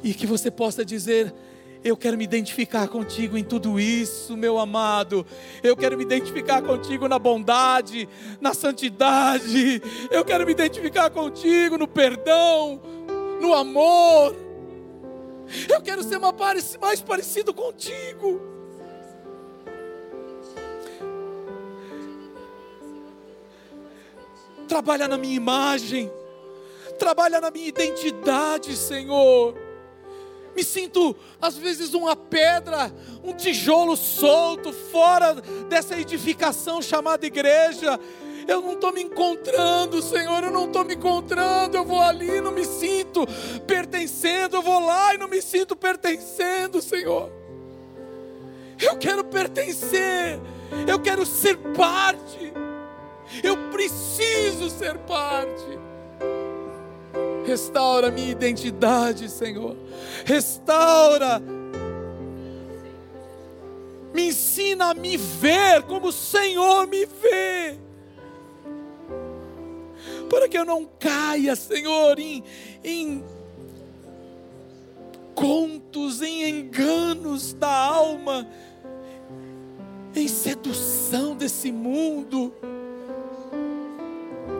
E 0.02 0.12
que 0.12 0.26
você 0.26 0.50
possa 0.50 0.84
dizer: 0.84 1.32
Eu 1.84 1.96
quero 1.96 2.18
me 2.18 2.24
identificar 2.24 2.88
contigo 2.88 3.38
em 3.38 3.44
tudo 3.44 3.78
isso, 3.78 4.36
meu 4.36 4.58
amado. 4.58 5.24
Eu 5.62 5.76
quero 5.76 5.96
me 5.96 6.02
identificar 6.02 6.60
contigo 6.60 7.06
na 7.06 7.18
bondade, 7.18 8.08
na 8.40 8.52
santidade. 8.52 9.80
Eu 10.10 10.24
quero 10.24 10.44
me 10.44 10.52
identificar 10.52 11.08
contigo 11.10 11.78
no 11.78 11.86
perdão, 11.86 12.80
no 13.40 13.54
amor. 13.54 14.34
Eu 15.68 15.80
quero 15.80 16.02
ser 16.02 16.18
mais 16.18 17.00
parecido 17.00 17.54
contigo. 17.54 18.40
Trabalha 24.66 25.08
na 25.08 25.16
minha 25.16 25.34
imagem, 25.34 26.12
trabalha 26.98 27.40
na 27.40 27.50
minha 27.50 27.68
identidade, 27.68 28.76
Senhor. 28.76 29.67
Me 30.58 30.64
sinto, 30.64 31.14
às 31.40 31.56
vezes, 31.56 31.94
uma 31.94 32.16
pedra, 32.16 32.92
um 33.22 33.32
tijolo 33.32 33.96
solto, 33.96 34.72
fora 34.72 35.34
dessa 35.68 35.96
edificação 35.96 36.82
chamada 36.82 37.24
igreja. 37.24 37.96
Eu 38.48 38.60
não 38.60 38.72
estou 38.72 38.92
me 38.92 39.00
encontrando, 39.00 40.02
Senhor, 40.02 40.42
eu 40.42 40.50
não 40.50 40.64
estou 40.64 40.84
me 40.84 40.96
encontrando. 40.96 41.76
Eu 41.76 41.84
vou 41.84 42.00
ali 42.00 42.28
e 42.28 42.40
não 42.40 42.50
me 42.50 42.64
sinto 42.64 43.24
pertencendo. 43.68 44.56
Eu 44.56 44.62
vou 44.62 44.84
lá 44.84 45.14
e 45.14 45.18
não 45.18 45.28
me 45.28 45.40
sinto 45.40 45.76
pertencendo, 45.76 46.82
Senhor. 46.82 47.30
Eu 48.80 48.96
quero 48.96 49.22
pertencer, 49.22 50.40
eu 50.88 50.98
quero 50.98 51.24
ser 51.24 51.56
parte. 51.76 52.52
Eu 53.44 53.70
preciso 53.70 54.68
ser 54.70 54.98
parte. 55.06 55.87
Restaura 57.48 58.10
minha 58.10 58.30
identidade, 58.30 59.26
Senhor. 59.30 59.74
Restaura. 60.26 61.40
Me 64.12 64.28
ensina 64.28 64.90
a 64.90 64.94
me 64.94 65.16
ver 65.16 65.82
como 65.84 66.08
o 66.08 66.12
Senhor 66.12 66.86
me 66.86 67.06
vê. 67.06 67.78
Para 70.28 70.46
que 70.46 70.58
eu 70.58 70.66
não 70.66 70.86
caia, 71.00 71.56
Senhor, 71.56 72.18
em, 72.18 72.44
em 72.84 73.24
contos, 75.34 76.20
em 76.20 76.50
enganos 76.50 77.54
da 77.54 77.72
alma, 77.72 78.46
em 80.14 80.28
sedução 80.28 81.34
desse 81.34 81.72
mundo. 81.72 82.52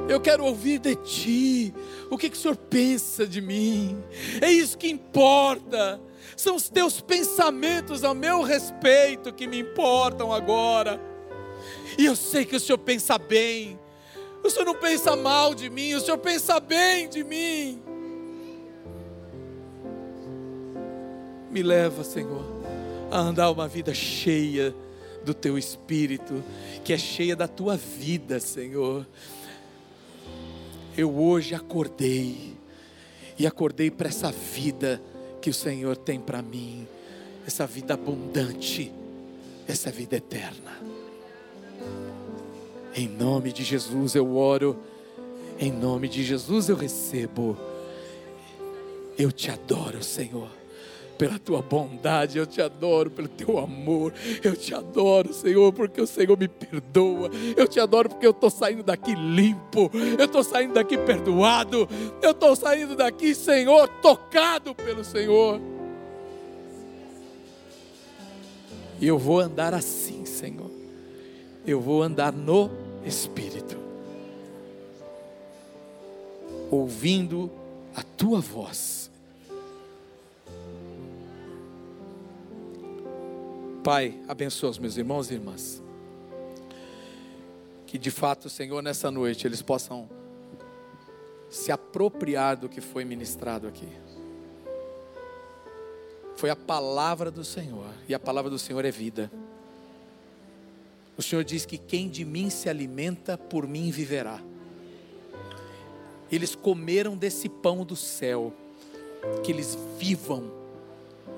Eu 0.08 0.20
quero 0.20 0.44
ouvir 0.44 0.78
de 0.78 0.94
ti. 0.96 1.74
O 2.10 2.16
que, 2.16 2.30
que 2.30 2.36
o 2.36 2.40
Senhor 2.40 2.56
pensa 2.56 3.26
de 3.26 3.42
mim? 3.42 4.02
É 4.40 4.50
isso 4.50 4.78
que 4.78 4.88
importa. 4.88 6.00
São 6.34 6.56
os 6.56 6.68
teus 6.68 7.00
pensamentos 7.00 8.02
a 8.04 8.14
meu 8.14 8.42
respeito 8.42 9.32
que 9.32 9.46
me 9.46 9.58
importam 9.58 10.32
agora. 10.32 10.98
E 11.98 12.06
eu 12.06 12.16
sei 12.16 12.44
que 12.44 12.56
o 12.56 12.60
Senhor 12.60 12.78
pensa 12.78 13.18
bem. 13.18 13.78
O 14.42 14.48
Senhor 14.48 14.64
não 14.64 14.74
pensa 14.74 15.14
mal 15.14 15.54
de 15.54 15.68
mim, 15.68 15.94
o 15.94 16.00
Senhor 16.00 16.18
pensa 16.18 16.58
bem 16.58 17.08
de 17.08 17.22
mim. 17.22 17.82
Me 21.50 21.62
leva, 21.62 22.04
Senhor, 22.04 22.44
a 23.10 23.18
andar 23.18 23.50
uma 23.50 23.66
vida 23.66 23.92
cheia 23.92 24.74
do 25.24 25.34
teu 25.34 25.58
espírito, 25.58 26.42
que 26.84 26.92
é 26.92 26.98
cheia 26.98 27.34
da 27.34 27.48
tua 27.48 27.76
vida, 27.76 28.38
Senhor. 28.38 29.06
Eu 30.98 31.16
hoje 31.16 31.54
acordei 31.54 32.56
e 33.38 33.46
acordei 33.46 33.88
para 33.88 34.08
essa 34.08 34.32
vida 34.32 35.00
que 35.40 35.48
o 35.48 35.54
Senhor 35.54 35.96
tem 35.96 36.18
para 36.18 36.42
mim, 36.42 36.88
essa 37.46 37.68
vida 37.68 37.94
abundante, 37.94 38.92
essa 39.68 39.92
vida 39.92 40.16
eterna. 40.16 40.76
Em 42.96 43.06
nome 43.06 43.52
de 43.52 43.62
Jesus 43.62 44.16
eu 44.16 44.36
oro, 44.36 44.76
em 45.56 45.70
nome 45.70 46.08
de 46.08 46.24
Jesus 46.24 46.68
eu 46.68 46.74
recebo. 46.74 47.56
Eu 49.16 49.30
te 49.30 49.52
adoro, 49.52 50.02
Senhor 50.02 50.57
pela 51.18 51.36
tua 51.36 51.60
bondade, 51.60 52.38
eu 52.38 52.46
te 52.46 52.62
adoro 52.62 53.10
pelo 53.10 53.26
teu 53.26 53.58
amor, 53.58 54.14
eu 54.42 54.54
te 54.54 54.72
adoro, 54.72 55.34
Senhor, 55.34 55.72
porque 55.72 56.00
o 56.00 56.06
Senhor 56.06 56.38
me 56.38 56.46
perdoa, 56.46 57.28
eu 57.56 57.66
te 57.66 57.80
adoro 57.80 58.08
porque 58.08 58.24
eu 58.24 58.30
estou 58.30 58.48
saindo 58.48 58.84
daqui 58.84 59.14
limpo, 59.14 59.90
eu 60.16 60.24
estou 60.24 60.44
saindo 60.44 60.74
daqui 60.74 60.96
perdoado, 60.96 61.88
eu 62.22 62.30
estou 62.30 62.54
saindo 62.54 62.94
daqui, 62.94 63.34
Senhor, 63.34 63.88
tocado 64.00 64.74
pelo 64.76 65.02
Senhor. 65.02 65.60
E 69.00 69.06
eu 69.06 69.18
vou 69.18 69.40
andar 69.40 69.74
assim, 69.74 70.24
Senhor, 70.24 70.70
eu 71.66 71.80
vou 71.80 72.02
andar 72.02 72.32
no 72.32 72.70
Espírito, 73.04 73.76
ouvindo 76.70 77.50
a 77.96 78.02
tua 78.02 78.40
voz 78.40 78.97
Pai, 83.82 84.20
abençoa 84.26 84.70
os 84.70 84.78
meus 84.78 84.96
irmãos 84.96 85.30
e 85.30 85.34
irmãs. 85.34 85.82
Que 87.86 87.96
de 87.96 88.10
fato, 88.10 88.50
Senhor, 88.50 88.82
nessa 88.82 89.10
noite 89.10 89.46
eles 89.46 89.62
possam 89.62 90.08
se 91.48 91.70
apropriar 91.70 92.56
do 92.56 92.68
que 92.68 92.80
foi 92.80 93.04
ministrado 93.04 93.66
aqui. 93.68 93.88
Foi 96.36 96.50
a 96.50 96.56
palavra 96.56 97.30
do 97.30 97.44
Senhor, 97.44 97.88
e 98.08 98.14
a 98.14 98.18
palavra 98.18 98.50
do 98.50 98.58
Senhor 98.58 98.84
é 98.84 98.90
vida. 98.90 99.30
O 101.16 101.22
Senhor 101.22 101.42
diz 101.42 101.64
que 101.64 101.78
quem 101.78 102.08
de 102.08 102.24
mim 102.24 102.50
se 102.50 102.68
alimenta, 102.68 103.38
por 103.38 103.66
mim 103.66 103.90
viverá. 103.90 104.40
Eles 106.30 106.54
comeram 106.54 107.16
desse 107.16 107.48
pão 107.48 107.84
do 107.84 107.96
céu, 107.96 108.52
que 109.42 109.50
eles 109.50 109.78
vivam 109.98 110.52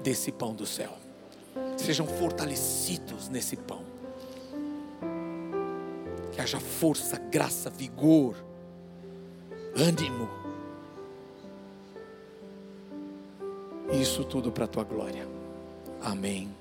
desse 0.02 0.32
pão 0.32 0.54
do 0.54 0.66
céu 0.66 0.99
sejam 1.76 2.06
fortalecidos 2.06 3.28
nesse 3.28 3.56
pão. 3.56 3.82
Que 6.32 6.40
haja 6.40 6.60
força, 6.60 7.18
graça, 7.18 7.70
vigor, 7.70 8.36
ânimo. 9.76 10.28
Isso 13.92 14.24
tudo 14.24 14.52
para 14.52 14.64
a 14.64 14.68
tua 14.68 14.84
glória. 14.84 15.26
Amém. 16.00 16.54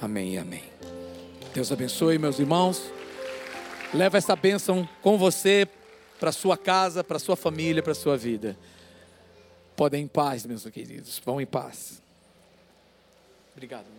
Amém 0.00 0.34
e 0.34 0.38
amém. 0.38 0.64
Deus 1.52 1.70
abençoe, 1.70 2.18
meus 2.18 2.38
irmãos. 2.38 2.90
Leva 3.94 4.18
essa 4.18 4.34
bênção 4.34 4.88
com 5.02 5.16
você 5.16 5.68
para 6.18 6.32
sua 6.32 6.56
casa, 6.56 7.04
para 7.04 7.18
sua 7.18 7.36
família, 7.36 7.82
para 7.82 7.94
sua 7.94 8.16
vida. 8.16 8.56
Podem 9.76 10.04
em 10.04 10.08
paz, 10.08 10.46
meus 10.46 10.64
queridos. 10.66 11.20
Vão 11.24 11.40
em 11.40 11.46
paz. 11.46 12.02
Obrigado. 13.54 13.95